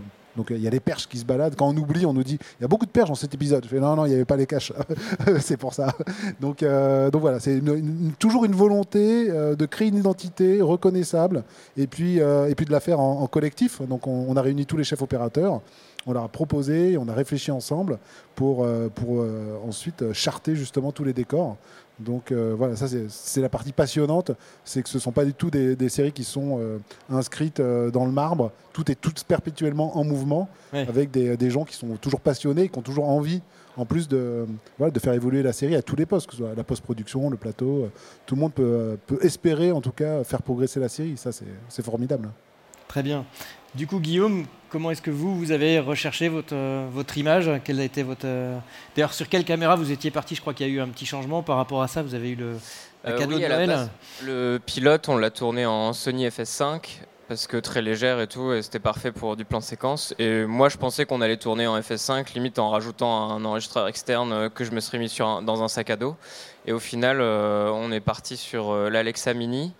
donc 0.40 0.48
il 0.56 0.62
y 0.62 0.66
a 0.66 0.70
les 0.70 0.80
perches 0.80 1.06
qui 1.06 1.18
se 1.18 1.26
baladent. 1.26 1.54
Quand 1.54 1.68
on 1.68 1.76
oublie, 1.76 2.06
on 2.06 2.14
nous 2.14 2.24
dit 2.24 2.38
il 2.58 2.62
y 2.62 2.64
a 2.64 2.68
beaucoup 2.68 2.86
de 2.86 2.90
perches 2.90 3.10
dans 3.10 3.14
cet 3.14 3.34
épisode. 3.34 3.62
Je 3.64 3.68
fais 3.68 3.78
non, 3.78 3.94
non, 3.94 4.06
il 4.06 4.08
n'y 4.08 4.14
avait 4.14 4.24
pas 4.24 4.38
les 4.38 4.46
caches. 4.46 4.72
c'est 5.40 5.58
pour 5.58 5.74
ça. 5.74 5.94
Donc, 6.40 6.62
euh, 6.62 7.10
donc 7.10 7.20
voilà, 7.20 7.40
c'est 7.40 7.60
toujours 8.18 8.46
une 8.46 8.54
volonté 8.54 9.30
euh, 9.30 9.54
de 9.54 9.66
créer 9.66 9.88
une 9.88 9.98
identité 9.98 10.62
reconnaissable 10.62 11.44
et 11.76 11.86
puis, 11.86 12.22
euh, 12.22 12.48
et 12.48 12.54
puis 12.54 12.64
de 12.64 12.72
la 12.72 12.80
faire 12.80 13.00
en, 13.00 13.26
collectif. 13.26 13.82
Donc 13.86 14.06
on, 14.06 14.24
on 14.28 14.36
a 14.36 14.40
réuni 14.40 14.64
tous 14.64 14.78
les 14.78 14.84
chefs 14.84 15.02
opérateurs. 15.02 15.60
On 16.06 16.12
leur 16.12 16.24
a 16.24 16.28
proposé, 16.28 16.96
on 16.96 17.08
a 17.08 17.12
réfléchi 17.12 17.50
ensemble 17.50 17.98
pour, 18.34 18.64
euh, 18.64 18.88
pour 18.88 19.20
euh, 19.20 19.58
ensuite 19.68 20.00
euh, 20.02 20.12
charter 20.14 20.56
justement 20.56 20.92
tous 20.92 21.04
les 21.04 21.12
décors. 21.12 21.56
Donc 21.98 22.32
euh, 22.32 22.54
voilà, 22.56 22.74
ça 22.76 22.86
c'est- 22.88 23.40
la 23.42 23.50
partie 23.50 23.72
passionnante, 23.72 24.30
c'est 24.64 24.82
que 24.82 24.88
ce 24.88 24.96
ne 24.96 25.00
sont 25.02 25.12
pas 25.12 25.26
du 25.26 25.34
tout 25.34 25.50
des, 25.50 25.76
des 25.76 25.90
séries 25.90 26.12
qui 26.12 26.24
sont 26.24 26.56
euh, 26.58 26.78
inscrites 27.10 27.60
euh, 27.60 27.90
dans 27.90 28.06
le 28.06 28.12
marbre, 28.12 28.50
tout 28.72 28.90
est 28.90 28.94
tout 28.94 29.12
perpétuellement 29.28 29.98
en 29.98 30.04
mouvement, 30.04 30.48
Ouais. 30.72 30.86
avec 30.88 31.10
des, 31.10 31.36
des 31.36 31.50
gens 31.50 31.64
qui 31.64 31.74
sont 31.76 31.96
toujours 32.00 32.20
passionnés, 32.20 32.70
qui 32.70 32.78
ont 32.78 32.82
toujours 32.82 33.06
envie, 33.10 33.42
en 33.76 33.84
plus 33.84 34.08
de, 34.08 34.46
voilà, 34.78 34.90
de 34.92 34.98
faire 35.00 35.12
évoluer 35.12 35.42
la 35.42 35.52
série 35.52 35.76
à 35.76 35.82
tous 35.82 35.96
les 35.96 36.06
postes, 36.06 36.26
que 36.28 36.32
ce 36.32 36.38
soit 36.38 36.54
la 36.56 36.64
post-production, 36.64 37.28
le 37.28 37.36
plateau, 37.36 37.90
tout 38.24 38.36
le 38.36 38.40
monde 38.40 38.54
peut, 38.54 38.96
peut 39.06 39.18
espérer 39.20 39.70
en 39.70 39.82
tout 39.82 39.92
cas 39.92 40.24
faire 40.24 40.40
progresser 40.42 40.80
la 40.80 40.88
série, 40.88 41.18
ça 41.18 41.30
c'est 41.68 41.84
formidable. 41.84 42.30
Très 42.88 43.02
bien. 43.02 43.26
Du 43.74 43.86
coup, 43.86 44.00
Guillaume, 44.00 44.46
comment 44.68 44.90
est-ce 44.90 45.02
que 45.02 45.10
vous, 45.12 45.36
vous 45.38 45.52
avez 45.52 45.78
recherché 45.78 46.28
votre, 46.28 46.54
euh, 46.54 46.88
votre 46.92 47.16
image? 47.18 47.48
Quelle 47.64 47.78
a 47.80 47.84
été 47.84 48.02
votre 48.02 48.22
euh, 48.26 48.58
D'ailleurs, 48.96 49.14
sur 49.14 49.28
quelle 49.28 49.44
caméra 49.44 49.76
vous 49.76 49.92
étiez 49.92 50.10
parti? 50.10 50.34
Je 50.34 50.40
crois 50.40 50.54
qu'il 50.54 50.66
y 50.66 50.70
a 50.70 50.72
eu 50.72 50.80
un 50.80 50.88
petit 50.88 51.06
changement 51.06 51.42
par 51.42 51.56
rapport 51.56 51.82
à 51.82 51.86
ça. 51.88 52.02
Vous 52.02 52.14
avez 52.14 52.30
eu 52.30 52.34
le, 52.36 52.52
le 52.52 52.58
Euh, 53.06 53.18
cadeau 53.18 53.36
oui, 53.36 53.42
de 53.42 53.48
Noël. 53.48 53.68
base, 53.68 53.90
Le 54.24 54.58
pilote, 54.64 55.08
on 55.08 55.16
l'a 55.16 55.30
tourné 55.30 55.66
en 55.66 55.92
Sony 55.92 56.26
FS5 56.26 56.80
parce 57.28 57.46
que 57.46 57.58
très 57.58 57.80
légère 57.80 58.20
et 58.20 58.26
tout, 58.26 58.52
et 58.52 58.60
c'était 58.60 58.80
parfait 58.80 59.12
pour 59.12 59.36
du 59.36 59.44
plan 59.44 59.60
séquence. 59.60 60.16
Et 60.18 60.44
moi, 60.46 60.68
je 60.68 60.76
pensais 60.76 61.04
qu'on 61.06 61.20
allait 61.20 61.36
tourner 61.36 61.68
en 61.68 61.78
FS5, 61.78 62.34
limite 62.34 62.58
en 62.58 62.70
rajoutant 62.70 63.30
un 63.30 63.44
enregistreur 63.44 63.86
externe 63.86 64.50
que 64.50 64.64
je 64.64 64.72
me 64.72 64.80
serais 64.80 64.98
mis 64.98 65.08
sur 65.08 65.28
un- 65.28 65.40
dans 65.42 65.62
un 65.62 65.68
sac 65.68 65.90
à 65.90 65.96
dos. 65.96 66.16
Et 66.66 66.72
au 66.72 66.80
final, 66.80 67.20
on 67.20 67.92
est 67.92 68.00
parti 68.00 68.36
sur 68.36 68.74
l'Alexa 68.74 69.32
Mini, 69.32 69.72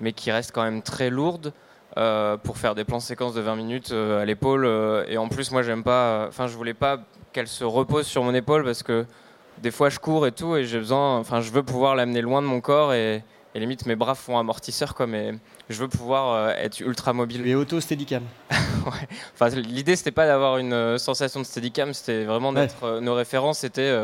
mais 0.00 0.14
qui 0.14 0.32
reste 0.32 0.52
quand 0.52 0.62
même 0.64 0.80
très 0.80 1.10
lourde. 1.10 1.52
Euh, 1.96 2.36
pour 2.36 2.58
faire 2.58 2.74
des 2.74 2.84
plans 2.84 3.00
séquences 3.00 3.34
de 3.34 3.40
20 3.40 3.56
minutes 3.56 3.90
euh, 3.92 4.20
à 4.20 4.24
l'épaule 4.24 4.64
euh, 4.66 5.04
et 5.08 5.16
en 5.16 5.28
plus 5.28 5.50
moi 5.52 5.62
j'aime 5.62 5.84
pas 5.84 6.26
enfin 6.28 6.46
je 6.48 6.56
voulais 6.56 6.74
pas 6.74 6.98
qu'elle 7.32 7.46
se 7.48 7.62
repose 7.64 8.06
sur 8.06 8.22
mon 8.24 8.34
épaule 8.34 8.64
parce 8.64 8.82
que 8.82 9.06
des 9.58 9.70
fois 9.70 9.88
je 9.90 9.98
cours 10.00 10.26
et 10.26 10.32
tout 10.32 10.56
et 10.56 10.64
j'ai 10.64 10.78
besoin 10.78 11.18
enfin 11.18 11.40
je 11.40 11.50
veux 11.52 11.62
pouvoir 11.62 11.94
l'amener 11.94 12.20
loin 12.20 12.42
de 12.42 12.46
mon 12.48 12.60
corps 12.60 12.92
et, 12.94 13.22
et 13.54 13.60
limite 13.60 13.86
mes 13.86 13.94
bras 13.94 14.16
font 14.16 14.38
amortisseur 14.38 14.94
quoi 14.94 15.06
mais 15.06 15.34
je 15.70 15.78
veux 15.80 15.88
pouvoir 15.88 16.50
être 16.50 16.80
ultra 16.80 17.12
mobile 17.12 17.46
Et 17.46 17.54
auto 17.54 17.80
Steadicam. 17.80 18.24
enfin 19.34 19.48
l'idée 19.50 19.94
c'était 19.94 20.10
pas 20.10 20.26
d'avoir 20.26 20.58
une 20.58 20.98
sensation 20.98 21.40
de 21.40 21.44
steadicam 21.46 21.94
c'était 21.94 22.24
vraiment 22.24 22.50
Ouais. 22.50 22.66
d'être 22.66 22.98
nos 23.00 23.14
références 23.14 23.58
c'était 23.60 23.96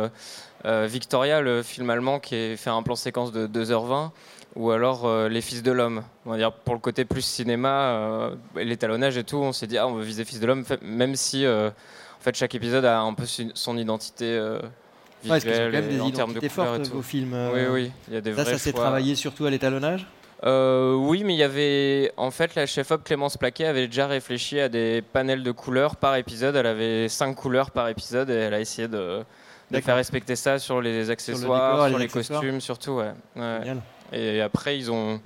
Victoria 0.65 1.41
le 1.41 1.63
film 1.63 1.89
allemand 1.91 2.19
qui 2.21 2.35
est 2.35 2.57
fait 2.57 2.71
un 2.71 2.83
plan 2.83 2.95
séquence 2.95 3.33
de 3.33 3.47
2h20 3.47 4.11
ou 4.57 4.71
alors 4.71 5.07
euh, 5.07 5.29
Les 5.29 5.41
Fils 5.41 5.63
de 5.63 5.73
l'Homme. 5.73 6.03
On 6.27 6.31
va 6.31 6.37
dire 6.37 6.53
pour 6.53 6.75
le 6.75 6.81
côté 6.81 7.05
plus 7.05 7.23
cinéma, 7.23 7.69
euh, 7.69 8.35
l'étalonnage 8.57 9.17
et 9.17 9.25
tout, 9.25 9.37
on 9.37 9.53
s'est 9.53 9.67
dit 9.67 9.79
ah, 9.79 9.87
on 9.87 9.95
veut 9.95 10.05
viser 10.05 10.25
Fils 10.25 10.41
de 10.41 10.47
l'Homme, 10.47 10.65
même 10.83 11.17
si 11.17 11.45
euh, 11.45 11.69
en 11.69 12.23
fait 12.23 12.35
chaque 12.35 12.55
épisode 12.55 12.85
a 12.85 13.01
un 13.01 13.15
peu 13.15 13.25
son 13.27 13.77
identité 13.77 14.39
ouais, 14.39 15.39
visuelle 15.39 15.89
des 15.89 16.01
en 16.01 16.11
termes 16.11 16.35
de 16.35 16.41
couleurs 16.41 16.77
et 16.77 16.83
tout. 16.83 16.95
Vos 16.95 17.03
films. 17.03 17.37
Oui, 17.55 17.61
oui, 17.71 17.93
il 18.09 18.15
y 18.15 18.17
a 18.17 18.21
des 18.21 18.35
ça, 18.35 18.45
ça 18.45 18.59
s'est 18.59 18.73
travaillé 18.73 19.15
surtout 19.15 19.47
à 19.47 19.51
l'étalonnage? 19.51 20.07
oui, 20.43 21.23
mais 21.23 21.35
il 21.35 21.39
y 21.39 21.43
avait 21.43 22.13
en 22.17 22.31
fait 22.31 22.55
la 22.55 22.65
chef-op 22.65 23.05
Clémence 23.05 23.37
Plaquet 23.37 23.67
avait 23.67 23.87
déjà 23.87 24.07
réfléchi 24.07 24.59
à 24.59 24.71
des 24.71 25.03
panels 25.13 25.43
de 25.43 25.53
couleurs 25.53 25.97
par 25.97 26.17
épisode. 26.17 26.57
Elle 26.57 26.67
avait 26.67 27.09
cinq 27.09 27.35
couleurs 27.35 27.71
par 27.71 27.89
épisode 27.89 28.31
et 28.31 28.35
elle 28.35 28.55
a 28.55 28.61
essayé 28.61 28.89
de, 28.89 29.23
de 29.71 29.81
faire 29.81 29.97
respecter 29.97 30.37
ça 30.37 30.59
sur 30.59 30.81
les 30.81 31.11
accessoires, 31.11 31.77
sur, 31.77 31.89
sur 31.89 31.99
les, 31.99 32.05
les 32.05 32.11
costumes, 32.11 32.61
surtout. 32.63 32.93
Ouais. 32.93 33.13
ouais. 33.37 33.77
Et 34.13 34.41
après, 34.41 34.77
ils 34.77 34.91
ont, 34.91 35.21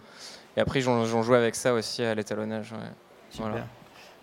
et 0.57 0.61
après, 0.61 0.81
ils 0.81 0.89
ont, 0.89 1.23
joué 1.23 1.37
avec 1.37 1.55
ça 1.55 1.75
aussi 1.75 2.03
à 2.03 2.15
l'étalonnage. 2.15 2.73
Ouais. 2.73 3.39
Voilà. 3.39 3.67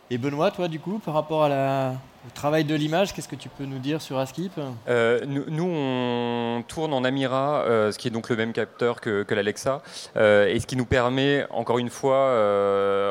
Et 0.09 0.17
Benoît, 0.17 0.51
toi, 0.51 0.67
du 0.67 0.79
coup, 0.79 0.99
par 0.99 1.13
rapport 1.13 1.43
à 1.43 1.49
la, 1.49 1.95
au 2.27 2.29
travail 2.29 2.65
de 2.65 2.75
l'image, 2.75 3.13
qu'est-ce 3.13 3.27
que 3.27 3.35
tu 3.35 3.49
peux 3.49 3.65
nous 3.65 3.79
dire 3.79 4.01
sur 4.01 4.19
Askip? 4.19 4.51
Euh, 4.87 5.21
nous, 5.25 5.67
on 5.67 6.63
tourne 6.67 6.93
en 6.93 7.03
Amira, 7.03 7.63
euh, 7.63 7.91
ce 7.91 7.97
qui 7.97 8.07
est 8.07 8.11
donc 8.11 8.29
le 8.29 8.35
même 8.35 8.53
capteur 8.53 9.01
que, 9.01 9.23
que 9.23 9.33
l'Alexa, 9.33 9.81
euh, 10.17 10.47
et 10.47 10.59
ce 10.59 10.67
qui 10.67 10.75
nous 10.75 10.85
permet, 10.85 11.47
encore 11.49 11.79
une 11.79 11.89
fois, 11.89 12.31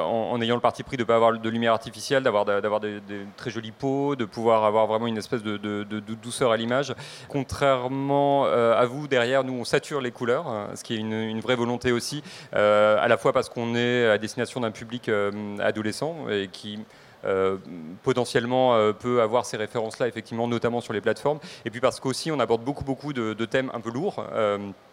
en, 0.05 0.41
ayant 0.41 0.55
le 0.55 0.61
parti 0.61 0.83
pris 0.85 0.97
de 0.97 1.03
ne 1.03 1.07
pas 1.07 1.17
avoir 1.17 1.37
de 1.37 1.49
lumière 1.49 1.73
artificielle, 1.73 2.23
d'avoir 2.23 2.45
d'avoir 2.45 2.81
des, 2.81 3.01
très 3.37 3.51
jolies 3.51 3.73
peaux, 3.73 4.15
de 4.15 4.25
pouvoir 4.25 4.65
avoir 4.65 4.87
vraiment 4.87 5.07
une 5.07 5.19
espèce 5.19 5.43
de, 5.43 5.85
douceur 6.23 6.53
à 6.53 6.57
l'image. 6.57 6.95
Contrairement 7.29 8.45
à 8.45 8.85
vous, 8.87 9.09
derrière, 9.09 9.43
nous, 9.45 9.55
on 9.55 9.65
sature 9.65 10.01
les 10.01 10.13
couleurs, 10.13 10.47
hein, 10.47 10.69
ce 10.75 10.85
qui 10.85 10.95
est 10.95 10.99
une, 10.99 11.13
une 11.13 11.41
vraie 11.41 11.57
volonté 11.57 11.91
aussi, 11.91 12.23
à 12.53 13.07
la 13.09 13.17
fois 13.17 13.33
parce 13.33 13.49
qu'on 13.49 13.75
est 13.75 14.09
à 14.09 14.19
destination 14.19 14.61
d'un 14.61 14.71
public 14.71 15.11
adolescent 15.59 16.29
et 16.31 16.49
qui 16.51 16.79
euh, 17.25 17.57
potentiellement 18.03 18.75
euh, 18.75 18.93
peut 18.93 19.23
avoir 19.23 19.45
ces 19.47 19.57
références-là, 19.57 20.09
effectivement, 20.09 20.49
notamment 20.49 20.81
sur 20.81 20.93
les 20.93 21.01
plateformes. 21.01 21.39
Et 21.65 21.71
puis 21.71 21.81
parce 21.81 22.01
qu'aussi, 22.01 22.31
on 22.31 22.41
aborde 22.41 22.63
beaucoup, 22.63 22.85
beaucoup 22.85 23.13
de, 23.13 23.35
de 23.35 23.45
thèmes 23.45 23.71
un 23.75 23.81
peu 23.81 23.91
lourds. 23.91 24.25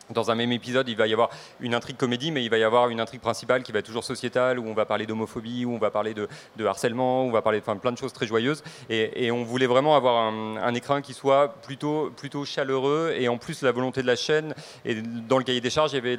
Dans 0.10 0.32
un 0.32 0.36
même 0.36 0.52
épisode, 0.52 0.88
il 0.88 0.96
va 0.96 1.08
y 1.08 1.14
avoir 1.14 1.30
une 1.60 1.76
intrigue 1.76 1.98
comédie, 1.98 2.32
mais 2.32 2.44
il 2.44 2.50
va 2.50 2.58
y 2.58 2.64
avoir 2.64 2.90
une 2.90 3.00
intrigue 3.00 3.22
principale 3.22 3.64
qui 3.64 3.72
va 3.72 3.80
être 3.80 3.86
toujours 3.86 4.04
sociétale, 4.04 4.60
où 4.60 4.68
on 4.68 4.74
va 4.74 4.86
parler 4.86 5.06
d'homophobie, 5.06 5.66
où 5.66 5.74
on 5.74 5.78
va 5.78 5.92
parler 5.92 6.14
de, 6.14 6.28
harcèlement, 6.66 7.24
où 7.26 7.28
on 7.28 7.32
va 7.32 7.42
parler 7.42 7.60
de 7.60 7.80
plein 7.80 7.92
de 7.92 7.98
choses 7.98 8.14
très 8.14 8.28
joyeuses. 8.28 8.64
Et, 8.90 9.32
on 9.32 9.44
voulait 9.44 9.68
vraiment 9.68 9.96
avoir 9.96 10.24
un, 10.24 10.58
un, 10.58 10.74
écran 10.74 11.02
qui 11.02 11.14
soit 11.14 11.56
plutôt, 11.62 12.12
plutôt 12.16 12.46
chaleureux. 12.46 13.14
Et 13.18 13.28
en 13.28 13.38
plus, 13.38 13.62
la 13.62 13.72
volonté 13.72 14.02
de 14.02 14.08
la 14.08 14.16
chaîne, 14.16 14.54
et 14.86 14.96
dans 14.96 15.38
le 15.38 15.44
cahier 15.44 15.62
des 15.62 15.70
charges, 15.70 15.92
il 15.92 15.96
y 15.96 16.00
avait 16.00 16.18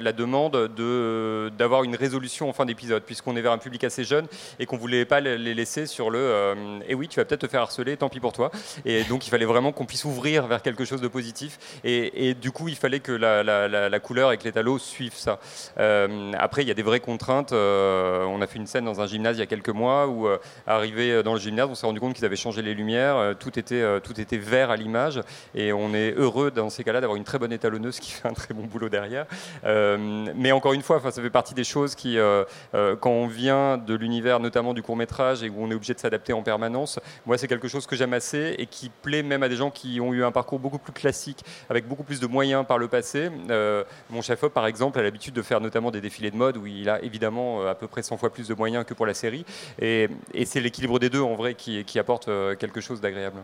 la 0.00 0.12
demande 0.12 0.72
de, 0.74 1.50
d'avoir 1.58 1.84
une 1.84 1.96
résolution 1.96 2.48
en 2.48 2.52
fin 2.52 2.64
d'épisode, 2.64 3.02
puisqu'on 3.02 3.36
est 3.36 3.42
vers 3.42 3.52
un 3.52 3.58
public 3.58 3.84
assez 3.84 4.04
jeune 4.04 4.26
et 4.58 4.66
qu'on 4.66 4.76
ne 4.76 4.80
voulait 4.80 5.04
pas 5.04 5.20
les 5.20 5.54
laisser 5.54 5.86
sur 5.86 6.10
le 6.10 6.18
euh, 6.18 6.80
eh 6.88 6.94
oui, 6.94 7.08
tu 7.08 7.20
vas 7.20 7.24
peut-être 7.24 7.42
te 7.42 7.48
faire 7.48 7.62
harceler, 7.62 7.96
tant 7.96 8.08
pis 8.08 8.20
pour 8.20 8.32
toi. 8.32 8.50
Et 8.84 9.04
donc, 9.04 9.26
il 9.26 9.30
fallait 9.30 9.44
vraiment 9.44 9.72
qu'on 9.72 9.86
puisse 9.86 10.04
ouvrir 10.04 10.46
vers 10.46 10.62
quelque 10.62 10.84
chose 10.84 11.00
de 11.00 11.08
positif. 11.08 11.80
Et, 11.84 12.28
et 12.28 12.34
du 12.34 12.50
coup, 12.50 12.68
il 12.68 12.76
fallait 12.76 13.00
que 13.00 13.12
la, 13.24 14.00
couleur 14.00 14.32
et 14.32 14.38
que 14.38 14.44
l'étalo 14.44 14.78
suivent 14.78 15.16
ça. 15.16 15.38
Euh, 15.78 16.32
après, 16.38 16.62
il 16.62 16.68
y 16.68 16.70
a 16.70 16.74
des 16.74 16.82
vraies 16.82 17.00
contraintes. 17.00 17.52
Euh, 17.52 18.24
on 18.24 18.40
a 18.40 18.46
fait 18.46 18.58
une 18.58 18.66
scène 18.66 18.84
dans 18.84 19.00
un 19.00 19.06
gymnase 19.06 19.36
il 19.36 19.40
y 19.40 19.42
a 19.42 19.46
quelques 19.46 19.70
mois 19.70 20.06
où, 20.06 20.26
euh, 20.26 20.38
arrivé 20.66 21.22
dans 21.22 21.34
le 21.34 21.40
gymnase, 21.40 21.68
on 21.70 21.74
s'est 21.74 21.86
rendu 21.86 22.00
compte 22.00 22.14
qu'ils 22.14 22.24
avaient 22.24 22.36
changé 22.36 22.62
les 22.62 22.74
lumières. 22.74 23.34
tout, 23.38 23.58
était, 23.58 24.00
tout 24.00 24.20
était 24.20 24.36
vert 24.36 24.70
à 24.70 24.76
l'image. 24.76 25.20
Et 25.54 25.72
on 25.72 25.94
est 25.94 26.12
heureux 26.16 26.50
dans 26.50 26.70
ces 26.70 26.84
cas-là 26.84 27.00
d'avoir 27.00 27.16
une 27.16 27.24
très 27.24 27.38
bonne 27.38 27.52
étalonneuse 27.52 28.00
qui 28.00 28.10
fait 28.12 28.28
un 28.28 28.32
très 28.32 28.54
bon 28.54 28.64
boulot 28.64 28.88
derrière. 28.88 29.26
Mais 29.64 30.52
encore 30.52 30.72
une 30.72 30.82
fois, 30.82 31.00
ça 31.00 31.22
fait 31.22 31.30
partie 31.30 31.54
des 31.54 31.64
choses 31.64 31.94
qui, 31.94 32.18
quand 32.72 33.10
on 33.10 33.26
vient 33.26 33.78
de 33.78 33.94
l'univers, 33.94 34.40
notamment 34.40 34.74
du 34.74 34.82
court-métrage, 34.82 35.42
et 35.42 35.48
où 35.48 35.56
on 35.58 35.70
est 35.70 35.74
obligé 35.74 35.94
de 35.94 35.98
s'adapter 35.98 36.32
en 36.32 36.42
permanence, 36.42 36.98
moi, 37.26 37.38
c'est 37.38 37.48
quelque 37.48 37.68
chose 37.68 37.86
que 37.86 37.96
j'aime 37.96 38.12
assez 38.12 38.54
et 38.58 38.66
qui 38.66 38.90
plaît 38.90 39.22
même 39.22 39.42
à 39.42 39.48
des 39.48 39.56
gens 39.56 39.70
qui 39.70 40.00
ont 40.00 40.12
eu 40.12 40.24
un 40.24 40.32
parcours 40.32 40.58
beaucoup 40.58 40.78
plus 40.78 40.92
classique, 40.92 41.44
avec 41.70 41.86
beaucoup 41.86 42.02
plus 42.02 42.20
de 42.20 42.26
moyens 42.26 42.64
par 42.66 42.78
le 42.78 42.88
passé. 42.88 43.13
Euh, 43.14 43.84
mon 44.10 44.22
chef-op, 44.22 44.52
par 44.52 44.66
exemple, 44.66 44.98
a 44.98 45.02
l'habitude 45.02 45.34
de 45.34 45.42
faire 45.42 45.60
notamment 45.60 45.90
des 45.90 46.00
défilés 46.00 46.30
de 46.30 46.36
mode 46.36 46.56
où 46.56 46.66
il 46.66 46.88
a 46.88 47.02
évidemment 47.02 47.62
euh, 47.62 47.70
à 47.70 47.74
peu 47.74 47.86
près 47.86 48.02
100 48.02 48.16
fois 48.16 48.32
plus 48.32 48.48
de 48.48 48.54
moyens 48.54 48.84
que 48.84 48.94
pour 48.94 49.06
la 49.06 49.14
série. 49.14 49.44
Et, 49.80 50.08
c'est 50.44 50.60
l'équilibre 50.60 50.98
des 50.98 51.10
deux, 51.10 51.20
en 51.20 51.34
vrai, 51.34 51.54
qui, 51.54 51.84
qui 51.84 51.98
apporte 51.98 52.28
euh, 52.28 52.54
quelque 52.54 52.80
chose 52.80 53.00
d'agréable. 53.00 53.38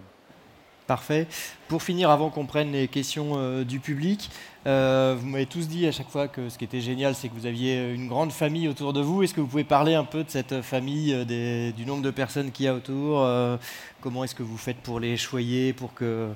Parfait. 0.90 1.28
Pour 1.68 1.84
finir, 1.84 2.10
avant 2.10 2.30
qu'on 2.30 2.46
prenne 2.46 2.72
les 2.72 2.88
questions 2.88 3.34
euh, 3.36 3.62
du 3.62 3.78
public, 3.78 4.28
euh, 4.66 5.14
vous 5.16 5.28
m'avez 5.28 5.46
tous 5.46 5.68
dit 5.68 5.86
à 5.86 5.92
chaque 5.92 6.08
fois 6.08 6.26
que 6.26 6.48
ce 6.48 6.58
qui 6.58 6.64
était 6.64 6.80
génial, 6.80 7.14
c'est 7.14 7.28
que 7.28 7.34
vous 7.34 7.46
aviez 7.46 7.92
une 7.94 8.08
grande 8.08 8.32
famille 8.32 8.66
autour 8.66 8.92
de 8.92 9.00
vous. 9.00 9.22
Est-ce 9.22 9.32
que 9.32 9.40
vous 9.40 9.46
pouvez 9.46 9.62
parler 9.62 9.94
un 9.94 10.02
peu 10.02 10.24
de 10.24 10.30
cette 10.30 10.62
famille, 10.62 11.14
euh, 11.14 11.70
du 11.70 11.86
nombre 11.86 12.02
de 12.02 12.10
personnes 12.10 12.50
qu'il 12.50 12.66
y 12.66 12.68
a 12.68 12.74
autour 12.74 13.20
euh, 13.20 13.56
Comment 14.00 14.24
est-ce 14.24 14.34
que 14.34 14.42
vous 14.42 14.56
faites 14.56 14.78
pour 14.78 14.98
les 14.98 15.16
choyer 15.16 15.72
Pour, 15.72 15.94
que, 15.94 16.30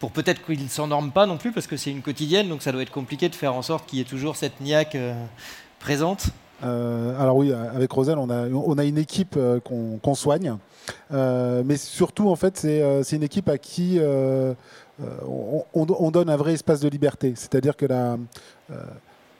pour 0.00 0.10
peut-être 0.10 0.44
qu'ils 0.44 0.64
ne 0.64 0.68
s'endorment 0.68 1.12
pas 1.12 1.26
non 1.26 1.36
plus, 1.36 1.52
parce 1.52 1.68
que 1.68 1.76
c'est 1.76 1.92
une 1.92 2.02
quotidienne, 2.02 2.48
donc 2.48 2.62
ça 2.62 2.72
doit 2.72 2.82
être 2.82 2.90
compliqué 2.90 3.28
de 3.28 3.36
faire 3.36 3.54
en 3.54 3.62
sorte 3.62 3.88
qu'il 3.88 4.00
y 4.00 4.02
ait 4.02 4.04
toujours 4.04 4.34
cette 4.34 4.60
niaque 4.60 4.96
euh, 4.96 5.14
présente 5.78 6.26
euh, 6.26 6.30
alors 6.62 7.36
oui, 7.36 7.52
avec 7.52 7.90
Roselle, 7.90 8.18
on 8.18 8.30
a, 8.30 8.48
on 8.48 8.78
a 8.78 8.84
une 8.84 8.98
équipe 8.98 9.34
euh, 9.36 9.60
qu'on 9.60 9.98
qu 9.98 10.14
soigne, 10.14 10.56
euh, 11.12 11.62
mais 11.64 11.76
surtout 11.76 12.28
en 12.28 12.36
fait, 12.36 12.56
c'est 12.56 12.82
euh, 12.82 13.02
une 13.02 13.22
équipe 13.22 13.48
à 13.48 13.58
qui 13.58 13.98
euh, 13.98 14.54
on, 15.26 15.64
on, 15.74 16.10
donne 16.10 16.28
un 16.28 16.36
vrai 16.36 16.52
espace 16.52 16.80
de 16.80 16.88
liberté. 16.88 17.32
C'est-à-dire 17.34 17.76
que 17.76 17.86
la, 17.86 18.18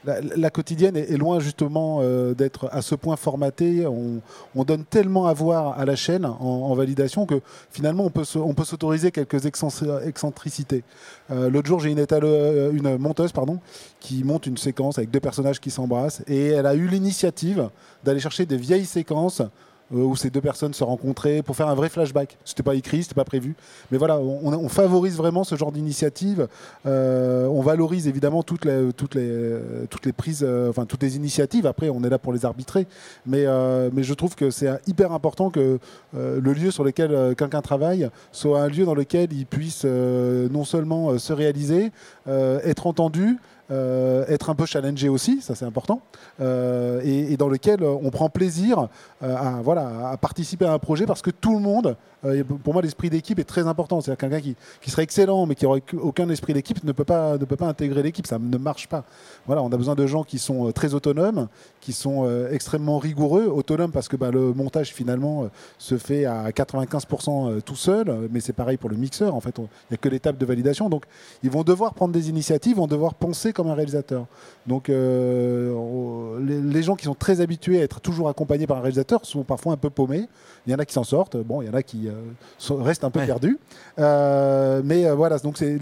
la, 0.04 0.50
quotidienne 0.50 0.96
est, 0.96 1.16
loin 1.16 1.40
justement 1.40 2.00
euh, 2.00 2.34
d'être 2.34 2.68
à 2.72 2.82
ce 2.82 2.94
point 2.94 3.16
formatée. 3.16 3.86
On, 3.86 4.20
on, 4.54 4.64
donne 4.64 4.84
tellement 4.84 5.26
à 5.26 5.32
voir 5.32 5.78
à 5.78 5.84
la 5.84 5.96
chaîne 5.96 6.24
en, 6.24 6.74
validation 6.74 7.26
que 7.26 7.40
finalement 7.70 8.04
on 8.04 8.10
peut, 8.10 8.64
s'autoriser 8.64 9.10
quelques 9.10 9.46
excentricités. 9.46 10.82
Euh, 11.30 11.50
L'autre 11.50 11.68
jour, 11.68 11.80
j'ai 11.80 11.90
une, 11.90 11.98
étale, 11.98 12.24
une 12.24 12.96
monteuse 12.96 13.32
pardon, 13.32 13.58
qui 13.98 14.24
monte 14.24 14.46
une 14.46 14.56
séquence 14.56 14.98
avec 14.98 15.10
deux 15.10 15.20
personnages 15.20 15.60
qui 15.60 15.70
s'embrassent 15.70 16.22
et 16.26 16.48
elle 16.48 16.66
a 16.66 16.74
eu 16.74 16.86
l'initiative 16.86 17.68
d'aller 18.04 18.20
chercher 18.20 18.46
des 18.46 18.56
vieilles 18.56 18.86
séquences 18.86 19.42
où 19.90 20.16
ces 20.16 20.30
deux 20.30 20.40
personnes 20.40 20.74
se 20.74 20.84
rencontraient 20.84 21.42
pour 21.42 21.56
faire 21.56 21.68
un 21.68 21.74
vrai 21.74 21.88
flashback. 21.88 22.36
C'était 22.44 22.62
pas 22.62 22.74
écrit, 22.74 23.02
c'était 23.02 23.14
pas 23.14 23.24
prévu, 23.24 23.54
mais 23.90 23.98
voilà, 23.98 24.18
on, 24.18 24.68
favorise 24.68 25.16
vraiment 25.16 25.44
ce 25.44 25.56
genre 25.56 25.72
d'initiative. 25.72 26.46
Euh, 26.86 27.46
on 27.46 27.60
valorise 27.60 28.06
évidemment 28.06 28.42
toutes 28.42 28.64
les 28.64 28.92
toutes 28.92 29.14
les 29.14 29.58
toutes 29.90 30.06
les 30.06 30.12
prises, 30.12 30.44
euh, 30.46 30.70
enfin 30.70 30.86
toutes 30.86 31.02
les 31.02 31.16
initiatives. 31.16 31.66
Après, 31.66 31.88
on 31.88 32.02
est 32.04 32.08
là 32.08 32.18
pour 32.18 32.32
les 32.32 32.44
arbitrer, 32.44 32.86
mais 33.26 33.44
euh, 33.46 33.90
mais 33.92 34.02
je 34.02 34.14
trouve 34.14 34.34
que 34.34 34.50
c'est 34.50 34.68
hyper 34.86 35.12
important 35.12 35.50
que 35.50 35.78
euh, 36.16 36.40
le 36.40 36.52
lieu 36.52 36.70
sur 36.70 36.84
lequel 36.84 37.34
quelqu'un 37.36 37.62
travaille 37.62 38.08
soit 38.32 38.62
un 38.62 38.68
lieu 38.68 38.84
dans 38.84 38.94
lequel 38.94 39.32
il 39.32 39.46
puisse 39.46 39.84
non 39.84 40.64
seulement 40.64 41.18
se 41.18 41.32
réaliser, 41.32 41.90
être 42.26 42.86
entendu. 42.86 43.38
Euh, 43.70 44.24
être 44.26 44.50
un 44.50 44.56
peu 44.56 44.66
challengé 44.66 45.08
aussi, 45.08 45.40
ça 45.40 45.54
c'est 45.54 45.64
important, 45.64 46.00
euh, 46.40 47.00
et, 47.04 47.36
dans 47.36 47.48
lequel 47.48 47.84
on 47.84 48.10
prend 48.10 48.28
plaisir 48.28 48.88
euh, 49.22 49.36
à, 49.36 49.62
voilà, 49.62 50.10
à 50.10 50.16
participer 50.16 50.64
à 50.64 50.72
un 50.72 50.80
projet 50.80 51.06
parce 51.06 51.22
que 51.22 51.30
tout 51.30 51.54
le 51.54 51.60
monde, 51.60 51.96
pour 52.64 52.72
moi 52.72 52.82
l'esprit 52.82 53.10
d'équipe 53.10 53.38
est 53.38 53.44
très 53.44 53.68
important, 53.68 54.00
c'est-à-dire 54.00 54.18
quelqu'un 54.18 54.40
qui, 54.40 54.56
qui, 54.80 54.90
serait 54.90 55.04
excellent 55.04 55.46
mais 55.46 55.54
qui 55.54 55.66
n'aurait 55.66 55.82
aucun 56.02 56.28
esprit 56.30 56.52
d'équipe 56.52 56.82
ne 56.82 56.90
peut 56.90 57.04
pas 57.04 57.38
ne 57.38 57.44
peut 57.44 57.56
pas 57.56 57.68
intégrer 57.68 58.02
l'équipe, 58.02 58.26
ça 58.26 58.38
ne 58.40 58.58
marche 58.58 58.88
pas. 58.88 59.04
Voilà, 59.46 59.62
on 59.62 59.70
a 59.70 59.76
besoin 59.76 59.94
de 59.94 60.06
gens 60.06 60.24
qui 60.24 60.38
sont 60.40 60.72
très 60.72 60.94
autonomes, 60.94 61.46
qui 61.80 61.92
sont 61.92 62.28
extrêmement 62.50 62.98
rigoureux, 62.98 63.46
autonomes 63.46 63.92
parce 63.92 64.08
que 64.08 64.16
bah, 64.16 64.30
le 64.30 64.52
montage 64.52 64.92
finalement 64.92 65.48
se 65.78 65.96
fait 65.96 66.24
à 66.24 66.50
95% 66.50 67.62
tout 67.62 67.76
seul, 67.76 68.28
mais 68.30 68.40
c'est 68.40 68.52
pareil 68.52 68.76
pour 68.76 68.90
le 68.90 68.96
mixeur, 68.96 69.34
en 69.34 69.40
fait, 69.40 69.54
il 69.58 69.62
n'y 69.90 69.94
a 69.94 69.96
que 69.96 70.08
l'étape 70.08 70.38
de 70.38 70.46
validation, 70.46 70.88
donc 70.88 71.04
ils 71.42 71.50
vont 71.50 71.62
devoir 71.62 71.94
prendre 71.94 72.12
des 72.12 72.28
initiatives, 72.28 72.76
vont 72.76 72.86
devoir 72.86 73.14
penser 73.14 73.52
comme 73.52 73.68
un 73.68 73.74
réalisateur. 73.74 74.26
Donc 74.66 74.88
euh, 74.88 76.38
les, 76.40 76.60
les, 76.60 76.82
gens 76.82 76.96
qui 76.96 77.04
sont 77.04 77.14
très 77.14 77.40
habitués 77.40 77.80
à 77.80 77.84
être 77.84 78.00
toujours 78.00 78.28
accompagnés 78.28 78.66
par 78.66 78.78
un 78.78 78.80
réalisateur 78.80 79.24
sont 79.24 79.44
parfois 79.44 79.72
un 79.72 79.76
peu 79.76 79.90
paumés. 79.90 80.28
Il 80.66 80.72
y 80.72 80.74
en 80.74 80.78
a 80.78 80.84
qui 80.84 80.92
s'en 80.92 81.04
sortent, 81.04 81.36
bon, 81.36 81.62
il 81.62 81.66
y 81.66 81.70
en 81.70 81.74
a 81.74 81.82
qui 81.82 82.08
euh, 82.08 82.74
restent 82.82 83.04
un 83.04 83.10
peu 83.10 83.20
ouais. 83.20 83.26
perdus. 83.26 83.58
Euh, 83.98 84.82
mais 84.84 85.10
voilà, 85.12 85.38
donc 85.38 85.56
c'est 85.58 85.78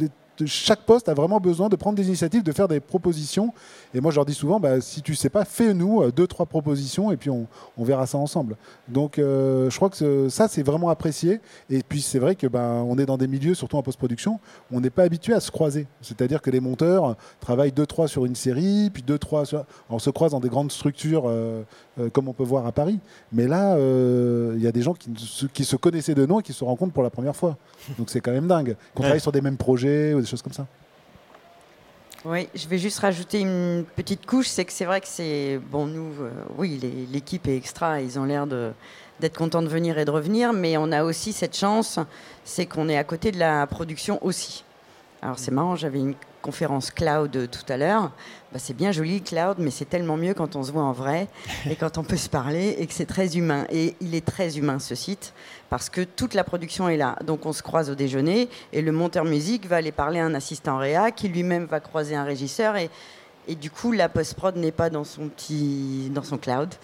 chaque 0.46 0.82
poste 0.82 1.09
a 1.09 1.14
vraiment 1.14 1.40
besoin 1.40 1.68
de 1.68 1.76
prendre 1.76 1.96
des 1.96 2.07
initiatives, 2.07 2.42
de 2.42 2.53
faire 2.53 2.68
des 2.68 2.80
propositions. 2.80 3.53
Et 3.95 4.01
moi, 4.01 4.11
je 4.11 4.16
leur 4.16 4.26
dis 4.26 4.34
souvent, 4.34 4.61
bah, 4.61 4.80
si 4.80 5.03
tu 5.03 5.14
sais 5.14 5.30
pas, 5.30 5.45
fais-nous 5.45 6.11
deux, 6.11 6.26
trois 6.26 6.47
propositions 6.47 7.11
et 7.11 7.16
puis 7.16 7.30
on, 7.30 7.47
on, 7.76 7.84
verra 7.84 8.07
ça 8.07 8.18
ensemble. 8.18 8.57
Donc, 8.89 9.18
euh, 9.18 9.70
je 9.70 9.76
crois 9.76 9.91
que 9.91 10.28
ça, 10.28 10.49
c'est 10.49 10.62
vraiment 10.62 10.91
apprécié. 10.91 11.41
Et 11.70 11.82
puis, 11.82 12.03
c'est 12.03 12.18
vrai 12.18 12.34
que 12.34 12.47
on 12.57 12.99
est 12.99 13.07
dans 13.07 13.16
des 13.16 13.28
milieux, 13.28 13.55
surtout 13.55 13.76
en 13.76 13.82
post-production, 13.82 14.41
on 14.72 14.80
n'est 14.80 14.91
pas 14.91 15.05
habitué 15.05 15.32
à 15.32 15.41
se 15.41 15.51
croiser. 15.51 15.86
C'est-à-dire 16.03 16.43
que 16.43 16.51
les 16.51 16.61
monteurs 16.61 17.16
travaillent 17.41 17.72
deux, 17.72 17.86
trois 17.86 18.09
sur 18.09 18.24
une 18.24 18.34
série, 18.34 18.91
puis 18.93 19.03
deux, 19.03 19.18
trois 19.18 19.45
sur... 19.45 19.64
On 19.91 19.99
se 19.99 20.11
croise 20.11 20.32
dans 20.32 20.41
des 20.41 20.49
grandes 20.49 20.72
structures 20.72 21.24
euh, 21.26 21.62
euh, 21.99 22.11
comme 22.11 22.28
on 22.28 22.32
peut 22.32 22.45
voir 22.45 22.66
à 22.66 22.72
Paris. 22.72 22.99
Mais 23.32 23.47
là, 23.47 23.76
il 23.78 24.62
y 24.62 24.66
a 24.66 24.72
des 24.72 24.82
gens 24.82 24.95
qui, 24.95 25.11
qui, 25.53 25.64
se 25.64 25.76
connaissaient 25.76 26.14
de 26.14 26.26
nom 26.26 26.41
et 26.41 26.43
qui 26.43 26.53
se 26.53 26.64
rencontrent 26.64 26.93
pour 26.93 27.03
la 27.03 27.11
première 27.11 27.36
fois. 27.36 27.57
Donc, 27.99 28.11
c'est 28.11 28.20
quand 28.20 28.32
même 28.32 28.49
dingue. 28.49 28.76
Qu'on 28.95 29.03
travaille 29.03 29.20
sur 29.20 29.32
des 29.32 29.41
mêmes 29.41 29.57
projets 29.57 30.14
ou 30.14 30.20
des 30.20 30.26
choses 30.26 30.43
comme 30.43 30.53
ça. 30.53 30.66
Oui, 32.24 32.48
je 32.52 32.66
vais 32.66 32.78
juste 32.78 32.98
rajouter 32.98 33.40
une 33.40 33.84
petite 33.94 34.26
couche, 34.26 34.48
c'est 34.48 34.64
que 34.64 34.72
c'est 34.72 34.84
vrai 34.84 35.00
que 35.00 35.06
c'est 35.06 35.60
bon 35.70 35.86
nous, 35.86 36.12
euh, 36.20 36.30
oui, 36.56 36.80
l'équipe 37.12 37.46
est 37.46 37.56
extra, 37.56 38.00
ils 38.00 38.18
ont 38.18 38.24
l'air 38.24 38.44
d'être 38.48 39.38
contents 39.38 39.62
de 39.62 39.68
venir 39.68 39.98
et 39.98 40.04
de 40.04 40.10
revenir, 40.10 40.52
mais 40.52 40.76
on 40.76 40.90
a 40.90 41.04
aussi 41.04 41.32
cette 41.32 41.56
chance, 41.56 42.00
c'est 42.44 42.66
qu'on 42.66 42.88
est 42.88 42.98
à 42.98 43.04
côté 43.04 43.30
de 43.30 43.38
la 43.38 43.64
production 43.68 44.18
aussi. 44.24 44.64
Alors 45.22 45.38
c'est 45.38 45.52
marrant, 45.52 45.76
j'avais 45.76 46.00
une 46.00 46.16
conférence 46.42 46.90
cloud 46.90 47.48
tout 47.50 47.72
à 47.72 47.76
l'heure. 47.76 48.10
Bah, 48.53 48.59
c'est 48.59 48.74
bien 48.74 48.92
joli 48.92 49.18
le 49.18 49.24
cloud, 49.24 49.57
mais 49.59 49.70
c'est 49.70 49.84
tellement 49.84 50.16
mieux 50.16 50.32
quand 50.32 50.57
on 50.57 50.62
se 50.62 50.72
voit 50.72 50.82
en 50.82 50.92
vrai 50.92 51.28
et 51.68 51.76
quand 51.76 51.99
on 51.99 52.03
peut 52.03 52.16
se 52.16 52.30
parler 52.30 52.76
et 52.78 52.86
que 52.86 52.94
c'est 52.94 53.05
très 53.05 53.36
humain. 53.36 53.66
Et 53.70 53.94
il 54.01 54.14
est 54.14 54.24
très 54.24 54.57
humain 54.57 54.78
ce 54.78 54.94
site 54.94 55.34
parce 55.68 55.90
que 55.90 56.01
toute 56.01 56.32
la 56.32 56.44
production 56.44 56.88
est 56.88 56.96
là. 56.96 57.16
Donc 57.26 57.44
on 57.44 57.53
se 57.53 57.62
croise 57.62 57.90
au 57.90 57.94
déjeuner 57.94 58.49
et 58.72 58.80
le 58.80 58.90
monteur 58.90 59.26
musique 59.26 59.66
va 59.66 59.76
aller 59.76 59.92
parler 59.92 60.18
à 60.18 60.24
un 60.24 60.34
assistant 60.34 60.78
réa 60.78 61.11
qui 61.11 61.28
lui-même 61.28 61.66
va 61.66 61.80
croiser 61.80 62.16
un 62.16 62.24
régisseur 62.24 62.76
et, 62.76 62.88
et 63.49 63.55
du 63.55 63.70
coup 63.70 63.92
la 63.92 64.09
post-prod 64.09 64.57
n'est 64.57 64.72
pas 64.72 64.88
dans 64.88 65.05
son 65.05 65.28
petit 65.28 66.11
dans 66.14 66.24
son 66.24 66.38
cloud. 66.38 66.74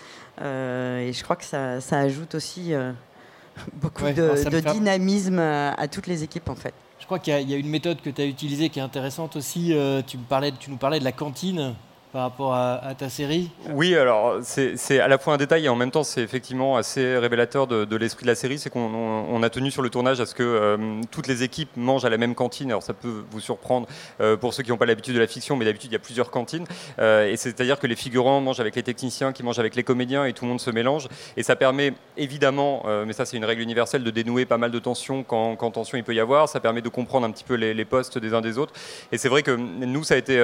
Euh, 0.43 0.99
et 0.99 1.15
je 1.15 1.25
crois 1.25 1.37
que 1.37 1.45
ça, 1.45 1.81
ça 1.81 1.99
ajoute 1.99 2.35
aussi 2.35 2.75
euh, 2.75 2.93
beaucoup 3.73 4.05
de, 4.05 4.71
dynamisme 4.71 5.39
à 5.39 5.89
toutes 5.89 6.09
les 6.09 6.25
équipes 6.25 6.51
en 6.51 6.57
fait. 6.57 6.75
Je 7.05 7.07
crois 7.07 7.19
qu'il 7.19 7.51
y, 7.51 7.53
a 7.53 7.59
une 7.59 7.69
méthode 7.69 8.01
que 8.01 8.09
tu 8.09 8.23
as 8.23 8.25
utilisée 8.25 8.71
qui 8.71 8.79
est 8.79 8.83
intéressante 8.83 9.37
aussi. 9.37 9.75
Euh, 9.75 10.01
tu, 10.01 10.17
nous 10.17 10.77
parlais 10.79 10.99
de 10.99 11.05
la 11.05 11.13
cantine 11.13 11.75
par 12.15 12.23
rapport 12.23 12.55
à, 12.55 12.95
ta 12.97 13.09
série 13.09 13.51
Oui, 13.71 13.97
alors 13.97 14.37
c'est 14.41 15.01
à 15.01 15.09
la 15.09 15.19
fois 15.19 15.35
un 15.35 15.37
détail 15.37 15.65
et 15.65 15.69
en 15.69 15.75
même 15.75 15.91
temps 15.91 16.05
c'est 16.05 16.23
effectivement 16.23 16.77
assez 16.77 17.19
révélateur 17.19 17.67
de, 17.67 17.97
l'esprit 17.97 18.23
de 18.23 18.29
la 18.29 18.37
série. 18.37 18.57
C'est 18.57 18.71
qu'on 18.71 19.43
a 19.43 19.51
tenu 19.51 19.73
sur 19.73 19.83
le 19.83 19.91
tournage 19.91 20.21
à 20.21 20.27
ce 20.27 20.33
que 20.33 20.45
euh, 20.45 20.77
toutes 21.11 21.27
les 21.27 21.43
équipes 21.43 21.77
mangent 21.77 22.05
à 22.05 22.11
la 22.11 22.17
même 22.17 22.37
cantine. 22.37 22.71
Alors 22.71 22.85
ça 22.85 22.95
peut 22.95 23.25
vous 23.29 23.41
surprendre 23.41 23.89
euh, 24.21 24.37
pour 24.37 24.55
ceux 24.55 24.63
qui 24.63 24.71
n'ont 24.71 24.77
pas 24.77 24.87
l'habitude 24.87 25.17
de 25.17 25.19
la 25.19 25.27
fiction, 25.27 25.57
mais 25.57 25.65
d'habitude 25.65 25.91
il 25.91 25.95
y 25.95 25.97
a 25.97 25.99
plusieurs 25.99 26.31
cantines. 26.31 26.67
Euh, 27.01 27.27
et 27.27 27.37
c'est-à-dire 27.37 27.81
que 27.81 27.89
les 27.89 27.97
figurants 27.97 28.41
mangent 28.41 28.61
avec 28.61 28.77
les 28.77 28.85
techniciens, 28.85 29.33
qui 29.33 29.43
mangent 29.43 29.59
avec 29.59 29.75
les 29.75 29.83
comédiens 29.83 30.25
et 30.25 30.33
tout 30.35 30.45
le 30.45 30.51
monde 30.51 30.61
se 30.61 30.71
mélange. 30.71 31.09
Et 31.37 31.43
ça 31.43 31.57
permet 31.57 31.95
évidemment, 32.17 32.85
mais 33.07 33.13
ça 33.13 33.25
c'est 33.25 33.37
une 33.37 33.45
règle 33.45 33.63
universelle, 33.63 34.05
de 34.05 34.11
dénouer 34.13 34.45
pas 34.45 34.57
mal 34.57 34.71
de 34.71 34.79
tensions 34.79 35.25
quand, 35.25 35.57
tension 35.73 35.99
il 35.99 36.05
peut 36.05 36.15
y 36.15 36.21
avoir. 36.21 36.49
Ça 36.49 36.61
permet 36.61 36.81
de 36.81 36.89
comprendre 36.89 37.27
un 37.27 37.33
petit 37.33 37.43
peu 37.43 37.55
les, 37.55 37.75
les 37.75 37.85
postes 37.85 38.19
des 38.19 38.35
uns 38.35 38.41
des 38.41 38.57
autres. 38.57 38.73
Et 39.11 39.19
c'est 39.19 39.29
vrai 39.29 39.43
que 39.43 39.51
nous 39.51 40.05
ça 40.05 40.15
a 40.15 40.17
été, 40.17 40.37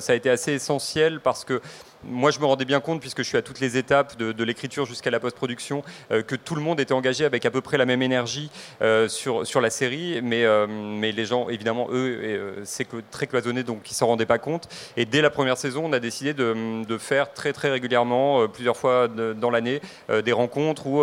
ça 0.00 0.12
a 0.12 0.16
été 0.16 0.28
assez 0.28 0.54
essentiel 0.54 1.03
parce 1.20 1.44
que 1.44 1.60
moi, 2.08 2.30
je 2.30 2.40
me 2.40 2.46
rendais 2.46 2.64
bien 2.64 2.80
compte, 2.80 3.00
puisque 3.00 3.18
je 3.18 3.28
suis 3.28 3.38
à 3.38 3.42
toutes 3.42 3.60
les 3.60 3.76
étapes 3.76 4.16
de, 4.16 4.44
l'écriture 4.44 4.84
jusqu'à 4.84 5.10
la 5.10 5.20
post-production, 5.20 5.82
euh, 6.10 6.22
que 6.22 6.36
tout 6.36 6.54
le 6.54 6.60
monde 6.60 6.78
était 6.78 6.92
engagé 6.92 7.24
avec 7.24 7.46
à 7.46 7.50
peu 7.50 7.60
près 7.60 7.78
la 7.78 7.86
même 7.86 8.02
énergie 8.02 8.50
euh, 8.82 9.08
sur, 9.08 9.46
sur 9.46 9.60
la 9.60 9.70
série, 9.70 10.20
mais, 10.22 10.44
euh, 10.44 10.66
mais 10.68 11.12
les 11.12 11.24
gens, 11.24 11.48
évidemment, 11.48 11.88
eux, 11.90 12.62
c'est 12.64 12.86
très 13.10 13.26
cloisonné, 13.26 13.62
donc 13.62 13.90
ils 13.90 13.94
s'en 13.94 14.06
rendaient 14.06 14.26
pas 14.26 14.38
compte. 14.38 14.68
Et 14.96 15.06
dès 15.06 15.22
la 15.22 15.30
première 15.30 15.56
saison, 15.56 15.84
on 15.86 15.92
a 15.92 16.00
décidé 16.00 16.34
de, 16.34 16.84
de 16.84 16.98
faire 16.98 17.32
très 17.32 17.52
très 17.52 17.70
régulièrement, 17.70 18.46
plusieurs 18.48 18.76
fois 18.76 19.08
dans 19.08 19.50
l'année, 19.50 19.80
des 20.24 20.32
rencontres 20.32 20.86
où 20.86 21.02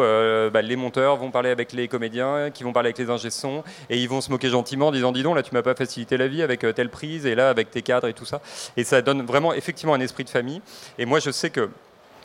bah, 0.51 0.61
les 0.61 0.75
monteurs 0.75 1.17
vont 1.17 1.31
parler 1.31 1.49
avec 1.49 1.73
les 1.73 1.87
comédiens, 1.87 2.51
qui 2.51 2.63
vont 2.63 2.73
parler 2.73 2.87
avec 2.87 2.97
les 2.97 3.09
ingé 3.09 3.29
et 3.89 3.97
ils 3.97 4.09
vont 4.09 4.21
se 4.21 4.29
moquer 4.29 4.49
gentiment 4.49 4.87
en 4.87 4.91
disant, 4.91 5.11
dis 5.11 5.23
donc, 5.23 5.35
là, 5.35 5.43
tu 5.43 5.53
m'as 5.53 5.61
pas 5.61 5.75
facilité 5.75 6.17
la 6.17 6.27
vie 6.27 6.41
avec 6.41 6.65
telle 6.75 6.89
prise, 6.89 7.25
et 7.25 7.35
là, 7.35 7.49
avec 7.49 7.71
tes 7.71 7.81
cadres 7.81 8.07
et 8.07 8.13
tout 8.13 8.25
ça. 8.25 8.41
Et 8.77 8.83
ça 8.83 9.01
donne 9.01 9.23
vraiment, 9.23 9.53
effectivement, 9.53 9.93
un 9.93 9.99
esprit 9.99 10.23
de 10.23 10.29
famille. 10.29 10.61
Et 10.97 11.05
moi, 11.05 11.19
je 11.19 11.31
sais 11.31 11.49
que 11.49 11.69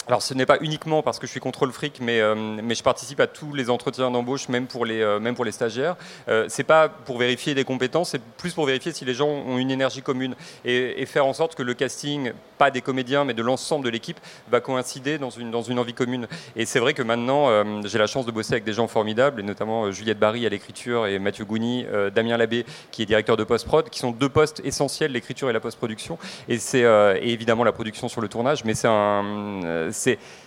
alors 0.09 0.22
ce 0.22 0.34
n'est 0.34 0.46
pas 0.46 0.59
uniquement 0.61 1.02
parce 1.02 1.18
que 1.18 1.26
je 1.26 1.32
suis 1.32 1.40
contrôle 1.40 1.72
fric, 1.72 1.98
mais, 2.00 2.20
euh, 2.20 2.34
mais 2.36 2.76
je 2.76 2.82
participe 2.82 3.18
à 3.18 3.26
tous 3.26 3.52
les 3.54 3.70
entretiens 3.70 4.11
d'embauche, 4.11 4.48
même, 4.48 4.68
pour 4.68 4.86
les, 4.86 5.00
euh, 5.00 5.18
même 5.18 5.34
pour 5.34 5.44
les 5.44 5.50
stagiaires. 5.50 5.96
Euh, 6.28 6.46
c'est 6.48 6.64
pas 6.64 6.88
pour 6.88 7.18
vérifier 7.18 7.54
des 7.54 7.64
compétences, 7.64 8.11
c'est 8.11 8.22
plus 8.22 8.54
pour 8.54 8.66
vérifier 8.66 8.92
si 8.92 9.04
les 9.04 9.14
gens 9.14 9.28
ont 9.28 9.59
une 9.59 9.70
énergie 9.70 10.02
commune 10.02 10.36
et, 10.64 11.04
faire 11.07 11.26
en 11.26 11.32
sorte 11.32 11.54
que 11.54 11.62
le 11.62 11.74
casting, 11.74 12.32
pas 12.59 12.70
des 12.70 12.80
comédiens, 12.80 13.24
mais 13.24 13.34
de 13.34 13.42
l'ensemble 13.42 13.84
de 13.84 13.90
l'équipe, 13.90 14.18
va 14.50 14.61
coïncider 14.61 15.18
dans 15.18 15.30
une, 15.30 15.50
dans 15.50 15.62
une 15.62 15.78
envie 15.78 15.94
commune. 15.94 16.26
Et 16.57 16.66
c'est 16.66 16.80
vrai 16.80 16.94
que 16.94 17.02
maintenant, 17.02 17.48
euh, 17.48 17.80
j'ai 17.84 17.98
la 17.98 18.07
chance 18.07 18.26
de 18.26 18.32
bosser 18.32 18.54
avec 18.54 18.64
des 18.64 18.72
gens 18.72 18.88
formidables, 18.88 19.40
et 19.40 19.44
notamment 19.44 19.90
Juliette 19.90 20.18
Barry 20.18 20.46
à 20.46 20.48
l'écriture 20.48 21.07
et 21.07 21.18
Mathieu 21.18 21.44
Gouni, 21.44 21.86
Damien 22.14 22.36
Labbé 22.36 22.64
qui 22.90 23.02
est 23.02 23.07
directeur 23.07 23.36
de 23.36 23.44
post-prod, 23.44 23.88
qui 23.88 23.98
sont 23.98 24.11
deux 24.11 24.28
postes 24.28 24.61
essentiels, 24.64 25.12
l'écriture 25.12 25.50
et 25.50 25.52
la 25.52 25.61
post-production, 25.61 26.18
et 26.48 26.59
c'est 26.59 26.84
évidemment 27.22 27.64
la 27.64 27.72
production 27.72 28.09
sur 28.09 28.20
le 28.20 28.28
tournage, 28.28 28.64
mais 28.64 28.74
c'est 28.74 28.88
un 28.88 29.90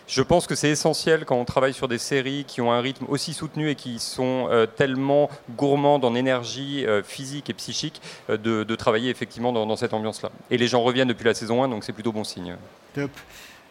je 0.10 0.22
pense 0.24 0.48
que 0.48 0.56
c'est 0.56 0.70
essentiel 0.70 1.24
quand 1.24 1.36
on 1.36 1.46
travaille 1.46 1.74
sur 1.74 1.88
des 1.88 2.00
séries 2.00 2.44
qui 2.48 2.62
ont 2.62 2.72
un 2.72 2.82
rythme 2.82 3.06
aussi 3.10 3.34
soutenu 3.34 3.70
et 3.70 3.76
qui 3.76 4.00
sont 4.00 4.48
euh, 4.50 4.66
tellement 4.66 5.30
gourmandes 5.56 6.04
en 6.04 6.16
énergie 6.16 6.84
euh, 6.86 7.04
physique 7.04 7.52
et 7.52 7.54
psychique 7.54 8.02
euh, 8.32 8.38
de, 8.38 8.76
travailler 8.76 9.12
effectivement 9.12 9.52
dans, 9.54 9.76
cette 9.76 9.94
ambiance-là. 9.94 10.32
Et 10.50 10.58
les 10.58 10.68
gens 10.68 10.82
reviennent 10.82 11.08
depuis 11.10 11.26
la 11.26 11.36
saison 11.36 11.64
1, 11.64 11.68
donc 11.68 11.84
c'est 11.84 11.94
plutôt 11.94 12.12
bon 12.12 12.24
signe. 12.24 12.56
Top. 12.96 13.12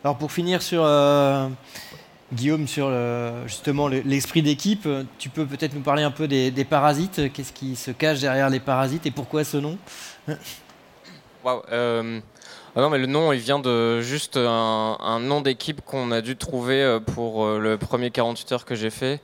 Alors 0.05 0.17
pour 0.17 0.31
finir 0.31 0.63
sur 0.63 0.87
Guillaume, 2.33 2.69
sur 2.69 2.93
justement 3.47 3.89
l'esprit 3.89 4.43
d'équipe, 4.43 4.87
tu 5.19 5.29
peux 5.31 5.45
peut-être 5.45 5.75
nous 5.75 5.81
parler 5.81 6.05
un 6.05 6.13
peu 6.13 6.29
des, 6.29 6.53
des 6.53 6.65
parasites? 6.65 7.33
Qu'est-ce 7.33 7.53
qui 7.53 7.75
se 7.75 7.91
cache 7.91 8.21
derrière 8.21 8.49
les 8.49 8.61
parasites 8.61 9.07
et 9.07 9.11
pourquoi 9.11 9.43
ce 9.43 9.57
nom? 9.57 9.77
Wow. 11.45 11.63
Ah 12.77 12.83
non, 12.83 12.91
mais 12.91 12.99
le 12.99 13.07
nom, 13.07 13.33
il 13.33 13.41
vient 13.41 13.59
de 13.59 14.03
juste 14.03 14.37
un, 14.37 15.19
nom 15.21 15.41
d'équipe 15.41 15.81
qu'on 15.85 16.13
a 16.13 16.21
dû 16.21 16.37
trouver 16.37 16.83
euh, 16.83 17.01
pour 17.01 17.45
euh, 17.45 17.59
le 17.59 17.79
premier 17.79 18.11
48 18.11 18.53
heures 18.53 18.65
que 18.67 18.75
j'ai 18.75 18.91
fait. 18.91 19.21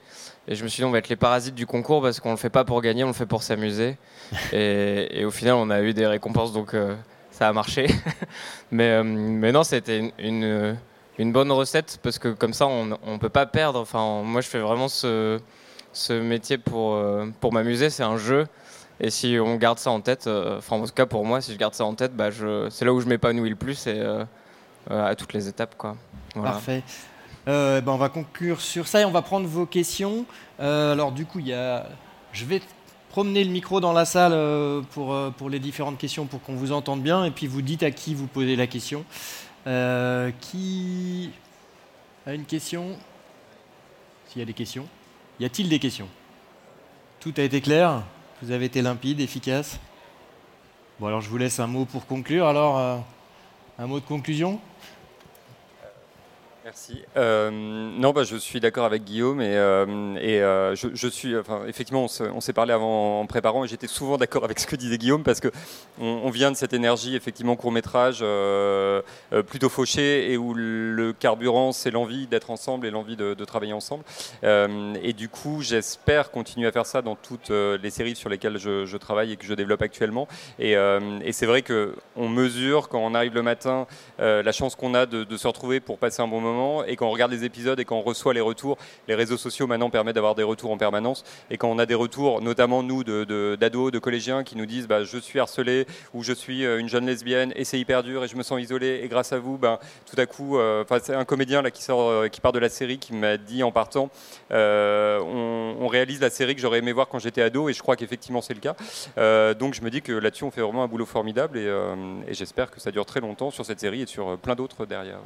Et 0.48 0.54
je 0.54 0.64
me 0.64 0.68
suis 0.68 0.80
dit, 0.80 0.84
on 0.84 0.90
va 0.90 0.98
être 0.98 1.10
les 1.10 1.16
parasites 1.16 1.54
du 1.54 1.66
concours 1.66 2.00
parce 2.00 2.20
qu'on 2.20 2.30
le 2.30 2.36
fait 2.36 2.50
pas 2.50 2.64
pour 2.64 2.80
gagner, 2.80 3.04
on 3.04 3.08
le 3.08 3.12
fait 3.12 3.26
pour 3.26 3.42
s'amuser. 3.42 3.96
et, 4.52 5.24
au 5.24 5.30
final, 5.30 5.54
on 5.54 5.68
a 5.68 5.82
eu 5.82 5.92
des 5.92 6.06
récompenses, 6.06 6.52
donc 6.52 6.72
euh, 6.72 6.94
ça 7.30 7.48
a 7.48 7.52
marché. 7.52 7.86
mais, 8.70 9.04
mais 9.04 9.52
non, 9.52 9.62
c'était 9.62 10.12
une, 10.18 10.76
une, 11.18 11.32
bonne 11.32 11.52
recette 11.52 11.98
parce 12.02 12.18
que 12.18 12.28
comme 12.28 12.54
ça, 12.54 12.66
on 12.66 12.86
ne 12.86 13.18
peut 13.18 13.28
pas 13.28 13.46
perdre. 13.46 13.78
Enfin, 13.78 14.22
moi, 14.24 14.40
je 14.40 14.48
fais 14.48 14.60
vraiment 14.60 14.88
ce, 14.88 15.38
ce 15.92 16.14
métier 16.14 16.56
pour, 16.56 16.98
pour 17.40 17.52
m'amuser. 17.52 17.90
C'est 17.90 18.04
un 18.04 18.16
jeu. 18.16 18.46
Et 19.00 19.10
si 19.10 19.36
on 19.40 19.56
garde 19.56 19.78
ça 19.78 19.90
en 19.90 20.00
tête, 20.00 20.26
euh, 20.26 20.58
enfin 20.58 20.76
en 20.76 20.86
tout 20.86 20.92
cas 20.92 21.06
pour 21.06 21.24
moi, 21.24 21.40
si 21.40 21.52
je 21.52 21.58
garde 21.58 21.74
ça 21.74 21.84
en 21.84 21.94
tête, 21.94 22.14
bah, 22.14 22.28
c'est 22.70 22.84
là 22.84 22.92
où 22.92 23.00
je 23.00 23.06
m'épanouis 23.06 23.50
le 23.50 23.56
plus 23.56 23.86
et 23.86 23.98
euh, 23.98 24.24
euh, 24.90 25.06
à 25.06 25.14
toutes 25.14 25.32
les 25.32 25.48
étapes. 25.48 25.74
Quoi. 25.76 25.96
Parfait. 26.34 26.82
Ben, 27.46 27.82
on 27.86 27.96
va 27.96 28.08
conclure 28.08 28.60
sur 28.60 28.86
ça 28.86 29.00
et 29.00 29.04
on 29.04 29.10
va 29.10 29.22
prendre 29.22 29.46
vos 29.46 29.66
questions. 29.66 30.24
alors 30.58 31.12
du 31.12 31.26
coup, 31.26 31.40
y 31.40 31.52
a... 31.52 31.86
je 32.32 32.44
vais 32.44 32.62
promener 33.10 33.44
le 33.44 33.50
micro 33.50 33.80
dans 33.80 33.92
la 33.92 34.04
salle 34.04 34.34
pour, 34.92 35.14
pour 35.36 35.50
les 35.50 35.58
différentes 35.58 35.98
questions 35.98 36.26
pour 36.26 36.40
qu'on 36.42 36.54
vous 36.54 36.72
entende 36.72 37.02
bien 37.02 37.24
et 37.24 37.30
puis 37.30 37.46
vous 37.46 37.62
dites 37.62 37.82
à 37.82 37.90
qui 37.90 38.14
vous 38.14 38.26
posez 38.26 38.56
la 38.56 38.66
question. 38.66 39.04
qui 40.40 41.30
a 42.26 42.32
une 42.32 42.46
question? 42.46 42.96
S'il 44.28 44.40
y 44.40 44.42
a 44.42 44.46
des 44.46 44.54
questions. 44.54 44.86
Y 45.38 45.44
a-t-il 45.44 45.68
des 45.68 45.78
questions? 45.78 46.08
Tout 47.20 47.34
a 47.36 47.42
été 47.42 47.60
clair? 47.60 48.02
Vous 48.44 48.50
avez 48.50 48.66
été 48.66 48.82
limpide, 48.82 49.20
efficace? 49.20 49.78
Bon, 51.00 51.06
alors 51.06 51.22
je 51.22 51.30
vous 51.30 51.38
laisse 51.38 51.60
un 51.60 51.66
mot 51.66 51.86
pour 51.86 52.04
conclure. 52.04 52.46
Alors, 52.46 52.78
euh, 52.78 52.98
un 53.78 53.86
mot 53.86 54.00
de 54.00 54.04
conclusion? 54.04 54.60
Merci. 56.64 57.04
Euh, 57.18 57.50
non, 57.50 58.12
bah, 58.12 58.24
je 58.24 58.36
suis 58.36 58.58
d'accord 58.58 58.86
avec 58.86 59.04
Guillaume 59.04 59.42
et, 59.42 59.54
euh, 59.54 59.84
euh, 60.16 60.74
je, 60.74 61.08
suis, 61.08 61.36
enfin, 61.36 61.60
effectivement, 61.68 62.06
on 62.06 62.40
s'est 62.40 62.52
parlé 62.54 62.72
avant 62.72 63.20
en 63.20 63.26
préparant 63.26 63.66
et 63.66 63.68
j'étais 63.68 63.86
souvent 63.86 64.16
d'accord 64.16 64.44
avec 64.44 64.58
ce 64.58 64.66
que 64.66 64.74
disait 64.74 64.96
Guillaume 64.96 65.24
parce 65.24 65.40
que 65.40 65.48
on, 66.00 66.30
vient 66.30 66.50
de 66.50 66.56
cette 66.56 66.72
énergie, 66.72 67.16
effectivement, 67.16 67.54
court 67.54 67.70
métrage 67.70 68.24
plutôt 69.46 69.68
fauché 69.68 70.32
et 70.32 70.38
où 70.38 70.54
le 70.54 71.12
carburant, 71.12 71.72
c'est 71.72 71.90
l'envie 71.90 72.26
d'être 72.26 72.50
ensemble 72.50 72.86
et 72.86 72.90
l'envie 72.90 73.16
de, 73.16 73.34
travailler 73.44 73.74
ensemble. 73.74 74.04
Et 74.42 75.12
du 75.12 75.28
coup, 75.28 75.60
j'espère 75.60 76.30
continuer 76.30 76.66
à 76.66 76.72
faire 76.72 76.86
ça 76.86 77.02
dans 77.02 77.14
toutes 77.14 77.50
les 77.50 77.90
séries 77.90 78.16
sur 78.16 78.30
lesquelles 78.30 78.56
je, 78.56 78.96
travaille 78.96 79.32
et 79.32 79.36
que 79.36 79.44
je 79.44 79.52
développe 79.52 79.82
actuellement. 79.82 80.28
Et, 80.58 80.74
c'est 81.32 81.46
vrai 81.46 81.60
que 81.60 81.94
on 82.16 82.30
mesure 82.30 82.88
quand 82.88 83.00
on 83.00 83.14
arrive 83.14 83.34
le 83.34 83.42
matin 83.42 83.86
la 84.18 84.52
chance 84.52 84.74
qu'on 84.76 84.94
a 84.94 85.04
de 85.04 85.36
se 85.36 85.46
retrouver 85.46 85.80
pour 85.80 85.98
passer 85.98 86.22
un 86.22 86.28
bon 86.28 86.40
moment 86.40 86.53
et 86.86 86.96
quand 86.96 87.06
on 87.06 87.10
regarde 87.10 87.32
les 87.32 87.44
épisodes 87.44 87.78
et 87.80 87.84
quand 87.84 87.96
on 87.96 88.02
reçoit 88.02 88.34
les 88.34 88.40
retours, 88.40 88.78
les 89.08 89.14
réseaux 89.14 89.36
sociaux 89.36 89.66
maintenant 89.66 89.90
permettent 89.90 90.14
d'avoir 90.14 90.34
des 90.34 90.42
retours 90.42 90.70
en 90.70 90.78
permanence. 90.78 91.24
Et 91.50 91.56
quand 91.56 91.68
on 91.68 91.78
a 91.78 91.86
des 91.86 91.94
retours, 91.94 92.40
notamment 92.40 92.82
nous, 92.82 93.04
d'ados, 93.04 93.92
de, 93.92 93.98
collégiens, 93.98 94.44
qui 94.44 94.56
nous 94.56 94.66
disent 94.66 94.88
bah, 94.88 95.04
je 95.04 95.18
suis 95.18 95.40
harcelé 95.40 95.86
ou 96.12 96.22
je 96.22 96.32
suis 96.32 96.64
euh, 96.64 96.78
une 96.78 96.88
jeune 96.88 97.06
lesbienne 97.06 97.52
et 97.56 97.64
c'est 97.64 97.78
hyper 97.78 98.02
dur 98.02 98.24
et 98.24 98.28
je 98.28 98.36
me 98.36 98.42
sens 98.42 98.60
isolé 98.60 99.00
et 99.02 99.08
grâce 99.08 99.32
à 99.32 99.38
vous, 99.38 99.58
ben, 99.58 99.78
tout 100.10 100.20
à 100.20 100.26
coup, 100.26 100.58
euh, 100.58 100.84
c'est 101.02 101.14
un 101.14 101.24
comédien 101.24 101.62
là 101.62 101.70
euh, 101.90 102.28
qui 102.28 102.40
part 102.40 102.52
de 102.52 102.58
la 102.58 102.68
série 102.68 102.98
qui 102.98 103.14
m'a 103.14 103.36
dit 103.36 103.62
en 103.62 103.72
partant 103.72 104.10
on, 104.50 105.88
réalise 105.88 106.20
la 106.20 106.30
série 106.30 106.54
que 106.54 106.60
j'aurais 106.60 106.78
aimé 106.78 106.92
voir 106.92 107.08
quand 107.08 107.18
j'étais 107.18 107.42
ado 107.42 107.68
et 107.68 107.72
je 107.72 107.80
crois 107.80 107.94
qu'effectivement 107.94 108.40
c'est 108.40 108.54
le 108.54 108.60
cas. 108.60 108.74
donc 109.54 109.74
je 109.74 109.82
me 109.82 109.90
dis 109.90 110.02
que 110.02 110.12
là-dessus 110.12 110.44
on 110.44 110.50
fait 110.50 110.60
vraiment 110.60 110.82
un 110.82 110.88
boulot 110.88 111.06
formidable 111.06 111.58
et 111.58 112.34
j'espère 112.34 112.70
que 112.70 112.80
ça 112.80 112.90
dure 112.90 113.06
très 113.06 113.20
longtemps 113.20 113.50
sur 113.50 113.64
cette 113.64 113.80
série 113.80 114.02
et 114.02 114.06
sur 114.06 114.36
plein 114.38 114.54
d'autres 114.54 114.86
derrière. 114.86 115.18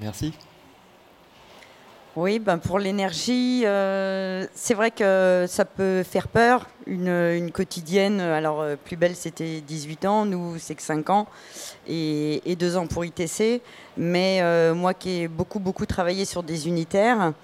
Merci. 0.00 0.32
Oui, 2.20 2.40
ben 2.40 2.58
pour 2.58 2.80
l'énergie, 2.80 3.62
euh, 3.64 4.44
c'est 4.52 4.74
vrai 4.74 4.90
que 4.90 5.44
ça 5.46 5.64
peut 5.64 6.02
faire 6.02 6.26
peur. 6.26 6.66
Une, 6.86 7.50
quotidienne, 7.52 8.20
alors 8.20 8.60
euh, 8.60 8.76
plus 8.76 8.96
belle 8.96 9.14
c'était 9.14 9.60
18 9.60 10.04
ans, 10.04 10.24
nous 10.24 10.58
c'est 10.58 10.74
que 10.74 10.82
5 10.82 11.10
ans 11.10 11.28
et, 11.86 12.42
et 12.50 12.56
2 12.56 12.76
ans 12.76 12.86
pour 12.88 13.04
ITC. 13.04 13.60
Mais 13.96 14.38
euh, 14.40 14.74
moi 14.74 14.94
qui 14.94 15.20
ai 15.20 15.28
beaucoup 15.28 15.60
beaucoup 15.60 15.86
travaillé 15.86 16.24
sur 16.24 16.42
des 16.42 16.66
unitaires 16.66 17.34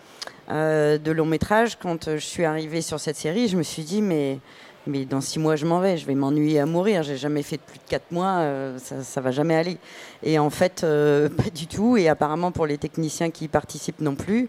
de 0.49 1.11
long 1.11 1.27
métrage, 1.27 1.79
quand 1.79 2.17
je 2.17 2.27
suis 2.27 2.45
arrivée 2.45 2.83
sur 2.83 2.99
cette 2.99 3.17
série, 3.17 3.49
je 3.49 3.57
me 3.57 3.63
suis 3.63 3.83
dit 3.85 4.03
mais 4.03 4.41
mais 4.87 5.07
dans 5.07 5.21
six 5.21 5.39
mois, 5.39 5.57
je 5.57 5.65
m'en 5.65 5.81
vais, 5.81 5.97
je 5.97 6.07
vais 6.07 6.15
m'ennuyer 6.15 6.61
à 6.61 6.67
mourir. 6.67 7.03
J'ai 7.03 7.17
jamais 7.17 7.43
fait 7.43 7.59
plus 7.59 7.79
de 7.79 7.89
quatre 7.89 8.11
mois, 8.13 8.39
euh, 8.41 8.79
ça, 8.79 9.03
ça 9.03 9.21
va 9.21 9.31
jamais 9.31 9.55
aller. 9.55 9.79
Et 10.23 10.39
en 10.39 10.51
fait, 10.51 10.83
euh, 10.85 11.29
pas 11.37 11.51
du 11.51 11.67
tout. 11.67 11.97
Et 11.97 12.09
apparemment 12.09 12.53
pour 12.53 12.67
les 12.67 12.77
techniciens 12.77 13.31
qui 13.31 13.47
y 13.47 13.49
participent 13.49 14.01
non 14.01 14.15
plus, 14.15 14.49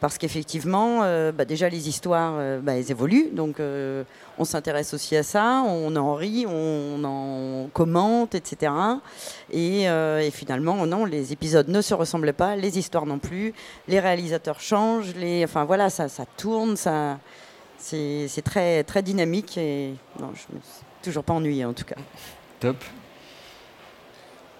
parce 0.00 0.16
qu'effectivement, 0.16 1.00
euh, 1.02 1.30
bah, 1.30 1.44
déjà 1.44 1.68
les 1.68 1.88
histoires, 1.88 2.38
bah, 2.62 2.76
elles 2.76 2.90
évoluent. 2.90 3.28
Donc, 3.32 3.56
on 4.38 4.44
s'intéresse 4.44 4.94
aussi 4.94 5.14
à 5.14 5.22
ça, 5.22 5.62
on 5.66 5.94
en 5.94 6.14
rit, 6.14 6.46
on 6.48 7.04
en 7.04 7.68
commente, 7.72 8.34
etc. 8.34 8.72
Et, 9.52 9.86
finalement, 10.32 10.86
non, 10.86 11.04
les 11.04 11.32
épisodes 11.32 11.68
ne 11.68 11.82
se 11.82 11.92
ressemblent 11.92 12.32
pas, 12.32 12.56
les 12.56 12.78
histoires 12.78 13.06
non 13.06 13.18
plus, 13.18 13.52
les 13.88 14.00
réalisateurs 14.00 14.60
changent, 14.60 15.14
enfin 15.44 15.64
voilà, 15.64 15.90
ça 15.90 16.08
tourne, 16.36 16.76
ça. 16.76 17.18
C'est 17.78 18.42
très, 18.44 18.84
très 18.84 19.02
dynamique 19.02 19.56
et 19.58 19.94
non, 20.20 20.30
je 20.34 20.54
me 20.54 20.60
suis 20.60 20.84
toujours 21.02 21.24
pas 21.24 21.34
ennuyé 21.34 21.64
en 21.64 21.72
tout 21.72 21.84
cas. 21.84 21.96
Top. 22.60 22.76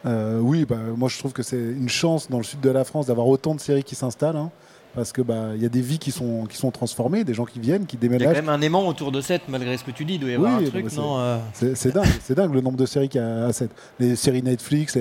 Euh, 0.05 0.39
oui, 0.39 0.65
bah, 0.65 0.77
moi 0.97 1.09
je 1.09 1.19
trouve 1.19 1.33
que 1.33 1.43
c'est 1.43 1.57
une 1.57 1.89
chance 1.89 2.31
dans 2.31 2.39
le 2.39 2.45
sud 2.45 2.61
de 2.61 2.71
la 2.71 2.85
France 2.85 3.07
d'avoir 3.07 3.27
autant 3.27 3.55
de 3.55 3.61
séries 3.61 3.85
qui 3.85 3.95
s'installent. 3.95 4.37
Hein 4.37 4.51
parce 4.97 5.13
que 5.13 5.21
bah 5.21 5.51
il 5.55 5.63
y 5.63 5.67
a 5.67 5.69
des 5.69 5.83
vies 5.83 5.99
qui 5.99 6.11
sont 6.11 6.47
qui 6.47 6.57
sont 6.57 6.71
transformées, 6.71 7.23
des 7.23 7.35
gens 7.35 7.45
qui 7.45 7.61
viennent, 7.61 7.85
qui 7.85 7.99
déménagent. 7.99 8.23
Il 8.23 8.35
y 8.35 8.37
a 8.39 8.41
quand 8.41 8.47
même 8.47 8.49
un 8.49 8.63
aimant 8.63 8.89
autour 8.89 9.13
de 9.13 9.21
7 9.21 9.43
malgré 9.49 9.77
ce 9.77 9.85
que 9.85 9.91
tu 9.91 10.07
dis, 10.07 10.15
il 10.15 10.21
doit 10.21 10.31
y 10.31 10.35
avoir 10.35 10.57
un 10.57 10.65
truc, 10.65 10.93
non 10.97 11.19
euh 11.19 11.39
C'est 11.53 11.93
dingue, 11.93 12.09
c'est 12.23 12.35
dingue 12.35 12.55
le 12.55 12.63
nombre 12.63 12.79
de 12.79 12.87
séries 12.87 13.11
qu'il 13.11 13.21
y 13.21 13.25
a 13.25 13.45
à 13.45 13.53
7. 13.53 13.71
Les 14.01 14.17
séries 14.17 14.43
Netflix, 14.43 14.97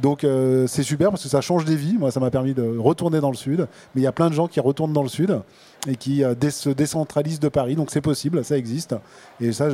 donc 0.00 0.22
euh, 0.22 0.68
c'est 0.68 0.84
super 0.84 1.10
parce 1.10 1.24
que 1.24 1.28
ça 1.28 1.40
change 1.40 1.64
des 1.64 1.76
vies. 1.76 1.96
Moi, 1.98 2.12
ça 2.12 2.20
m'a 2.20 2.30
permis 2.30 2.54
de 2.54 2.78
retourner 2.78 3.20
dans 3.20 3.30
le 3.30 3.36
sud, 3.36 3.66
mais 3.94 4.02
il 4.02 4.04
y 4.04 4.08
a 4.08 4.12
plein 4.12 4.30
de 4.30 4.34
gens 4.34 4.46
qui 4.46 4.60
retournent 4.60 4.92
dans 4.92 5.02
le 5.02 5.08
sud 5.08 5.40
et 5.88 5.96
qui 5.96 6.22
euh, 6.22 6.34
se 6.48 6.70
décentralisent 6.70 7.40
de 7.40 7.48
Paris, 7.48 7.74
donc 7.74 7.90
c'est 7.90 8.00
possible, 8.00 8.44
ça 8.44 8.56
existe. 8.56 8.94
Et 9.40 9.52
ça, 9.52 9.68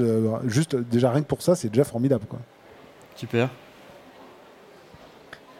juste 0.47 0.75
déjà 0.75 1.11
rien 1.11 1.21
que 1.21 1.27
pour 1.27 1.43
ça, 1.43 1.55
c'est 1.55 1.69
déjà 1.69 1.85
formidable, 1.85 2.25
quoi. 2.29 2.39
Super. 3.15 3.51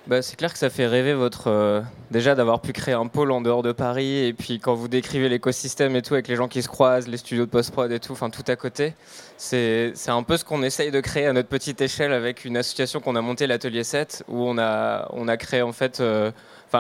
Bah, 0.09 0.21
c'est 0.21 0.35
clair 0.35 0.53
que 0.53 0.59
ça 0.59 0.69
fait 0.69 0.89
rêver 0.89 1.15
votre 1.15 1.47
euh, 1.47 1.81
déjà 2.11 2.35
d'avoir 2.35 2.61
pu 2.61 2.73
créer 2.73 2.95
un 2.95 3.07
pôle 3.07 3.31
en 3.31 3.41
dehors 3.41 3.63
de 3.63 3.71
Paris 3.71 4.25
et 4.25 4.33
puis 4.33 4.59
quand 4.59 4.75
vous 4.75 4.89
décrivez 4.89 5.29
l'écosystème 5.29 5.95
et 5.95 6.03
tout 6.03 6.15
avec 6.15 6.27
les 6.27 6.35
gens 6.35 6.49
qui 6.49 6.61
se 6.61 6.67
croisent, 6.67 7.07
les 7.07 7.19
studios 7.19 7.47
de 7.47 7.51
post-prod 7.51 7.91
et 7.93 8.01
tout, 8.01 8.11
enfin 8.11 8.29
tout 8.29 8.43
à 8.49 8.57
côté, 8.57 8.95
c'est 9.37 9.93
un 10.09 10.25
peu 10.25 10.37
ce 10.37 10.45
qu'on 10.45 10.65
essaye 10.65 10.91
de 10.91 10.99
créer 10.99 11.27
à 11.27 11.33
notre 11.33 11.49
petite 11.49 11.81
échelle 11.81 12.13
avec 12.13 12.45
une 12.45 12.57
association 12.57 12.99
qu'on 12.99 13.15
a 13.15 13.21
montée 13.21 13.47
l'atelier 13.47 13.85
7 13.85 14.25
où 14.27 14.43
on 14.43 14.59
a 14.59 15.09
on 15.13 15.29
a 15.29 15.37
créé 15.37 15.63
en 15.63 15.73
fait 15.73 16.01
euh, 16.01 16.33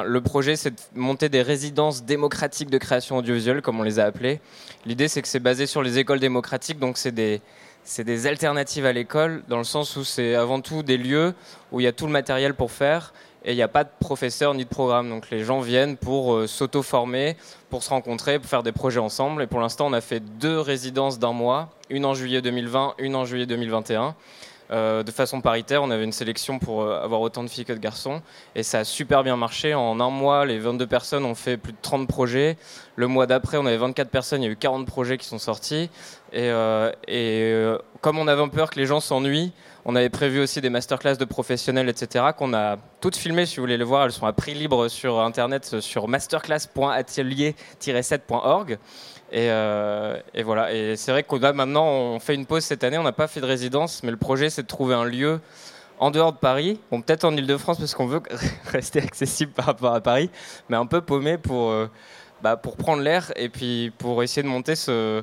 le 0.05 0.21
projet 0.21 0.57
c'est 0.57 0.71
de 0.71 0.81
monter 0.97 1.29
des 1.29 1.43
résidences 1.43 2.03
démocratiques 2.03 2.71
de 2.71 2.79
création 2.79 3.19
audiovisuelle 3.19 3.63
comme 3.63 3.79
on 3.79 3.85
les 3.85 4.01
a 4.01 4.05
appelées. 4.05 4.41
L'idée 4.85 5.07
c'est 5.07 5.23
que 5.23 5.29
c'est 5.29 5.39
basé 5.39 5.67
sur 5.67 5.83
les 5.83 6.01
écoles 6.01 6.19
démocratiques 6.19 6.81
donc 6.81 6.99
c'est 6.99 7.13
des 7.13 7.41
c'est 7.85 8.05
des 8.05 8.27
alternatives 8.27 8.87
à 8.87 8.93
l'école, 8.93 9.43
dans 9.49 9.59
le 9.59 9.65
sens 9.65 9.97
où 9.97 10.05
c'est 10.05 10.35
avant 10.35 10.61
tout 10.61 10.83
des 10.83 10.97
lieux 10.97 11.35
où 11.73 11.81
il 11.81 11.85
y 11.85 11.87
a 11.87 11.93
tout 11.93 12.07
le 12.07 12.13
matériel 12.13 12.55
pour 12.55 12.71
faire 12.71 13.13
et 13.45 13.53
il 13.53 13.57
n'y 13.57 13.63
a 13.63 13.69
pas 13.69 13.85
de 13.85 13.91
professeur 13.99 14.55
ni 14.55 14.65
de 14.65 14.69
programme. 14.69 15.09
Donc 15.09 15.31
les 15.31 15.45
gens 15.45 15.61
viennent 15.61 15.97
pour 15.97 16.35
euh, 16.35 16.47
s'auto-former, 16.47 17.37
pour 17.71 17.83
se 17.83 17.91
rencontrer, 17.91 18.39
pour 18.39 18.49
faire 18.49 18.63
des 18.63 18.73
projets 18.73 19.01
ensemble. 19.01 19.43
Et 19.43 19.47
pour 19.47 19.61
l'instant, 19.61 19.87
on 19.87 19.93
a 19.93 20.01
fait 20.01 20.21
deux 20.21 20.61
résidences 20.61 21.19
d'un 21.19 21.33
mois, 21.33 21.71
une 21.91 22.05
en 22.05 22.15
juillet 22.15 22.41
2020, 22.41 22.95
une 22.99 23.17
en 23.17 23.25
juillet 23.25 23.47
2021. 23.47 24.15
Euh, 24.73 25.03
de 25.03 25.11
façon 25.11 25.43
paritaire. 25.43 25.83
On 25.83 25.91
avait 25.91 26.05
une 26.05 26.13
sélection 26.13 26.59
pour 26.59 26.81
euh, 26.81 27.03
avoir 27.03 27.21
autant 27.21 27.45
de 27.45 27.49
filles 27.49 27.67
que 27.67 27.75
de 27.75 27.79
garçons. 27.79 28.23
Et 28.55 28.63
ça 28.63 28.79
a 28.79 28.85
super 28.85 29.23
bien 29.23 29.37
marché. 29.37 29.75
En 29.75 30.01
un 30.01 30.09
mois, 30.09 30.47
les 30.47 30.59
22 30.59 30.87
personnes 30.87 31.27
ont 31.27 31.35
fait 31.35 31.59
plus 31.59 31.73
de 31.73 31.79
30 31.83 32.09
projets. 32.09 32.57
Le 32.97 33.07
mois 33.07 33.27
d'après, 33.27 33.59
on 33.59 33.67
avait 33.67 33.77
24 33.77 34.09
personnes. 34.09 34.43
Il 34.43 34.47
y 34.47 34.49
a 34.49 34.53
eu 34.53 34.57
40 34.57 34.87
projets 34.87 35.19
qui 35.19 35.27
sont 35.27 35.39
sortis. 35.39 35.91
Et, 36.33 36.49
euh, 36.49 37.77
comme 38.01 38.19
on 38.19 38.27
avait 38.27 38.49
peur 38.49 38.71
que 38.71 38.79
les 38.79 38.87
gens 38.87 39.01
s'ennuient, 39.01 39.53
on 39.85 39.95
avait 39.95 40.09
prévu 40.09 40.41
aussi 40.41 40.63
des 40.63 40.71
masterclass 40.71 41.17
de 41.17 41.27
professionnels, 41.27 41.91
etc., 41.91 42.29
qu'on 42.35 42.55
a 42.55 42.79
toutes 43.03 43.17
filmées, 43.17 43.45
si 43.45 43.57
vous 43.57 43.65
voulez 43.65 43.77
les 43.77 43.85
voir. 43.85 44.07
Elles 44.07 44.13
sont 44.13 44.27
à 44.27 44.33
prix 44.33 44.55
libre 44.55 44.89
sur 44.89 45.21
Internet, 45.21 45.81
sur 45.81 46.09
masterclass.atelier-7.org. 46.09 48.79
Euh, 49.35 50.19
et, 50.35 50.43
voilà. 50.43 50.73
Et 50.73 50.97
c'est 50.97 51.11
vrai 51.13 51.23
qu'on 51.23 51.43
a 51.43 51.53
maintenant, 51.53 51.87
on 51.87 52.19
fait 52.19 52.35
une 52.35 52.47
pause 52.47 52.65
cette 52.65 52.85
année. 52.85 52.99
On 52.99 53.03
n'a 53.03 53.13
pas 53.13 53.29
fait 53.29 53.41
de 53.41 53.47
résidence, 53.47 54.03
mais 54.03 54.11
le 54.11 54.17
projet, 54.17 54.51
c'est 54.51 54.63
de 54.63 54.67
trouver 54.67 54.95
un 54.95 55.05
lieu 55.05 55.41
en 55.99 56.11
dehors 56.11 56.33
de 56.33 56.39
Paris, 56.39 56.81
bon, 56.91 57.01
peut-être 57.01 57.23
en 57.23 57.37
Ile-de-France 57.37 57.79
parce 57.79 57.95
qu'on 57.95 58.07
veut 58.07 58.23
rester 58.73 59.01
accessible 59.01 59.53
par 59.53 59.67
rapport 59.67 59.95
à 59.95 60.01
Paris, 60.01 60.31
mais 60.69 60.77
un 60.77 60.87
peu 60.87 61.01
paumé 61.01 61.39
pour, 61.39 61.71
euh, 61.71 61.89
bah, 62.43 62.57
pour 62.57 62.77
prendre 62.77 63.03
l'air 63.03 63.33
et 63.37 63.49
puis 63.49 63.93
pour 63.99 64.21
essayer 64.25 64.43
de 64.43 64.49
monter 64.49 64.75
ce, 64.75 65.23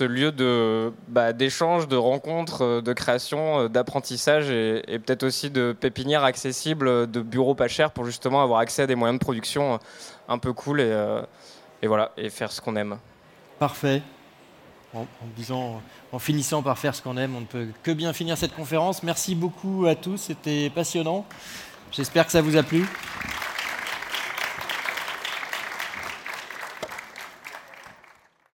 lieu 0.00 0.32
de 0.32 0.94
bah, 1.08 1.34
d'échange, 1.34 1.88
de 1.88 1.96
rencontre, 1.96 2.62
euh, 2.62 2.80
de 2.80 2.94
création, 2.94 3.68
d'apprentissage 3.68 4.50
et, 4.50 4.98
peut-être 4.98 5.24
aussi 5.24 5.50
de 5.50 5.76
pépinière 5.78 6.24
accessible, 6.24 7.10
de 7.10 7.20
bureaux 7.20 7.54
pas 7.54 7.68
chers 7.68 7.90
pour 7.90 8.06
justement 8.06 8.42
avoir 8.42 8.60
accès 8.60 8.82
à 8.82 8.86
des 8.86 8.94
moyens 8.94 9.18
de 9.18 9.22
production 9.22 9.78
un 10.28 10.38
peu 10.38 10.54
cool 10.54 10.80
et 10.80 11.86
voilà 11.86 12.12
et 12.16 12.30
faire 12.30 12.50
ce 12.50 12.62
qu'on 12.62 12.76
aime. 12.76 12.96
Parfait. 13.64 14.02
En, 14.92 15.06
en 16.12 16.18
finissant 16.18 16.62
par 16.62 16.78
faire 16.78 16.94
ce 16.94 17.00
qu'on 17.00 17.16
aime, 17.16 17.34
on 17.34 17.40
ne 17.40 17.46
peut 17.46 17.68
que 17.82 17.92
bien 17.92 18.12
finir 18.12 18.36
cette 18.36 18.54
conférence. 18.54 19.02
Merci 19.02 19.34
beaucoup 19.34 19.86
à 19.86 19.94
tous, 19.94 20.18
c'était 20.18 20.68
passionnant. 20.68 21.24
J'espère 21.90 22.26
que 22.26 22.32
ça 22.32 22.42
vous 22.42 22.58
a 22.58 22.62
plu. 22.62 22.86